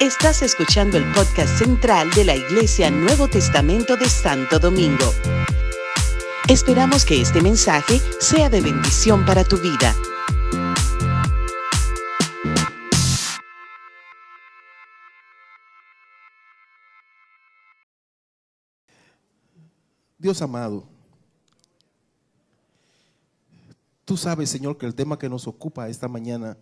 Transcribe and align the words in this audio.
Estás 0.00 0.42
escuchando 0.42 0.98
el 0.98 1.04
podcast 1.12 1.58
central 1.58 2.10
de 2.10 2.24
la 2.24 2.36
Iglesia 2.36 2.90
Nuevo 2.90 3.28
Testamento 3.28 3.96
de 3.96 4.08
Santo 4.08 4.58
Domingo. 4.58 5.12
Esperamos 6.48 7.04
que 7.04 7.20
este 7.22 7.40
mensaje 7.40 8.00
sea 8.20 8.50
de 8.50 8.60
bendición 8.60 9.24
para 9.24 9.44
tu 9.44 9.56
vida. 9.56 9.94
Dios 20.18 20.42
amado, 20.42 20.84
tú 24.04 24.16
sabes, 24.16 24.50
Señor, 24.50 24.76
que 24.76 24.86
el 24.86 24.94
tema 24.94 25.18
que 25.18 25.28
nos 25.28 25.46
ocupa 25.46 25.88
esta 25.88 26.08
mañana 26.08 26.56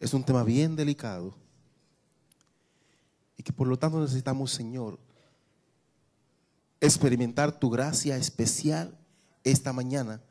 es 0.00 0.14
un 0.14 0.24
tema 0.24 0.42
bien 0.42 0.74
delicado 0.74 1.34
y 3.42 3.44
que 3.44 3.52
por 3.52 3.66
lo 3.66 3.76
tanto 3.76 4.00
necesitamos, 4.00 4.52
Señor, 4.52 5.00
experimentar 6.80 7.58
tu 7.58 7.70
gracia 7.70 8.16
especial 8.16 8.96
esta 9.42 9.72
mañana 9.72 10.22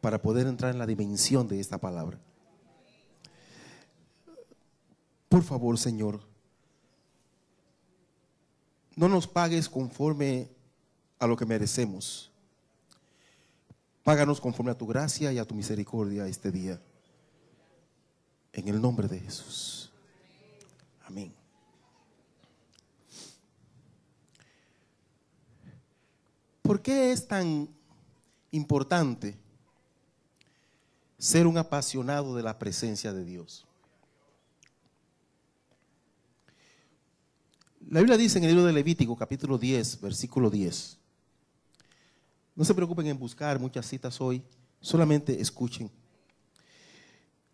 para 0.00 0.22
poder 0.22 0.46
entrar 0.46 0.72
en 0.72 0.78
la 0.78 0.86
dimensión 0.86 1.48
de 1.48 1.60
esta 1.60 1.76
palabra. 1.76 2.18
Por 5.28 5.42
favor, 5.42 5.76
Señor, 5.76 6.22
no 8.94 9.06
nos 9.06 9.26
pagues 9.26 9.68
conforme 9.68 10.48
a 11.18 11.26
lo 11.26 11.36
que 11.36 11.44
merecemos. 11.44 12.30
Páganos 14.02 14.40
conforme 14.40 14.70
a 14.70 14.78
tu 14.78 14.86
gracia 14.86 15.30
y 15.30 15.36
a 15.38 15.44
tu 15.44 15.54
misericordia 15.54 16.26
este 16.26 16.50
día. 16.50 16.80
En 18.54 18.66
el 18.68 18.80
nombre 18.80 19.08
de 19.08 19.20
Jesús. 19.20 19.92
Amén. 21.04 21.45
¿Por 26.66 26.82
qué 26.82 27.12
es 27.12 27.28
tan 27.28 27.68
importante 28.50 29.36
ser 31.16 31.46
un 31.46 31.58
apasionado 31.58 32.34
de 32.34 32.42
la 32.42 32.58
presencia 32.58 33.12
de 33.12 33.24
Dios? 33.24 33.64
La 37.88 38.00
Biblia 38.00 38.16
dice 38.16 38.38
en 38.38 38.44
el 38.44 38.50
libro 38.50 38.64
de 38.64 38.72
Levítico, 38.72 39.16
capítulo 39.16 39.58
10, 39.58 40.00
versículo 40.00 40.50
10. 40.50 40.98
No 42.56 42.64
se 42.64 42.74
preocupen 42.74 43.06
en 43.06 43.18
buscar 43.18 43.60
muchas 43.60 43.86
citas 43.86 44.20
hoy, 44.20 44.42
solamente 44.80 45.40
escuchen. 45.40 45.88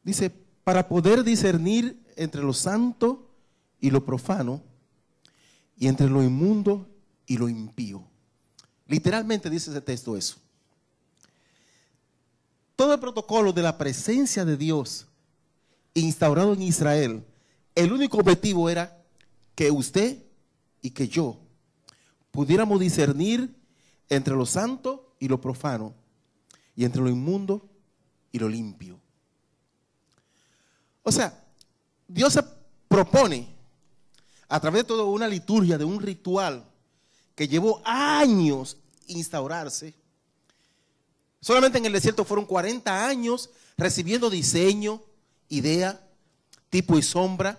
Dice, 0.02 0.30
para 0.64 0.88
poder 0.88 1.22
discernir 1.22 2.02
entre 2.16 2.40
lo 2.40 2.54
santo 2.54 3.28
y 3.78 3.90
lo 3.90 4.06
profano, 4.06 4.62
y 5.76 5.88
entre 5.88 6.08
lo 6.08 6.22
inmundo 6.22 6.88
y 7.26 7.36
lo 7.36 7.50
impío. 7.50 8.10
Literalmente 8.92 9.48
dice 9.48 9.70
ese 9.70 9.80
texto 9.80 10.18
eso. 10.18 10.36
Todo 12.76 12.92
el 12.92 13.00
protocolo 13.00 13.50
de 13.50 13.62
la 13.62 13.78
presencia 13.78 14.44
de 14.44 14.58
Dios 14.58 15.06
instaurado 15.94 16.52
en 16.52 16.60
Israel, 16.60 17.24
el 17.74 17.90
único 17.90 18.18
objetivo 18.18 18.68
era 18.68 19.02
que 19.54 19.70
usted 19.70 20.18
y 20.82 20.90
que 20.90 21.08
yo 21.08 21.38
pudiéramos 22.32 22.78
discernir 22.80 23.56
entre 24.10 24.34
lo 24.34 24.44
santo 24.44 25.14
y 25.18 25.26
lo 25.26 25.40
profano, 25.40 25.94
y 26.76 26.84
entre 26.84 27.00
lo 27.00 27.08
inmundo 27.08 27.66
y 28.30 28.40
lo 28.40 28.48
limpio. 28.50 29.00
O 31.02 31.10
sea, 31.10 31.42
Dios 32.06 32.34
se 32.34 32.44
propone 32.88 33.48
a 34.50 34.60
través 34.60 34.82
de 34.82 34.88
toda 34.88 35.04
una 35.04 35.28
liturgia, 35.28 35.78
de 35.78 35.86
un 35.86 35.98
ritual 35.98 36.62
que 37.34 37.48
llevó 37.48 37.80
años 37.86 38.76
instaurarse. 39.06 39.94
Solamente 41.40 41.78
en 41.78 41.86
el 41.86 41.92
desierto 41.92 42.24
fueron 42.24 42.46
40 42.46 43.06
años 43.06 43.50
recibiendo 43.76 44.30
diseño, 44.30 45.02
idea, 45.48 46.00
tipo 46.70 46.98
y 46.98 47.02
sombra, 47.02 47.58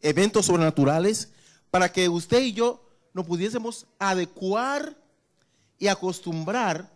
eventos 0.00 0.46
sobrenaturales, 0.46 1.28
para 1.70 1.90
que 1.90 2.08
usted 2.08 2.42
y 2.42 2.52
yo 2.52 2.80
nos 3.12 3.26
pudiésemos 3.26 3.86
adecuar 3.98 4.96
y 5.78 5.88
acostumbrar 5.88 6.90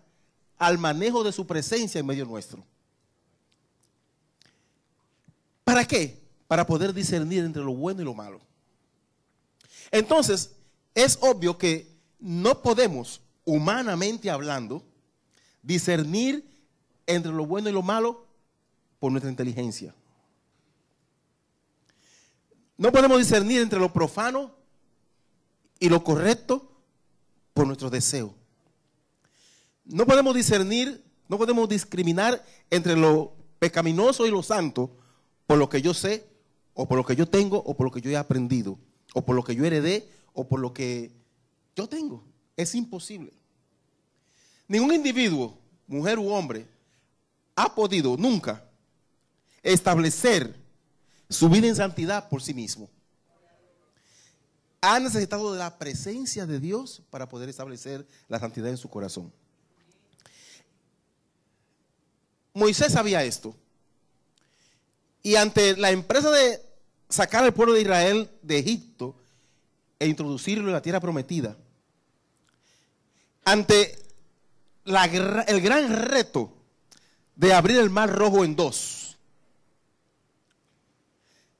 al 0.58 0.78
manejo 0.78 1.24
de 1.24 1.32
su 1.32 1.46
presencia 1.46 1.98
en 1.98 2.06
medio 2.06 2.24
nuestro. 2.24 2.64
¿Para 5.64 5.86
qué? 5.86 6.18
Para 6.46 6.66
poder 6.66 6.94
discernir 6.94 7.44
entre 7.44 7.62
lo 7.62 7.74
bueno 7.74 8.00
y 8.00 8.04
lo 8.04 8.14
malo. 8.14 8.40
Entonces, 9.90 10.52
es 10.94 11.18
obvio 11.20 11.58
que 11.58 11.86
no 12.18 12.62
podemos, 12.62 13.20
humanamente 13.48 14.30
hablando, 14.30 14.82
discernir 15.62 16.46
entre 17.06 17.32
lo 17.32 17.46
bueno 17.46 17.70
y 17.70 17.72
lo 17.72 17.82
malo 17.82 18.26
por 18.98 19.10
nuestra 19.10 19.30
inteligencia. 19.30 19.94
No 22.76 22.92
podemos 22.92 23.16
discernir 23.18 23.62
entre 23.62 23.78
lo 23.78 23.90
profano 23.90 24.54
y 25.80 25.88
lo 25.88 26.04
correcto 26.04 26.70
por 27.54 27.66
nuestro 27.66 27.88
deseo. 27.88 28.34
No 29.86 30.04
podemos 30.04 30.34
discernir, 30.34 31.02
no 31.26 31.38
podemos 31.38 31.70
discriminar 31.70 32.44
entre 32.68 32.96
lo 32.96 33.32
pecaminoso 33.58 34.26
y 34.26 34.30
lo 34.30 34.42
santo 34.42 34.94
por 35.46 35.56
lo 35.56 35.70
que 35.70 35.80
yo 35.80 35.94
sé, 35.94 36.28
o 36.74 36.86
por 36.86 36.98
lo 36.98 37.04
que 37.04 37.16
yo 37.16 37.26
tengo, 37.26 37.56
o 37.56 37.74
por 37.74 37.86
lo 37.86 37.90
que 37.90 38.02
yo 38.02 38.10
he 38.10 38.16
aprendido, 38.16 38.78
o 39.14 39.24
por 39.24 39.34
lo 39.34 39.42
que 39.42 39.54
yo 39.54 39.64
heredé, 39.64 40.06
o 40.34 40.46
por 40.46 40.60
lo 40.60 40.74
que 40.74 41.12
yo 41.74 41.88
tengo. 41.88 42.22
Es 42.58 42.74
imposible. 42.74 43.37
Ningún 44.68 44.94
individuo, 44.94 45.58
mujer 45.86 46.18
u 46.18 46.28
hombre, 46.28 46.68
ha 47.56 47.74
podido 47.74 48.16
nunca 48.16 48.62
establecer 49.62 50.54
su 51.28 51.48
vida 51.48 51.66
en 51.66 51.74
santidad 51.74 52.28
por 52.28 52.42
sí 52.42 52.52
mismo. 52.52 52.88
Ha 54.80 55.00
necesitado 55.00 55.52
de 55.52 55.58
la 55.58 55.78
presencia 55.78 56.46
de 56.46 56.60
Dios 56.60 57.02
para 57.10 57.28
poder 57.28 57.48
establecer 57.48 58.06
la 58.28 58.38
santidad 58.38 58.68
en 58.68 58.76
su 58.76 58.88
corazón. 58.88 59.32
Moisés 62.52 62.92
sabía 62.92 63.24
esto. 63.24 63.56
Y 65.22 65.34
ante 65.34 65.76
la 65.76 65.90
empresa 65.90 66.30
de 66.30 66.62
sacar 67.08 67.42
al 67.42 67.54
pueblo 67.54 67.74
de 67.74 67.80
Israel 67.80 68.30
de 68.42 68.58
Egipto 68.58 69.16
e 69.98 70.06
introducirlo 70.06 70.68
en 70.68 70.74
la 70.74 70.82
tierra 70.82 71.00
prometida, 71.00 71.56
ante 73.44 74.07
el 74.88 75.60
gran 75.60 76.08
reto 76.08 76.52
de 77.36 77.52
abrir 77.52 77.78
el 77.78 77.90
mar 77.90 78.10
rojo 78.10 78.44
en 78.44 78.56
dos, 78.56 79.16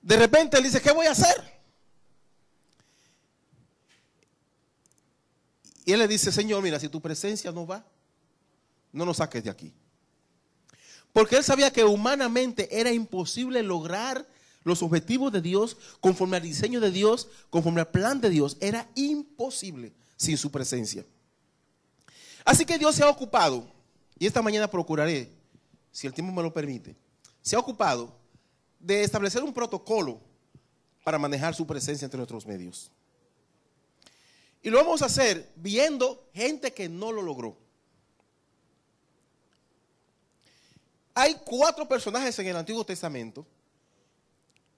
de 0.03 0.17
repente 0.17 0.57
él 0.57 0.65
dice, 0.65 0.81
¿qué 0.81 0.91
voy 0.91 1.07
a 1.07 1.13
hacer? 1.13 1.59
Y 5.85 5.93
él 5.93 5.99
le 6.01 6.09
dice, 6.09 6.33
Señor, 6.33 6.63
mira, 6.63 6.79
si 6.79 6.89
tu 6.89 7.01
presencia 7.01 7.53
no 7.53 7.67
va, 7.67 7.85
no 8.93 9.05
nos 9.05 9.19
saques 9.19 9.45
de 9.45 9.51
aquí. 9.51 9.73
Porque 11.13 11.37
él 11.37 11.45
sabía 11.45 11.71
que 11.71 11.85
humanamente 11.85 12.69
era 12.79 12.93
imposible 12.93 13.63
lograr 13.63 14.27
los 14.65 14.83
objetivos 14.83 15.33
de 15.33 15.41
Dios 15.41 15.77
conforme 16.01 16.37
al 16.37 16.43
diseño 16.43 16.81
de 16.81 16.91
Dios, 16.91 17.29
conforme 17.51 17.81
al 17.81 17.89
plan 17.89 18.21
de 18.21 18.31
Dios. 18.31 18.57
Era 18.61 18.89
imposible 18.95 19.93
sin 20.17 20.37
su 20.37 20.51
presencia. 20.51 21.05
Así 22.49 22.65
que 22.65 22.79
Dios 22.79 22.95
se 22.95 23.03
ha 23.03 23.11
ocupado, 23.11 23.71
y 24.19 24.27
esta 24.27 24.41
mañana 24.41 24.71
procuraré, 24.71 25.31
si 25.93 26.07
el 26.07 26.15
tiempo 26.15 26.33
me 26.33 26.43
lo 26.43 26.53
permite, 26.53 26.97
se 27.43 27.55
ha 27.55 27.59
ocupado 27.59 28.17
de 28.79 29.03
establecer 29.03 29.43
un 29.43 29.53
protocolo 29.53 30.19
para 31.05 31.19
manejar 31.19 31.55
su 31.55 31.67
presencia 31.67 32.07
entre 32.07 32.17
nuestros 32.17 32.47
medios. 32.47 32.91
Y 34.63 34.71
lo 34.71 34.79
vamos 34.79 35.03
a 35.03 35.07
hacer 35.07 35.53
viendo 35.57 36.27
gente 36.33 36.73
que 36.73 36.89
no 36.89 37.13
lo 37.13 37.21
logró. 37.21 37.57
hay 41.19 41.35
cuatro 41.45 41.89
personajes 41.89 42.39
en 42.39 42.47
el 42.47 42.57
Antiguo 42.57 42.85
Testamento, 42.85 43.45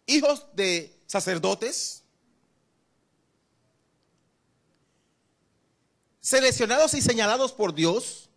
hijos 0.07 0.47
de 0.55 0.99
sacerdotes, 1.07 2.03
seleccionados 6.31 6.95
y 6.95 7.03
señalados 7.03 7.51
por 7.51 7.75
Dios, 7.75 8.29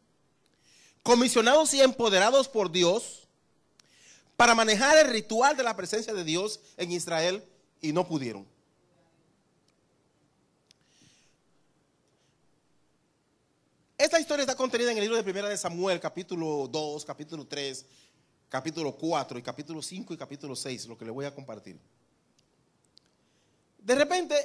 comisionados 1.03 1.75
y 1.75 1.81
empoderados 1.81 2.49
por 2.49 2.71
Dios 2.71 3.27
para 4.35 4.55
manejar 4.55 4.97
el 4.97 5.11
ritual 5.11 5.55
de 5.55 5.61
la 5.61 5.75
presencia 5.75 6.11
de 6.11 6.23
Dios 6.23 6.59
en 6.77 6.91
Israel 6.91 7.43
y 7.81 7.93
no 7.93 8.07
pudieron. 8.07 8.47
Esta 13.95 14.19
historia 14.19 14.41
está 14.41 14.55
contenida 14.55 14.91
en 14.91 14.97
el 14.97 15.03
libro 15.03 15.15
de 15.15 15.23
Primera 15.23 15.47
de 15.47 15.55
Samuel, 15.55 15.99
capítulo 15.99 16.67
2, 16.67 17.05
capítulo 17.05 17.45
3, 17.45 17.85
capítulo 18.49 18.95
4 18.95 19.37
y 19.37 19.43
capítulo 19.43 19.83
5 19.83 20.15
y 20.15 20.17
capítulo 20.17 20.55
6, 20.55 20.87
lo 20.87 20.97
que 20.97 21.05
le 21.05 21.11
voy 21.11 21.25
a 21.25 21.35
compartir. 21.35 21.79
De 23.77 23.93
repente, 23.93 24.35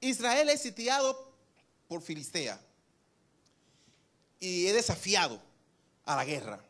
Israel 0.00 0.48
es 0.48 0.60
sitiado 0.60 1.32
por 1.86 2.02
Filistea 2.02 2.65
y 4.40 4.66
es 4.66 4.74
desafiado 4.74 5.40
a 6.04 6.16
la 6.16 6.24
guerra. 6.24 6.60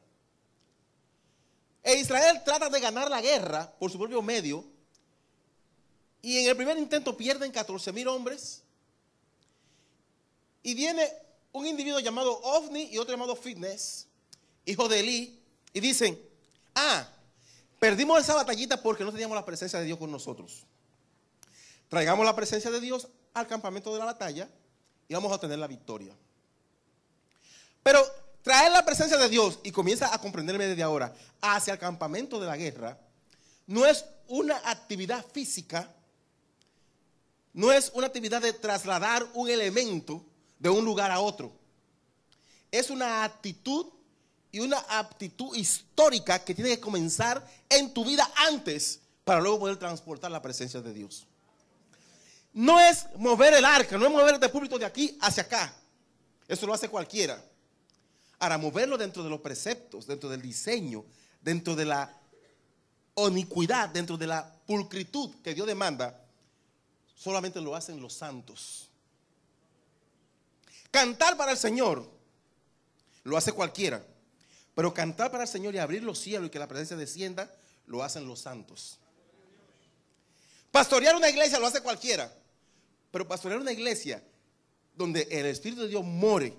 E 1.82 1.94
Israel 1.96 2.42
trata 2.44 2.68
de 2.68 2.80
ganar 2.80 3.08
la 3.10 3.20
guerra 3.20 3.72
por 3.78 3.90
su 3.90 3.98
propio 3.98 4.20
medio 4.22 4.64
y 6.20 6.38
en 6.38 6.48
el 6.48 6.56
primer 6.56 6.76
intento 6.78 7.16
pierden 7.16 7.52
14 7.52 7.92
mil 7.92 8.08
hombres 8.08 8.62
y 10.62 10.74
viene 10.74 11.08
un 11.52 11.66
individuo 11.66 12.00
llamado 12.00 12.40
Ovni 12.42 12.88
y 12.90 12.98
otro 12.98 13.14
llamado 13.14 13.36
Fitness, 13.36 14.08
hijo 14.64 14.88
de 14.88 14.98
Eli, 14.98 15.40
y 15.72 15.80
dicen, 15.80 16.20
ah, 16.74 17.08
perdimos 17.78 18.18
esa 18.18 18.34
batallita 18.34 18.82
porque 18.82 19.04
no 19.04 19.12
teníamos 19.12 19.36
la 19.36 19.44
presencia 19.44 19.78
de 19.78 19.84
Dios 19.84 19.98
con 19.98 20.10
nosotros. 20.10 20.64
Traigamos 21.88 22.26
la 22.26 22.34
presencia 22.34 22.70
de 22.70 22.80
Dios 22.80 23.06
al 23.32 23.46
campamento 23.46 23.92
de 23.92 24.00
la 24.00 24.06
batalla 24.06 24.48
y 25.08 25.14
vamos 25.14 25.32
a 25.32 25.38
tener 25.38 25.58
la 25.58 25.68
victoria. 25.68 26.12
Pero 27.86 28.04
traer 28.42 28.72
la 28.72 28.84
presencia 28.84 29.16
de 29.16 29.28
Dios, 29.28 29.60
y 29.62 29.70
comienza 29.70 30.12
a 30.12 30.20
comprenderme 30.20 30.66
desde 30.66 30.82
ahora, 30.82 31.14
hacia 31.40 31.72
el 31.74 31.78
campamento 31.78 32.40
de 32.40 32.46
la 32.48 32.56
guerra, 32.56 32.98
no 33.68 33.86
es 33.86 34.04
una 34.26 34.56
actividad 34.64 35.24
física, 35.24 35.88
no 37.52 37.70
es 37.70 37.92
una 37.94 38.08
actividad 38.08 38.42
de 38.42 38.52
trasladar 38.52 39.24
un 39.34 39.48
elemento 39.48 40.24
de 40.58 40.68
un 40.68 40.84
lugar 40.84 41.12
a 41.12 41.20
otro. 41.20 41.52
Es 42.72 42.90
una 42.90 43.22
actitud 43.22 43.86
y 44.50 44.58
una 44.58 44.78
aptitud 44.88 45.54
histórica 45.54 46.40
que 46.40 46.56
tiene 46.56 46.70
que 46.70 46.80
comenzar 46.80 47.48
en 47.68 47.94
tu 47.94 48.04
vida 48.04 48.28
antes 48.48 48.98
para 49.22 49.40
luego 49.40 49.60
poder 49.60 49.76
transportar 49.76 50.32
la 50.32 50.42
presencia 50.42 50.80
de 50.80 50.92
Dios. 50.92 51.24
No 52.52 52.80
es 52.80 53.06
mover 53.14 53.54
el 53.54 53.64
arca, 53.64 53.96
no 53.96 54.06
es 54.06 54.10
mover 54.10 54.42
el 54.42 54.50
púlpito 54.50 54.76
de 54.76 54.86
aquí 54.86 55.16
hacia 55.20 55.44
acá. 55.44 55.72
Eso 56.48 56.66
lo 56.66 56.74
hace 56.74 56.88
cualquiera. 56.88 57.40
Ahora, 58.38 58.58
moverlo 58.58 58.98
dentro 58.98 59.22
de 59.22 59.30
los 59.30 59.40
preceptos, 59.40 60.06
dentro 60.06 60.28
del 60.28 60.42
diseño, 60.42 61.04
dentro 61.40 61.74
de 61.74 61.86
la 61.86 62.12
onicuidad, 63.14 63.88
dentro 63.88 64.16
de 64.16 64.26
la 64.26 64.52
pulcritud 64.66 65.34
que 65.42 65.54
Dios 65.54 65.66
demanda, 65.66 66.22
solamente 67.14 67.60
lo 67.60 67.74
hacen 67.74 68.00
los 68.00 68.12
santos. 68.12 68.88
Cantar 70.90 71.36
para 71.36 71.52
el 71.52 71.58
Señor 71.58 72.08
lo 73.24 73.36
hace 73.36 73.52
cualquiera. 73.52 74.04
Pero 74.74 74.92
cantar 74.92 75.30
para 75.30 75.44
el 75.44 75.48
Señor 75.48 75.74
y 75.74 75.78
abrir 75.78 76.02
los 76.02 76.18
cielos 76.18 76.48
y 76.48 76.50
que 76.50 76.58
la 76.58 76.68
presencia 76.68 76.96
descienda, 76.96 77.50
lo 77.86 78.02
hacen 78.02 78.26
los 78.26 78.40
santos. 78.40 78.98
Pastorear 80.70 81.16
una 81.16 81.30
iglesia 81.30 81.58
lo 81.58 81.66
hace 81.66 81.80
cualquiera. 81.80 82.30
Pero 83.10 83.26
pastorear 83.26 83.60
una 83.60 83.72
iglesia 83.72 84.22
donde 84.94 85.22
el 85.30 85.46
Espíritu 85.46 85.82
de 85.82 85.88
Dios 85.88 86.04
more 86.04 86.54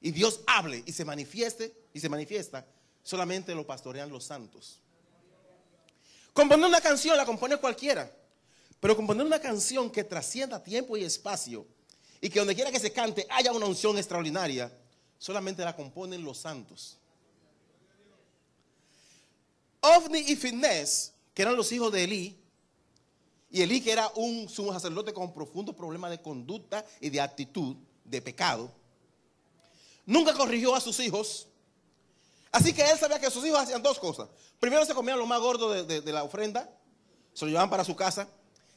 y 0.00 0.10
Dios 0.10 0.40
hable 0.46 0.82
y 0.86 0.92
se 0.92 1.04
manifieste 1.04 1.74
y 1.92 2.00
se 2.00 2.08
manifiesta, 2.08 2.66
solamente 3.02 3.54
lo 3.54 3.66
pastorean 3.66 4.10
los 4.10 4.24
santos. 4.24 4.80
Componer 6.32 6.66
una 6.66 6.80
canción 6.80 7.16
la 7.16 7.26
compone 7.26 7.56
cualquiera, 7.56 8.12
pero 8.80 8.94
componer 8.94 9.26
una 9.26 9.40
canción 9.40 9.90
que 9.90 10.04
trascienda 10.04 10.62
tiempo 10.62 10.96
y 10.96 11.04
espacio 11.04 11.66
y 12.20 12.28
que 12.30 12.38
donde 12.38 12.54
quiera 12.54 12.70
que 12.70 12.80
se 12.80 12.92
cante 12.92 13.26
haya 13.30 13.52
una 13.52 13.66
unción 13.66 13.96
extraordinaria, 13.98 14.72
solamente 15.18 15.64
la 15.64 15.74
componen 15.74 16.22
los 16.22 16.38
santos. 16.38 16.96
Ovni 19.80 20.18
y 20.18 20.36
Finés, 20.36 21.12
que 21.34 21.42
eran 21.42 21.56
los 21.56 21.70
hijos 21.72 21.92
de 21.92 22.04
Elí, 22.04 22.38
y 23.50 23.62
Elí 23.62 23.80
que 23.80 23.92
era 23.92 24.08
un 24.16 24.48
sumo 24.48 24.72
sacerdote 24.72 25.12
con 25.12 25.32
profundo 25.32 25.74
problema 25.74 26.10
de 26.10 26.20
conducta 26.20 26.84
y 27.00 27.10
de 27.10 27.20
actitud, 27.20 27.76
de 28.04 28.20
pecado, 28.20 28.72
nunca 30.08 30.32
corrigió 30.32 30.74
a 30.74 30.80
sus 30.80 30.98
hijos. 31.00 31.46
Así 32.50 32.72
que 32.72 32.82
él 32.82 32.98
sabía 32.98 33.20
que 33.20 33.30
sus 33.30 33.44
hijos 33.44 33.60
hacían 33.60 33.82
dos 33.82 33.98
cosas. 33.98 34.28
Primero 34.58 34.84
se 34.86 34.94
comían 34.94 35.18
lo 35.18 35.26
más 35.26 35.38
gordo 35.38 35.84
de, 35.84 36.12
la 36.12 36.24
ofrenda, 36.24 36.68
se 37.34 37.44
lo 37.44 37.50
llevaban 37.50 37.68
para 37.68 37.84
su 37.84 37.94
casa. 37.94 38.26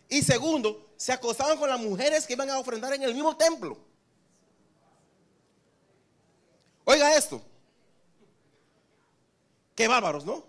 Y 0.10 0.22
segundo, 0.24 0.90
se 0.98 1.14
acostaban 1.14 1.58
con 1.58 1.70
las 1.70 1.80
mujeres 1.80 2.28
que 2.28 2.34
iban 2.34 2.50
a 2.50 2.60
ofrendar 2.60 2.94
en 2.94 3.04
el 3.04 3.14
mismo 3.14 3.36
templo. 3.38 3.78
Oiga 6.84 7.16
esto. 7.16 7.42
Qué 9.74 9.88
bárbaros, 9.88 10.26
¿no? 10.26 10.44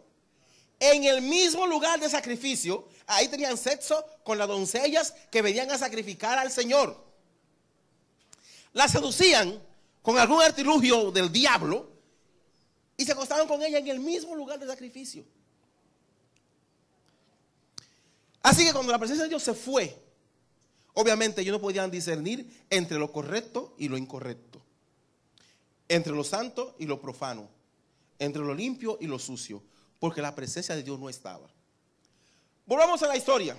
En 0.80 1.04
el 1.04 1.22
mismo 1.22 1.64
lugar 1.64 2.00
de 2.00 2.10
sacrificio, 2.10 2.88
ahí 3.06 3.28
tenían 3.28 3.56
sexo 3.56 4.04
con 4.24 4.36
las 4.36 4.48
doncellas 4.48 5.14
que 5.30 5.42
venían 5.42 5.70
a 5.70 5.78
sacrificar 5.78 6.40
al 6.40 6.50
Señor. 6.50 7.00
Las 8.72 8.90
seducían 8.90 9.62
con 10.02 10.18
algún 10.18 10.42
artilugio 10.42 11.10
del 11.12 11.30
diablo 11.30 11.88
y 12.96 13.04
se 13.04 13.12
acostaban 13.12 13.46
con 13.46 13.62
ella 13.62 13.78
en 13.78 13.88
el 13.88 14.00
mismo 14.00 14.34
lugar 14.34 14.58
de 14.58 14.66
sacrificio. 14.66 15.24
Así 18.42 18.64
que 18.64 18.72
cuando 18.72 18.90
la 18.90 18.98
presencia 18.98 19.22
de 19.22 19.28
Dios 19.28 19.42
se 19.42 19.54
fue, 19.54 19.96
obviamente 20.94 21.40
ellos 21.40 21.52
no 21.52 21.60
podían 21.60 21.90
discernir 21.90 22.64
entre 22.68 22.98
lo 22.98 23.12
correcto 23.12 23.74
y 23.78 23.88
lo 23.88 23.96
incorrecto, 23.96 24.60
entre 25.88 26.12
lo 26.12 26.24
santo 26.24 26.74
y 26.78 26.86
lo 26.86 27.00
profano, 27.00 27.48
entre 28.18 28.42
lo 28.42 28.52
limpio 28.52 28.98
y 29.00 29.06
lo 29.06 29.20
sucio, 29.20 29.62
porque 30.00 30.20
la 30.20 30.34
presencia 30.34 30.74
de 30.74 30.82
Dios 30.82 30.98
no 30.98 31.08
estaba. 31.08 31.48
Volvamos 32.66 33.00
a 33.04 33.06
la 33.06 33.16
historia 33.16 33.56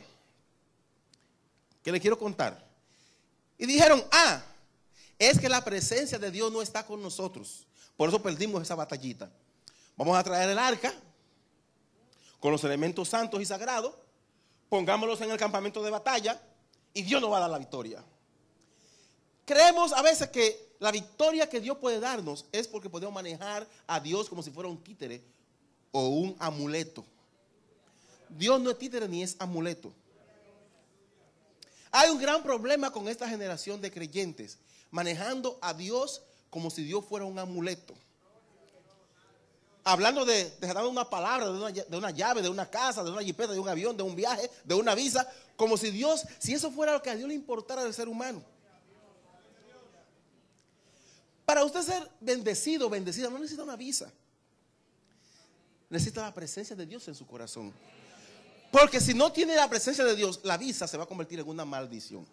que 1.81 1.91
le 1.91 2.01
quiero 2.01 2.17
contar. 2.17 2.65
Y 3.57 3.65
dijeron, 3.65 4.03
ah, 4.11 4.43
es 5.29 5.39
que 5.39 5.49
la 5.49 5.63
presencia 5.63 6.19
de 6.19 6.31
Dios 6.31 6.51
no 6.51 6.61
está 6.61 6.85
con 6.85 7.01
nosotros. 7.01 7.65
Por 7.97 8.09
eso 8.09 8.21
perdimos 8.21 8.61
esa 8.61 8.75
batallita. 8.75 9.31
Vamos 9.95 10.17
a 10.17 10.23
traer 10.23 10.49
el 10.49 10.59
arca 10.59 10.93
con 12.39 12.51
los 12.51 12.63
elementos 12.63 13.09
santos 13.09 13.41
y 13.41 13.45
sagrados 13.45 13.93
pongámoslos 14.73 15.21
en 15.21 15.29
el 15.29 15.37
campamento 15.37 15.83
de 15.83 15.91
batalla 15.91 16.41
y 16.95 17.03
Dios 17.03 17.21
nos 17.21 17.31
va 17.31 17.37
a 17.37 17.41
dar 17.41 17.49
la 17.51 17.59
victoria. 17.59 18.03
Creemos 19.45 19.93
a 19.93 20.01
veces 20.01 20.29
que 20.29 20.73
la 20.79 20.91
victoria 20.91 21.47
que 21.47 21.59
Dios 21.59 21.77
puede 21.77 21.99
darnos 21.99 22.47
es 22.51 22.67
porque 22.67 22.89
podemos 22.89 23.13
manejar 23.13 23.67
a 23.85 23.99
Dios 23.99 24.27
como 24.27 24.41
si 24.41 24.49
fuera 24.49 24.67
un 24.67 24.83
títere 24.83 25.21
o 25.91 26.07
un 26.07 26.35
amuleto. 26.39 27.05
Dios 28.29 28.59
no 28.59 28.71
es 28.71 28.79
títere 28.79 29.07
ni 29.07 29.21
es 29.21 29.35
amuleto. 29.37 29.93
Hay 31.91 32.09
un 32.09 32.19
gran 32.19 32.41
problema 32.41 32.91
con 32.91 33.07
esta 33.07 33.29
generación 33.29 33.79
de 33.79 33.91
creyentes, 33.91 34.57
manejando 34.93 35.59
a 35.61 35.73
Dios 35.73 36.21
como 36.49 36.69
si 36.69 36.83
Dios 36.83 37.03
fuera 37.03 37.25
un 37.25 37.37
amuleto 37.37 37.93
hablando 39.83 40.25
de, 40.25 40.49
de 40.59 40.87
una 40.87 41.09
palabra, 41.09 41.47
de 41.47 41.51
una, 41.51 41.71
de 41.71 41.97
una, 41.97 42.11
llave, 42.11 42.41
de 42.41 42.49
una 42.49 42.69
casa, 42.69 43.03
de 43.03 43.11
una 43.11 43.21
jipeta, 43.21 43.53
de 43.53 43.59
un 43.59 43.67
avión, 43.67 43.97
de 43.97 44.03
un 44.03 44.15
viaje, 44.15 44.49
de 44.63 44.75
una 44.75 44.95
visa, 44.95 45.29
como 45.55 45.77
si 45.77 45.91
Dios, 45.91 46.23
si 46.39 46.53
eso 46.53 46.71
fuera 46.71 46.93
lo 46.93 47.01
que 47.01 47.09
a 47.09 47.15
Dios 47.15 47.27
le 47.27 47.35
importara 47.35 47.83
del 47.83 47.93
ser 47.93 48.07
humano. 48.07 48.41
Para 51.45 51.65
usted 51.65 51.81
ser 51.81 52.09
bendecido, 52.21 52.89
bendecida, 52.89 53.29
no 53.29 53.37
necesita 53.37 53.63
una 53.63 53.75
visa. 53.75 54.11
Necesita 55.89 56.21
la 56.21 56.33
presencia 56.33 56.75
de 56.75 56.85
Dios 56.85 57.05
en 57.09 57.15
su 57.15 57.27
corazón. 57.27 57.73
Porque 58.71 58.99
si 58.99 59.13
no 59.13 59.31
tiene 59.31 59.55
la 59.55 59.69
presencia 59.69 60.05
de 60.05 60.15
Dios, 60.15 60.39
la 60.43 60.57
visa 60.57 60.87
se 60.87 60.97
va 60.97 61.03
a 61.03 61.07
convertir 61.07 61.39
en 61.39 61.47
una 61.47 61.65
maldición. 61.65 62.25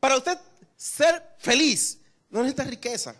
Para 0.00 0.16
usted 0.16 0.38
ser 0.76 1.22
feliz, 1.38 2.00
no 2.30 2.40
necesita 2.40 2.64
riqueza. 2.64 3.16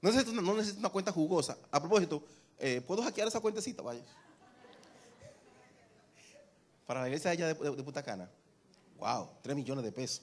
No 0.00 0.10
necesito, 0.10 0.38
una 0.78 0.88
cuenta 0.90 1.12
jugosa. 1.12 1.56
A 1.70 1.80
propósito, 1.80 2.22
eh, 2.58 2.82
¿puedo 2.86 3.02
hackear 3.02 3.28
esa 3.28 3.40
cuentecita? 3.40 3.82
Vaya. 3.82 4.02
Para 6.86 7.00
la 7.00 7.08
iglesia 7.08 7.30
allá 7.30 7.54
de, 7.54 7.54
de, 7.54 7.82
Punta 7.82 8.02
Cana. 8.02 8.28
Wow, 8.98 9.30
3 9.42 9.56
millones 9.56 9.84
de 9.84 9.92
pesos. 9.92 10.22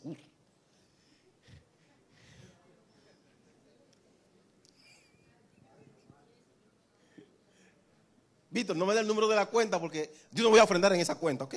Víctor, 8.52 8.76
no 8.76 8.86
me 8.86 8.94
da 8.94 9.00
el 9.00 9.08
número 9.08 9.28
de 9.28 9.36
la 9.36 9.46
cuenta 9.46 9.80
porque 9.80 10.14
yo 10.32 10.44
no 10.44 10.50
voy 10.50 10.60
a 10.60 10.64
ofrendar 10.64 10.92
en 10.94 11.00
esa 11.00 11.16
cuenta, 11.16 11.46
¿ok? 11.46 11.56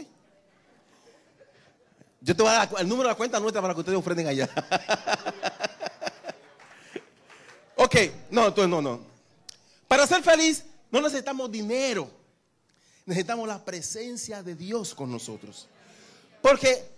Yo 2.25 2.35
te 2.35 2.43
voy 2.43 2.51
a 2.51 2.55
dar 2.55 2.71
el 2.79 2.89
número 2.89 3.09
de 3.09 3.13
la 3.13 3.17
cuenta 3.17 3.39
nuestra 3.39 3.61
para 3.61 3.75
que 3.75 3.81
ustedes 3.81 3.99
ofrenden 3.99 4.27
allá. 4.27 4.49
Ok, 7.77 7.97
no, 8.31 8.47
entonces 8.47 8.71
no, 8.71 8.81
no. 8.81 9.01
Para 9.87 10.07
ser 10.07 10.23
feliz 10.23 10.65
no 10.91 11.03
necesitamos 11.03 11.51
dinero. 11.51 12.11
Necesitamos 13.05 13.47
la 13.47 13.63
presencia 13.63 14.43
de 14.43 14.55
Dios 14.55 14.95
con 14.95 15.13
nosotros. 15.13 15.69
Porque 16.41 16.89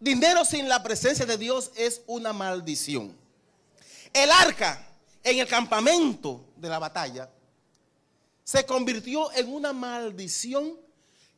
dinero 0.00 0.44
sin 0.44 0.68
la 0.68 0.82
presencia 0.82 1.26
de 1.26 1.38
Dios 1.38 1.70
es 1.76 2.02
una 2.08 2.32
maldición. 2.32 3.14
El 4.12 4.32
arca 4.32 4.84
en 5.22 5.38
el 5.38 5.46
campamento 5.46 6.44
de 6.56 6.68
la 6.68 6.80
batalla 6.80 7.30
se 8.42 8.66
convirtió 8.66 9.30
en 9.32 9.48
una 9.52 9.72
maldición 9.72 10.76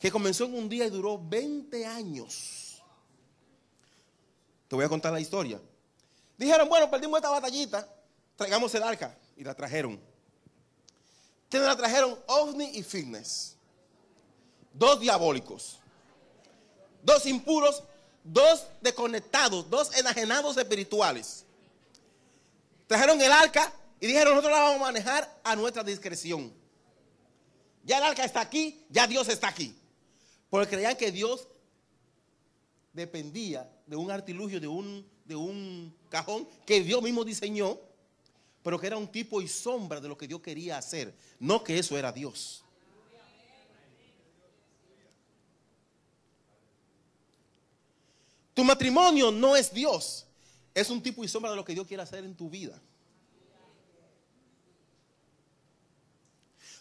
que 0.00 0.10
comenzó 0.10 0.46
en 0.46 0.54
un 0.54 0.68
día 0.68 0.86
y 0.86 0.90
duró 0.90 1.18
20 1.22 1.84
años. 1.84 2.67
Te 4.68 4.76
voy 4.76 4.84
a 4.84 4.88
contar 4.88 5.12
la 5.12 5.20
historia. 5.20 5.60
Dijeron, 6.36 6.68
bueno, 6.68 6.90
perdimos 6.90 7.18
esta 7.18 7.30
batallita, 7.30 7.88
traigamos 8.36 8.72
el 8.74 8.82
arca. 8.82 9.16
Y 9.36 9.44
la 9.44 9.54
trajeron. 9.54 10.00
¿Quiénes 11.48 11.68
la 11.68 11.76
trajeron? 11.76 12.18
OVNI 12.26 12.76
y 12.76 12.82
Fitness. 12.82 13.56
Dos 14.72 15.00
diabólicos. 15.00 15.78
Dos 17.02 17.24
impuros, 17.26 17.82
dos 18.22 18.66
desconectados, 18.80 19.68
dos 19.70 19.96
enajenados 19.96 20.56
espirituales. 20.56 21.44
Trajeron 22.86 23.20
el 23.20 23.32
arca 23.32 23.72
y 24.00 24.06
dijeron, 24.06 24.34
nosotros 24.34 24.56
la 24.56 24.64
vamos 24.64 24.82
a 24.82 24.92
manejar 24.92 25.40
a 25.42 25.56
nuestra 25.56 25.82
discreción. 25.82 26.52
Ya 27.84 27.98
el 27.98 28.04
arca 28.04 28.24
está 28.24 28.40
aquí, 28.40 28.84
ya 28.90 29.06
Dios 29.06 29.28
está 29.28 29.48
aquí. 29.48 29.74
Porque 30.50 30.68
creían 30.68 30.96
que 30.96 31.10
Dios 31.10 31.46
dependía 32.92 33.70
de 33.86 33.96
un 33.96 34.10
artilugio, 34.10 34.60
de 34.60 34.68
un, 34.68 35.06
de 35.24 35.36
un 35.36 35.94
cajón 36.08 36.48
que 36.66 36.80
Dios 36.80 37.02
mismo 37.02 37.24
diseñó, 37.24 37.78
pero 38.62 38.78
que 38.78 38.86
era 38.86 38.96
un 38.96 39.08
tipo 39.08 39.40
y 39.40 39.48
sombra 39.48 40.00
de 40.00 40.08
lo 40.08 40.16
que 40.16 40.26
Dios 40.26 40.40
quería 40.40 40.78
hacer, 40.78 41.14
no 41.38 41.62
que 41.62 41.78
eso 41.78 41.96
era 41.96 42.12
Dios. 42.12 42.64
Tu 48.54 48.64
matrimonio 48.64 49.30
no 49.30 49.54
es 49.54 49.72
Dios, 49.72 50.26
es 50.74 50.90
un 50.90 51.00
tipo 51.00 51.22
y 51.22 51.28
sombra 51.28 51.50
de 51.50 51.56
lo 51.56 51.64
que 51.64 51.74
Dios 51.74 51.86
quiere 51.86 52.02
hacer 52.02 52.24
en 52.24 52.34
tu 52.34 52.50
vida. 52.50 52.80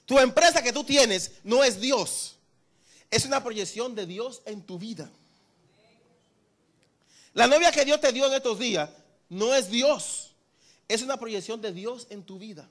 Tu 0.08 0.18
empresa 0.18 0.64
que 0.64 0.74
tú 0.74 0.84
tienes 0.84 1.34
no 1.44 1.64
es 1.64 1.80
Dios, 1.80 2.38
es 3.12 3.26
una 3.26 3.44
proyección 3.44 3.94
de 3.94 4.06
Dios 4.06 4.42
en 4.46 4.64
tu 4.64 4.80
vida. 4.80 5.12
La 7.38 7.46
novia 7.46 7.72
que 7.72 7.86
Dios 7.86 8.02
te 8.02 8.12
dio 8.12 8.26
en 8.26 8.34
estos 8.34 8.58
días 8.58 8.90
no 9.30 9.54
es 9.54 9.70
Dios, 9.70 10.34
es 10.88 11.04
una 11.04 11.18
proyección 11.18 11.62
de 11.62 11.72
Dios 11.72 12.08
en 12.10 12.24
tu 12.24 12.40
vida. 12.40 12.68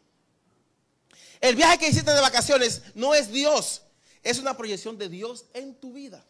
El 1.40 1.54
viaje 1.54 1.78
que 1.78 1.88
hiciste 1.88 2.10
de 2.10 2.20
vacaciones 2.20 2.82
no 2.96 3.14
es 3.14 3.30
Dios, 3.30 3.82
es 4.24 4.40
una 4.40 4.56
proyección 4.56 4.98
de 4.98 5.08
Dios 5.08 5.44
en 5.54 5.76
tu 5.76 5.92
vida. 5.92 6.24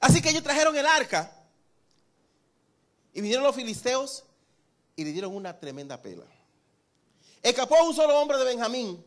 Así 0.00 0.20
que 0.20 0.30
ellos 0.30 0.42
trajeron 0.42 0.76
el 0.76 0.84
arca 0.84 1.32
y 3.14 3.20
vinieron 3.20 3.44
los 3.44 3.54
filisteos 3.54 4.24
y 4.96 5.04
le 5.04 5.12
dieron 5.12 5.32
una 5.32 5.60
tremenda 5.60 6.02
pela. 6.02 6.26
Escapó 7.40 7.84
un 7.84 7.94
solo 7.94 8.18
hombre 8.20 8.36
de 8.36 8.44
Benjamín. 8.44 9.04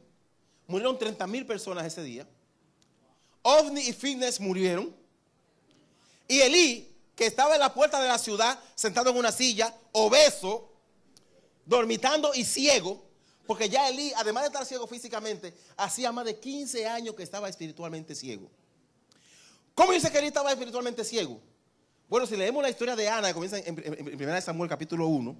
Murieron 0.68 0.98
30 0.98 1.28
mil 1.28 1.46
personas 1.46 1.86
ese 1.86 2.02
día. 2.02 2.26
OVNI 3.42 3.90
y 3.90 3.92
Fitness 3.92 4.40
murieron. 4.40 5.01
Y 6.32 6.40
Elí, 6.40 6.90
que 7.14 7.26
estaba 7.26 7.56
en 7.56 7.60
la 7.60 7.74
puerta 7.74 8.02
de 8.02 8.08
la 8.08 8.18
ciudad, 8.18 8.58
sentado 8.74 9.10
en 9.10 9.18
una 9.18 9.34
silla, 9.34 9.76
obeso, 9.92 10.72
dormitando 11.66 12.34
y 12.34 12.46
ciego, 12.46 13.04
porque 13.46 13.68
ya 13.68 13.90
Elí, 13.90 14.14
además 14.16 14.44
de 14.44 14.48
estar 14.48 14.66
ciego 14.66 14.88
físicamente, 14.88 15.54
hacía 15.76 16.14
más 16.14 16.24
de 16.24 16.40
15 16.40 16.88
años 16.88 17.16
que 17.16 17.24
estaba 17.24 17.50
espiritualmente 17.50 18.16
ciego. 18.16 18.50
¿Cómo 19.76 19.92
dice 19.92 20.10
que 20.10 20.20
Elí 20.20 20.28
estaba 20.28 20.54
espiritualmente 20.54 21.04
ciego? 21.04 21.38
Bueno, 22.08 22.26
si 22.26 22.38
leemos 22.38 22.64
la 22.64 22.70
historia 22.70 22.96
de 22.96 23.10
Ana, 23.10 23.34
comienza 23.34 23.58
en, 23.58 23.84
en, 23.84 24.30
1 24.30 24.42
Samuel 24.42 24.70
capítulo 24.70 25.08
1, 25.08 25.36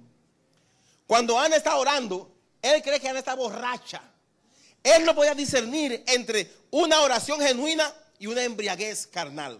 cuando 1.06 1.38
Ana 1.38 1.56
está 1.56 1.74
orando, 1.76 2.30
él 2.60 2.82
cree 2.82 3.00
que 3.00 3.08
Ana 3.08 3.20
está 3.20 3.34
borracha. 3.34 4.02
Él 4.82 5.06
no 5.06 5.14
podía 5.14 5.34
discernir 5.34 6.04
entre 6.06 6.52
una 6.70 7.00
oración 7.00 7.40
genuina 7.40 7.90
y 8.18 8.26
una 8.26 8.44
embriaguez 8.44 9.06
carnal. 9.06 9.58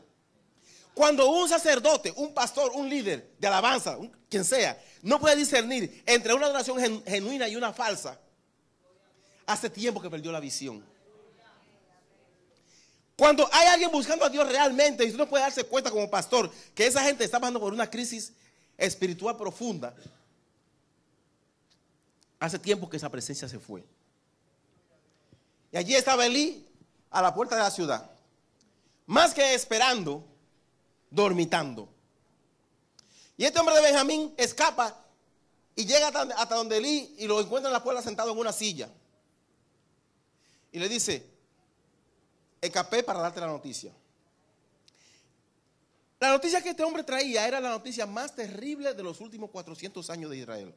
Cuando 0.95 1.31
un 1.31 1.49
sacerdote, 1.49 2.13
un 2.17 2.35
pastor, 2.35 2.73
un 2.75 2.89
líder 2.89 3.35
de 3.39 3.47
alabanza, 3.47 3.97
quien 4.29 4.45
sea, 4.45 4.81
no 5.03 5.19
puede 5.19 5.37
discernir 5.37 6.03
entre 6.07 6.35
una 6.35 6.49
oración 6.49 7.03
genuina 7.07 7.49
y 7.49 7.57
una 7.57 7.73
falsa, 7.73 8.21
hace 9.47 9.71
tiempo 9.71 10.01
que 10.01 10.11
perdió 10.11 10.31
la 10.31 10.41
visión. 10.41 10.85
Cuando 13.17 13.49
hay 13.53 13.69
alguien 13.69 13.91
buscando 13.91 14.25
a 14.25 14.29
Dios 14.29 14.49
realmente 14.49 15.05
y 15.05 15.09
usted 15.09 15.19
no 15.19 15.29
puede 15.29 15.45
darse 15.45 15.65
cuenta 15.65 15.91
como 15.91 16.11
pastor 16.11 16.51
que 16.75 16.87
esa 16.87 17.03
gente 17.03 17.25
está 17.25 17.39
pasando 17.39 17.61
por 17.61 17.73
una 17.73 17.89
crisis 17.89 18.33
espiritual 18.77 19.37
profunda, 19.37 19.95
Hace 22.43 22.59
tiempo 22.59 22.91
que 22.91 22.97
esa 22.97 23.09
presencia 23.09 23.49
se 23.49 23.61
fue. 23.61 23.85
Y 25.71 25.77
allí 25.77 25.95
estaba 25.95 26.27
Elí 26.27 26.67
a 27.09 27.23
la 27.23 27.33
puerta 27.33 27.55
de 27.55 27.63
la 27.63 27.71
ciudad. 27.71 28.11
Más 29.07 29.33
que 29.33 29.55
esperando, 29.55 30.25
dormitando. 31.13 31.89
Y 33.37 33.45
este 33.45 33.61
hombre 33.61 33.77
de 33.77 33.83
Benjamín 33.83 34.35
escapa 34.37 34.99
y 35.77 35.85
llega 35.85 36.09
hasta, 36.09 36.55
donde 36.55 36.79
Elí 36.79 37.15
y 37.19 37.27
lo 37.27 37.41
encuentra 37.41 37.69
en 37.69 37.73
la 37.73 37.83
puerta 37.83 38.03
sentado 38.03 38.33
en 38.33 38.39
una 38.39 38.53
silla. 38.53 38.91
Y 40.73 40.79
le 40.79 40.89
dice, 40.89 41.27
escapé 42.61 43.03
para 43.03 43.21
darte 43.21 43.41
la 43.41 43.47
noticia. 43.47 43.93
La 46.19 46.31
noticia 46.31 46.63
que 46.63 46.71
este 46.71 46.85
hombre 46.85 47.03
traía 47.03 47.47
era 47.47 47.61
la 47.61 47.71
noticia 47.71 48.07
más 48.07 48.35
terrible 48.35 48.95
de 48.95 49.03
los 49.03 49.21
últimos 49.21 49.51
400 49.51 50.09
años 50.11 50.31
de 50.31 50.39
Israel. 50.39 50.75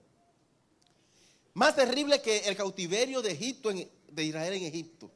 Más 1.54 1.76
terrible 1.76 2.22
que 2.22 2.40
el 2.40 2.58
cautiverio 2.58 3.22
de 3.22 3.32
Egipto, 3.32 3.70
de 3.72 4.24
Israel 4.24 4.54
en 4.54 4.64
Egipto. 4.64 5.12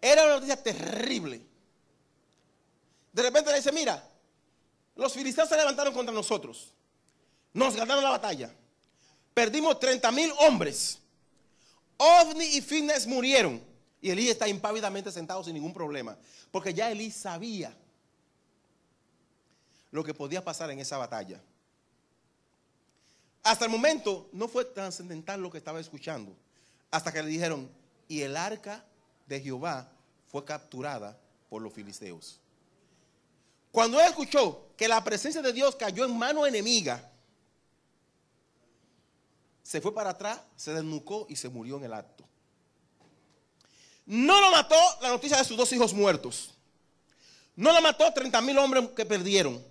Era 0.00 0.24
una 0.24 0.34
noticia 0.34 0.62
terrible. 0.62 1.42
De 3.12 3.22
repente 3.22 3.50
le 3.50 3.56
dice, 3.56 3.72
mira, 3.72 4.09
los 4.94 5.12
filisteos 5.12 5.48
se 5.48 5.56
levantaron 5.56 5.94
contra 5.94 6.14
nosotros. 6.14 6.72
Nos 7.52 7.74
ganaron 7.74 8.04
la 8.04 8.10
batalla. 8.10 8.54
Perdimos 9.34 9.78
30 9.80 10.10
mil 10.12 10.32
hombres. 10.40 10.98
Ovni 11.96 12.44
y 12.44 12.60
Fitness 12.60 13.06
murieron. 13.06 13.62
Y 14.00 14.10
Elí 14.10 14.28
está 14.28 14.48
impávidamente 14.48 15.12
sentado 15.12 15.44
sin 15.44 15.54
ningún 15.54 15.74
problema. 15.74 16.16
Porque 16.50 16.72
ya 16.72 16.90
Elí 16.90 17.10
sabía 17.10 17.76
lo 19.90 20.04
que 20.04 20.14
podía 20.14 20.44
pasar 20.44 20.70
en 20.70 20.78
esa 20.78 20.96
batalla. 20.96 21.40
Hasta 23.42 23.64
el 23.64 23.70
momento 23.70 24.28
no 24.32 24.48
fue 24.48 24.64
trascendental 24.64 25.40
lo 25.40 25.50
que 25.50 25.58
estaba 25.58 25.80
escuchando. 25.80 26.34
Hasta 26.90 27.12
que 27.12 27.22
le 27.22 27.28
dijeron, 27.28 27.70
y 28.08 28.22
el 28.22 28.36
arca 28.36 28.84
de 29.26 29.40
Jehová 29.40 29.90
fue 30.26 30.44
capturada 30.44 31.18
por 31.48 31.62
los 31.62 31.72
filisteos. 31.72 32.40
Cuando 33.70 34.00
él 34.00 34.06
escuchó 34.08 34.68
que 34.76 34.88
la 34.88 35.02
presencia 35.04 35.42
de 35.42 35.52
Dios 35.52 35.76
cayó 35.76 36.04
en 36.04 36.16
mano 36.16 36.46
enemiga, 36.46 37.10
se 39.62 39.80
fue 39.80 39.94
para 39.94 40.10
atrás, 40.10 40.40
se 40.56 40.72
desnucó 40.72 41.26
y 41.28 41.36
se 41.36 41.48
murió 41.48 41.76
en 41.76 41.84
el 41.84 41.92
acto. 41.92 42.24
No 44.06 44.40
lo 44.40 44.50
mató 44.50 44.76
la 45.00 45.10
noticia 45.10 45.36
de 45.36 45.44
sus 45.44 45.56
dos 45.56 45.72
hijos 45.72 45.94
muertos. 45.94 46.54
No 47.54 47.72
lo 47.72 47.80
mató 47.80 48.12
30 48.12 48.40
mil 48.40 48.58
hombres 48.58 48.88
que 48.96 49.06
perdieron. 49.06 49.64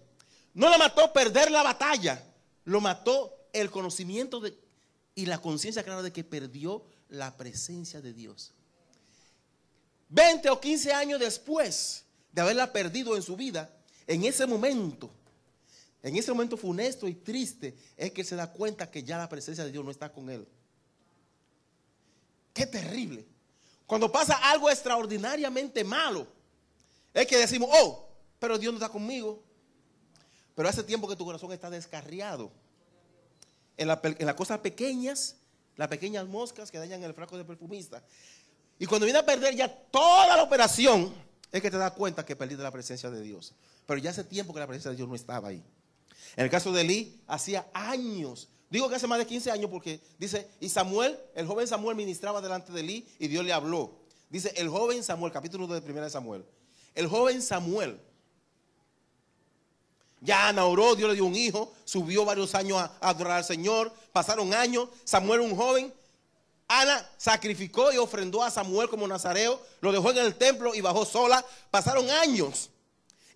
No 0.53 0.69
lo 0.69 0.77
mató 0.77 1.11
perder 1.11 1.51
la 1.51 1.63
batalla. 1.63 2.23
Lo 2.63 2.79
mató 2.79 3.35
el 3.51 3.69
conocimiento 3.69 4.39
de, 4.39 4.57
y 5.15 5.25
la 5.25 5.39
conciencia 5.39 5.83
clara 5.83 6.01
de 6.01 6.13
que 6.13 6.23
perdió 6.23 6.85
la 7.09 7.35
presencia 7.35 7.99
de 7.99 8.13
Dios. 8.13 8.53
20 10.07 10.49
o 10.49 10.61
15 10.61 10.93
años 10.93 11.19
después 11.19 12.05
de 12.31 12.41
haberla 12.41 12.71
perdido 12.71 13.17
en 13.17 13.21
su 13.21 13.35
vida, 13.35 13.69
en 14.09 14.25
ese 14.25 14.47
momento, 14.47 15.07
en 16.01 16.15
ese 16.15 16.31
momento 16.31 16.57
funesto 16.57 17.07
y 17.07 17.13
triste, 17.13 17.75
es 17.95 18.11
que 18.11 18.23
se 18.23 18.35
da 18.35 18.51
cuenta 18.51 18.89
que 18.89 19.03
ya 19.03 19.19
la 19.19 19.29
presencia 19.29 19.63
de 19.63 19.71
Dios 19.71 19.85
no 19.85 19.91
está 19.91 20.11
con 20.11 20.31
él. 20.31 20.47
Qué 22.51 22.65
terrible. 22.65 23.23
Cuando 23.85 24.11
pasa 24.11 24.33
algo 24.49 24.67
extraordinariamente 24.67 25.83
malo, 25.83 26.25
es 27.13 27.27
que 27.27 27.37
decimos, 27.37 27.69
oh, 27.71 28.09
pero 28.39 28.57
Dios 28.57 28.73
no 28.73 28.79
está 28.79 28.89
conmigo. 28.89 29.43
Pero 30.55 30.67
hace 30.67 30.83
tiempo 30.83 31.07
que 31.07 31.15
tu 31.15 31.23
corazón 31.23 31.51
está 31.51 31.69
descarriado 31.69 32.51
en, 33.77 33.87
las 33.87 34.35
cosas 34.35 34.57
pequeñas, 34.57 35.35
las 35.77 35.87
pequeñas 35.87 36.27
moscas 36.27 36.71
que 36.71 36.79
dañan 36.79 37.03
el 37.03 37.13
frasco 37.13 37.37
de 37.37 37.45
perfumista. 37.45 38.01
Y 38.79 38.87
cuando 38.87 39.05
viene 39.05 39.19
a 39.19 39.25
perder 39.25 39.55
ya 39.55 39.71
toda 39.71 40.35
la 40.35 40.41
operación, 40.41 41.13
es 41.51 41.61
que 41.61 41.69
te 41.69 41.77
das 41.77 41.91
cuenta 41.91 42.25
que 42.25 42.35
perdiste 42.35 42.63
la 42.63 42.71
presencia 42.71 43.11
de 43.11 43.21
Dios. 43.21 43.53
Pero 43.89 44.01
ya 44.01 44.11
hace 44.11 44.23
tiempo 44.23 44.53
que 44.53 44.59
la 44.59 44.67
presencia 44.67 44.91
de 44.91 44.97
Dios 44.97 45.09
no 45.09 45.15
estaba 45.15 45.47
ahí. 45.47 45.63
En 46.35 46.43
el 46.43 46.51
caso 46.51 46.71
de 46.71 46.81
Elí, 46.81 47.19
hacía 47.25 47.67
años. 47.73 48.47
Digo 48.69 48.87
que 48.87 48.93
hace 48.93 49.07
más 49.07 49.17
de 49.17 49.25
15 49.25 49.49
años 49.49 49.71
porque 49.71 49.99
dice, 50.19 50.47
y 50.59 50.69
Samuel, 50.69 51.17
el 51.33 51.47
joven 51.47 51.67
Samuel 51.67 51.95
ministraba 51.95 52.39
delante 52.39 52.71
de 52.71 52.81
Elí 52.81 53.07
y 53.17 53.27
Dios 53.27 53.43
le 53.43 53.51
habló. 53.51 53.95
Dice, 54.29 54.53
el 54.57 54.69
joven 54.69 55.01
Samuel, 55.01 55.33
capítulo 55.33 55.65
2 55.65 55.83
de 55.83 55.91
1 55.91 56.07
Samuel. 56.11 56.45
El 56.93 57.07
joven 57.07 57.41
Samuel 57.41 57.99
ya 60.21 60.49
Ana 60.49 60.65
oró, 60.67 60.93
Dios 60.93 61.09
le 61.09 61.15
dio 61.15 61.25
un 61.25 61.35
hijo, 61.35 61.73
subió 61.83 62.25
varios 62.25 62.53
años 62.53 62.77
a, 62.77 62.95
adorar 63.01 63.37
al 63.37 63.43
Señor, 63.43 63.91
pasaron 64.13 64.53
años, 64.53 64.89
Samuel 65.03 65.39
un 65.39 65.55
joven, 65.55 65.91
Ana 66.67 67.09
sacrificó 67.17 67.91
y 67.91 67.97
ofrendó 67.97 68.43
a 68.43 68.51
Samuel 68.51 68.87
como 68.87 69.07
nazareo, 69.07 69.59
lo 69.81 69.91
dejó 69.91 70.11
en 70.11 70.19
el 70.19 70.35
templo 70.35 70.75
y 70.75 70.81
bajó 70.81 71.05
sola. 71.05 71.43
Pasaron 71.71 72.07
años. 72.11 72.69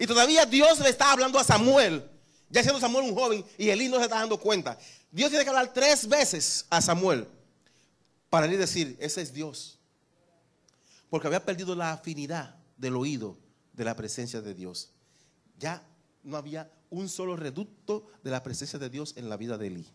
Y 0.03 0.05
todavía 0.05 0.45
Dios 0.45 0.81
le 0.81 0.89
está 0.89 1.13
hablando 1.13 1.39
a 1.39 1.45
Samuel, 1.45 2.03
ya 2.49 2.61
siendo 2.61 2.81
Samuel 2.81 3.05
un 3.05 3.15
joven, 3.15 3.45
y 3.57 3.69
Elí 3.69 3.87
no 3.87 3.99
se 3.99 4.03
está 4.03 4.19
dando 4.19 4.37
cuenta. 4.37 4.77
Dios 5.09 5.29
tiene 5.29 5.45
que 5.45 5.49
hablar 5.49 5.71
tres 5.71 6.09
veces 6.09 6.65
a 6.69 6.81
Samuel 6.81 7.25
para 8.29 8.45
él 8.45 8.57
decir, 8.57 8.97
ese 8.99 9.21
es 9.21 9.31
Dios. 9.31 9.79
Porque 11.09 11.27
había 11.27 11.45
perdido 11.45 11.73
la 11.73 11.93
afinidad 11.93 12.53
del 12.75 12.97
oído 12.97 13.37
de 13.71 13.85
la 13.85 13.95
presencia 13.95 14.41
de 14.41 14.53
Dios. 14.53 14.89
Ya 15.57 15.81
no 16.21 16.35
había 16.35 16.69
un 16.89 17.07
solo 17.07 17.37
reducto 17.37 18.05
de 18.25 18.31
la 18.31 18.43
presencia 18.43 18.77
de 18.77 18.89
Dios 18.89 19.13
en 19.15 19.29
la 19.29 19.37
vida 19.37 19.57
de 19.57 19.67
Elí. 19.67 19.87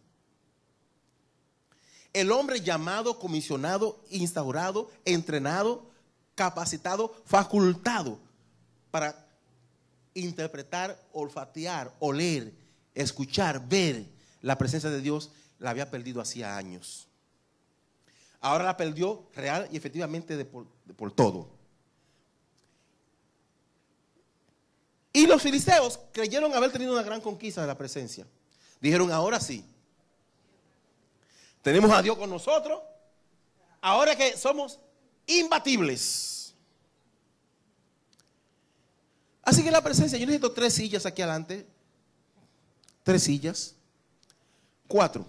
El 2.14 2.32
hombre 2.32 2.62
llamado, 2.62 3.18
comisionado, 3.18 4.02
instaurado, 4.08 4.90
entrenado, 5.04 5.90
capacitado, 6.34 7.14
facultado 7.26 8.18
para 8.90 9.27
interpretar, 10.20 11.00
olfatear, 11.12 11.94
oler, 12.00 12.52
escuchar, 12.94 13.66
ver 13.68 14.04
la 14.42 14.58
presencia 14.58 14.90
de 14.90 15.00
Dios, 15.00 15.30
la 15.58 15.70
había 15.70 15.90
perdido 15.90 16.20
hacía 16.20 16.56
años. 16.56 17.08
Ahora 18.40 18.64
la 18.64 18.76
perdió 18.76 19.28
real 19.34 19.68
y 19.72 19.76
efectivamente 19.76 20.36
de 20.36 20.44
por, 20.44 20.66
por 20.96 21.12
todo. 21.12 21.50
Y 25.12 25.26
los 25.26 25.42
filisteos 25.42 25.98
creyeron 26.12 26.54
haber 26.54 26.70
tenido 26.70 26.92
una 26.92 27.02
gran 27.02 27.20
conquista 27.20 27.60
de 27.60 27.66
la 27.66 27.76
presencia. 27.76 28.26
Dijeron, 28.80 29.10
ahora 29.10 29.40
sí. 29.40 29.64
Tenemos 31.62 31.90
a 31.90 32.00
Dios 32.02 32.16
con 32.16 32.30
nosotros. 32.30 32.80
Ahora 33.80 34.14
que 34.14 34.36
somos 34.36 34.78
imbatibles. 35.26 36.37
Así 39.48 39.64
que 39.64 39.70
la 39.70 39.80
presencia, 39.80 40.18
yo 40.18 40.26
necesito 40.26 40.52
tres 40.52 40.74
sillas 40.74 41.06
aquí 41.06 41.22
adelante. 41.22 41.66
Tres 43.02 43.22
sillas. 43.22 43.74
Cuatro. 44.86 45.24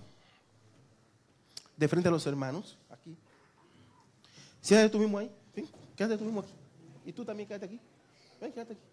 De 1.77 1.87
frente 1.87 2.09
a 2.09 2.11
los 2.11 2.27
hermanos. 2.27 2.77
Aquí. 2.89 3.15
Siéntate 4.59 4.89
tú 4.89 4.99
mismo 4.99 5.19
ahí. 5.19 5.31
¿sí? 5.55 5.69
Quédate 5.95 6.17
tú 6.17 6.25
mismo 6.25 6.41
aquí. 6.41 6.51
Y 7.05 7.13
tú 7.13 7.23
también 7.23 7.47
quédate 7.47 7.67
aquí. 7.67 7.79
Ven, 8.41 8.51
quédate 8.51 8.73
aquí. 8.73 8.83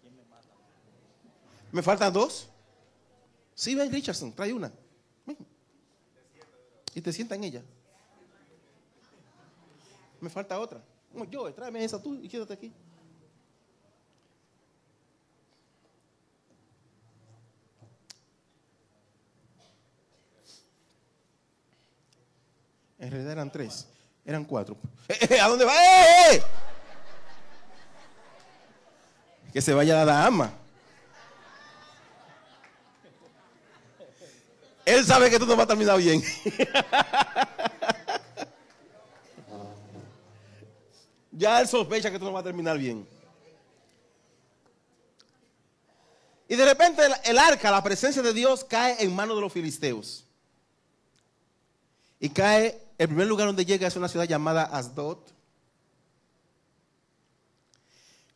¿Me 1.73 1.81
faltan 1.81 2.13
dos? 2.13 2.47
Sí, 3.53 3.75
ven, 3.75 3.91
Richardson, 3.91 4.31
trae 4.31 4.53
una. 4.53 4.71
Y 6.95 7.01
te 7.01 7.11
sienta 7.11 7.35
en 7.35 7.43
ella. 7.43 7.63
Me 10.21 10.29
falta 10.29 10.57
otra. 10.57 10.81
Yo, 11.29 11.53
tráeme 11.53 11.83
esa 11.83 12.01
tú 12.01 12.15
y 12.15 12.29
quédate 12.29 12.53
aquí. 12.53 12.71
En 22.99 23.11
realidad 23.11 23.33
eran 23.33 23.51
tres, 23.51 23.87
eran 24.25 24.43
cuatro. 24.43 24.75
¿A 25.41 25.47
dónde 25.47 25.65
va? 25.65 25.73
¡Eh, 25.73 26.35
eh! 26.35 26.41
Que 29.53 29.61
se 29.61 29.73
vaya 29.73 29.95
la 29.95 30.05
dama. 30.05 30.53
Él 34.85 35.05
sabe 35.05 35.29
que 35.29 35.37
tú 35.37 35.45
no 35.45 35.55
vas 35.55 35.65
a 35.65 35.67
terminar 35.67 35.97
bien. 35.97 36.23
ya 41.31 41.59
él 41.59 41.67
sospecha 41.67 42.09
que 42.09 42.17
tú 42.17 42.25
no 42.25 42.31
vas 42.31 42.41
a 42.41 42.45
terminar 42.45 42.77
bien. 42.77 43.05
Y 46.47 46.55
de 46.55 46.65
repente 46.65 47.05
el, 47.05 47.13
el 47.25 47.37
arca, 47.37 47.69
la 47.69 47.83
presencia 47.83 48.21
de 48.21 48.33
Dios, 48.33 48.63
cae 48.63 49.03
en 49.03 49.13
manos 49.13 49.35
de 49.35 49.41
los 49.41 49.51
filisteos. 49.51 50.23
Y 52.19 52.29
cae, 52.29 52.81
el 52.97 53.07
primer 53.07 53.27
lugar 53.27 53.47
donde 53.47 53.65
llega 53.65 53.87
es 53.87 53.95
una 53.95 54.07
ciudad 54.07 54.25
llamada 54.25 54.63
Asdod. 54.63 55.19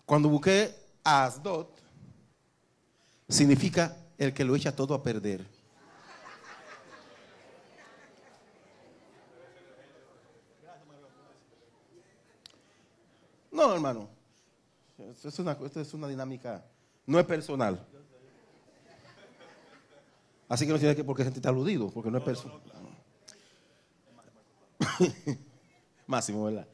Cuando 0.06 0.30
busqué 0.30 0.76
a 1.04 1.26
Asdod, 1.26 1.68
significa 3.28 3.98
el 4.18 4.34
que 4.34 4.44
lo 4.44 4.56
echa 4.56 4.76
todo 4.76 4.94
a 4.94 5.02
perder. 5.02 5.46
No, 13.52 13.74
hermano. 13.74 14.10
Esto 14.98 15.30
es 15.82 15.94
una, 15.94 16.08
dinámica, 16.08 16.64
no 17.06 17.20
es 17.20 17.26
personal. 17.26 17.86
Así 20.48 20.66
que 20.66 20.74
no 20.74 20.80
tiene 20.80 20.96
que 20.96 21.04
por 21.04 21.16
qué 21.16 21.24
sentirte 21.24 21.48
aludido, 21.48 21.90
porque 21.90 22.12
no 22.12 22.18
es 22.20 22.24
personal. 22.24 22.62
Máximo, 26.08 26.44
¿verdad? 26.46 26.68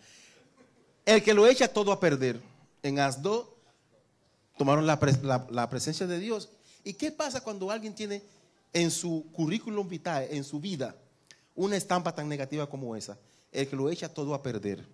El 1.05 1.23
que 1.23 1.33
lo 1.33 1.47
echa 1.47 1.67
todo 1.67 1.91
a 1.91 1.99
perder. 1.99 2.41
En 2.83 2.99
Asdo 2.99 3.55
tomaron 4.57 4.85
la- 4.85 5.47
la 5.49 5.69
presencia 5.69 6.07
de 6.07 6.19
Dios. 6.19 6.49
¿Y 6.83 6.93
qué 6.93 7.11
pasa 7.11 7.41
cuando 7.41 7.69
alguien 7.71 7.93
tiene 7.93 8.21
en 8.73 8.91
su 8.91 9.25
currículum 9.33 9.87
vitae, 9.87 10.35
en 10.35 10.43
su 10.43 10.59
vida, 10.59 10.95
una 11.55 11.75
estampa 11.75 12.13
tan 12.13 12.27
negativa 12.29 12.69
como 12.69 12.95
esa? 12.95 13.17
El 13.51 13.67
que 13.67 13.75
lo 13.75 13.89
echa 13.89 14.13
todo 14.13 14.33
a 14.33 14.41
perder. 14.43 14.85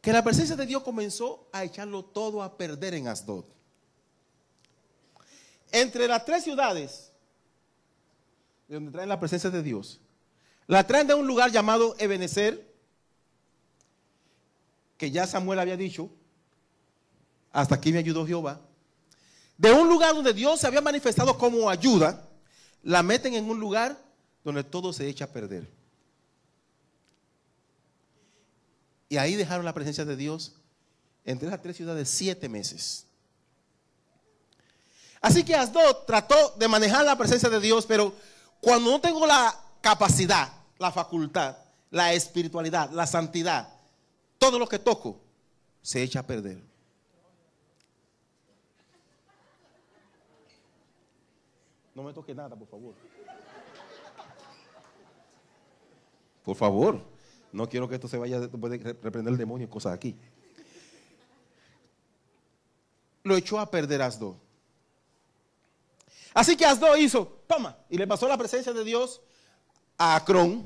Que 0.00 0.12
la 0.12 0.24
presencia 0.24 0.56
de 0.56 0.64
Dios 0.66 0.82
comenzó 0.82 1.46
a 1.52 1.64
echarlo 1.64 2.04
todo 2.04 2.42
a 2.42 2.56
perder 2.56 2.94
en 2.94 3.08
Asdod. 3.08 3.44
Entre 5.72 6.08
las 6.08 6.24
tres 6.24 6.42
ciudades 6.44 7.12
de 8.66 8.74
donde 8.74 8.90
traen 8.92 9.08
la 9.08 9.20
presencia 9.20 9.50
de 9.50 9.62
Dios, 9.62 10.00
la 10.70 10.86
traen 10.86 11.08
de 11.08 11.14
un 11.14 11.26
lugar 11.26 11.50
llamado 11.50 11.96
Ebenezer, 11.98 12.64
que 14.96 15.10
ya 15.10 15.26
Samuel 15.26 15.58
había 15.58 15.76
dicho, 15.76 16.08
hasta 17.50 17.74
aquí 17.74 17.90
me 17.92 17.98
ayudó 17.98 18.24
Jehová. 18.24 18.60
De 19.58 19.72
un 19.72 19.88
lugar 19.88 20.14
donde 20.14 20.32
Dios 20.32 20.60
se 20.60 20.68
había 20.68 20.80
manifestado 20.80 21.36
como 21.36 21.68
ayuda, 21.68 22.24
la 22.84 23.02
meten 23.02 23.34
en 23.34 23.50
un 23.50 23.58
lugar 23.58 24.00
donde 24.44 24.62
todo 24.62 24.92
se 24.92 25.08
echa 25.08 25.24
a 25.24 25.32
perder. 25.32 25.68
Y 29.08 29.16
ahí 29.16 29.34
dejaron 29.34 29.64
la 29.64 29.74
presencia 29.74 30.04
de 30.04 30.14
Dios 30.14 30.52
entre 31.24 31.48
esas 31.48 31.60
tres 31.60 31.76
ciudades 31.76 32.08
siete 32.08 32.48
meses. 32.48 33.06
Así 35.20 35.42
que 35.42 35.56
Asdod 35.56 36.04
trató 36.06 36.54
de 36.60 36.68
manejar 36.68 37.04
la 37.04 37.18
presencia 37.18 37.50
de 37.50 37.58
Dios, 37.58 37.86
pero 37.86 38.14
cuando 38.60 38.88
no 38.88 39.00
tengo 39.00 39.26
la 39.26 39.52
capacidad, 39.80 40.59
la 40.80 40.90
facultad, 40.90 41.58
la 41.90 42.14
espiritualidad, 42.14 42.90
la 42.90 43.06
santidad, 43.06 43.68
todo 44.38 44.58
lo 44.58 44.66
que 44.66 44.78
toco 44.78 45.20
se 45.82 46.02
echa 46.02 46.20
a 46.20 46.26
perder. 46.26 46.58
No 51.94 52.02
me 52.02 52.14
toque 52.14 52.34
nada, 52.34 52.56
por 52.56 52.66
favor. 52.66 52.94
Por 56.42 56.56
favor. 56.56 57.02
No 57.52 57.68
quiero 57.68 57.86
que 57.86 57.96
esto 57.96 58.08
se 58.08 58.16
vaya, 58.16 58.48
puede 58.48 58.78
reprender 58.78 59.32
el 59.32 59.38
demonio 59.38 59.66
y 59.66 59.70
cosas 59.70 59.92
aquí. 59.92 60.16
Lo 63.22 63.36
echó 63.36 63.60
a 63.60 63.70
perder 63.70 64.00
Asdo. 64.00 64.38
Así 66.32 66.56
que 66.56 66.64
Asdo 66.64 66.96
hizo, 66.96 67.42
toma, 67.46 67.76
y 67.90 67.98
le 67.98 68.06
pasó 68.06 68.26
la 68.26 68.38
presencia 68.38 68.72
de 68.72 68.84
Dios 68.84 69.20
a 70.02 70.16
Acrón, 70.16 70.64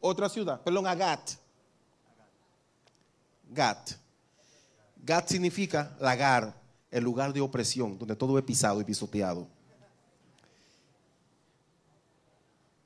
otra 0.00 0.30
ciudad, 0.30 0.58
perdón, 0.62 0.86
a 0.86 0.94
Gat. 0.94 1.32
Gat. 3.50 3.90
Gat 5.02 5.28
significa 5.28 5.94
lagar, 6.00 6.58
el 6.90 7.04
lugar 7.04 7.34
de 7.34 7.42
opresión, 7.42 7.98
donde 7.98 8.16
todo 8.16 8.38
es 8.38 8.44
pisado 8.44 8.80
y 8.80 8.84
pisoteado. 8.84 9.46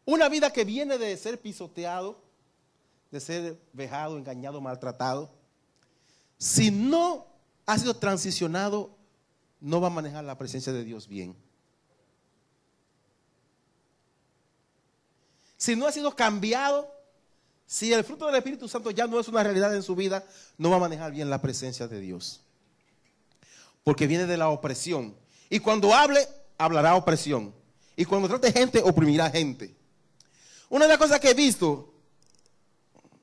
Una 0.07 0.29
vida 0.29 0.53
que 0.53 0.64
viene 0.64 0.98
de 0.98 1.16
ser 1.16 1.40
pisoteado, 1.40 2.20
de 3.12 3.20
ser 3.20 3.61
vejado, 3.72 4.18
engañado, 4.18 4.61
maltratado, 4.61 5.31
si 6.37 6.72
no 6.72 7.29
ha 7.64 7.79
sido 7.79 7.94
transicionado, 7.94 8.90
no 9.61 9.81
va 9.81 9.87
a 9.87 9.90
manejar 9.90 10.24
la 10.24 10.37
presencia 10.37 10.72
de 10.72 10.83
Dios 10.83 11.07
bien. 11.07 11.37
Si 15.58 15.76
no 15.76 15.86
ha 15.86 15.92
sido 15.92 16.16
cambiado, 16.16 16.90
si 17.66 17.92
el 17.92 18.02
fruto 18.04 18.24
del 18.24 18.36
Espíritu 18.36 18.66
Santo 18.66 18.90
ya 18.90 19.06
no 19.06 19.20
es 19.20 19.28
una 19.28 19.42
realidad 19.42 19.74
en 19.74 19.82
su 19.82 19.94
vida, 19.94 20.24
no 20.56 20.70
va 20.70 20.76
a 20.76 20.80
manejar 20.80 21.12
bien 21.12 21.28
la 21.28 21.42
presencia 21.42 21.86
de 21.86 22.00
Dios. 22.00 22.40
Porque 23.84 24.06
viene 24.06 24.24
de 24.24 24.38
la 24.38 24.48
opresión. 24.48 25.14
Y 25.50 25.58
cuando 25.58 25.92
hable, 25.92 26.26
hablará 26.56 26.94
opresión. 26.94 27.54
Y 27.96 28.06
cuando 28.06 28.28
trate 28.28 28.52
gente, 28.52 28.80
oprimirá 28.82 29.28
gente. 29.30 29.76
Una 30.70 30.84
de 30.84 30.90
las 30.90 30.98
cosas 30.98 31.20
que 31.20 31.30
he 31.30 31.34
visto 31.34 31.92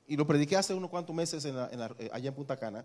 y 0.06 0.16
lo 0.16 0.26
prediqué 0.26 0.56
hace 0.56 0.74
unos 0.74 0.90
cuantos 0.90 1.14
meses 1.14 1.44
en 1.44 1.56
eh, 1.56 2.10
allá 2.12 2.28
en 2.28 2.34
Punta 2.34 2.56
Cana, 2.56 2.84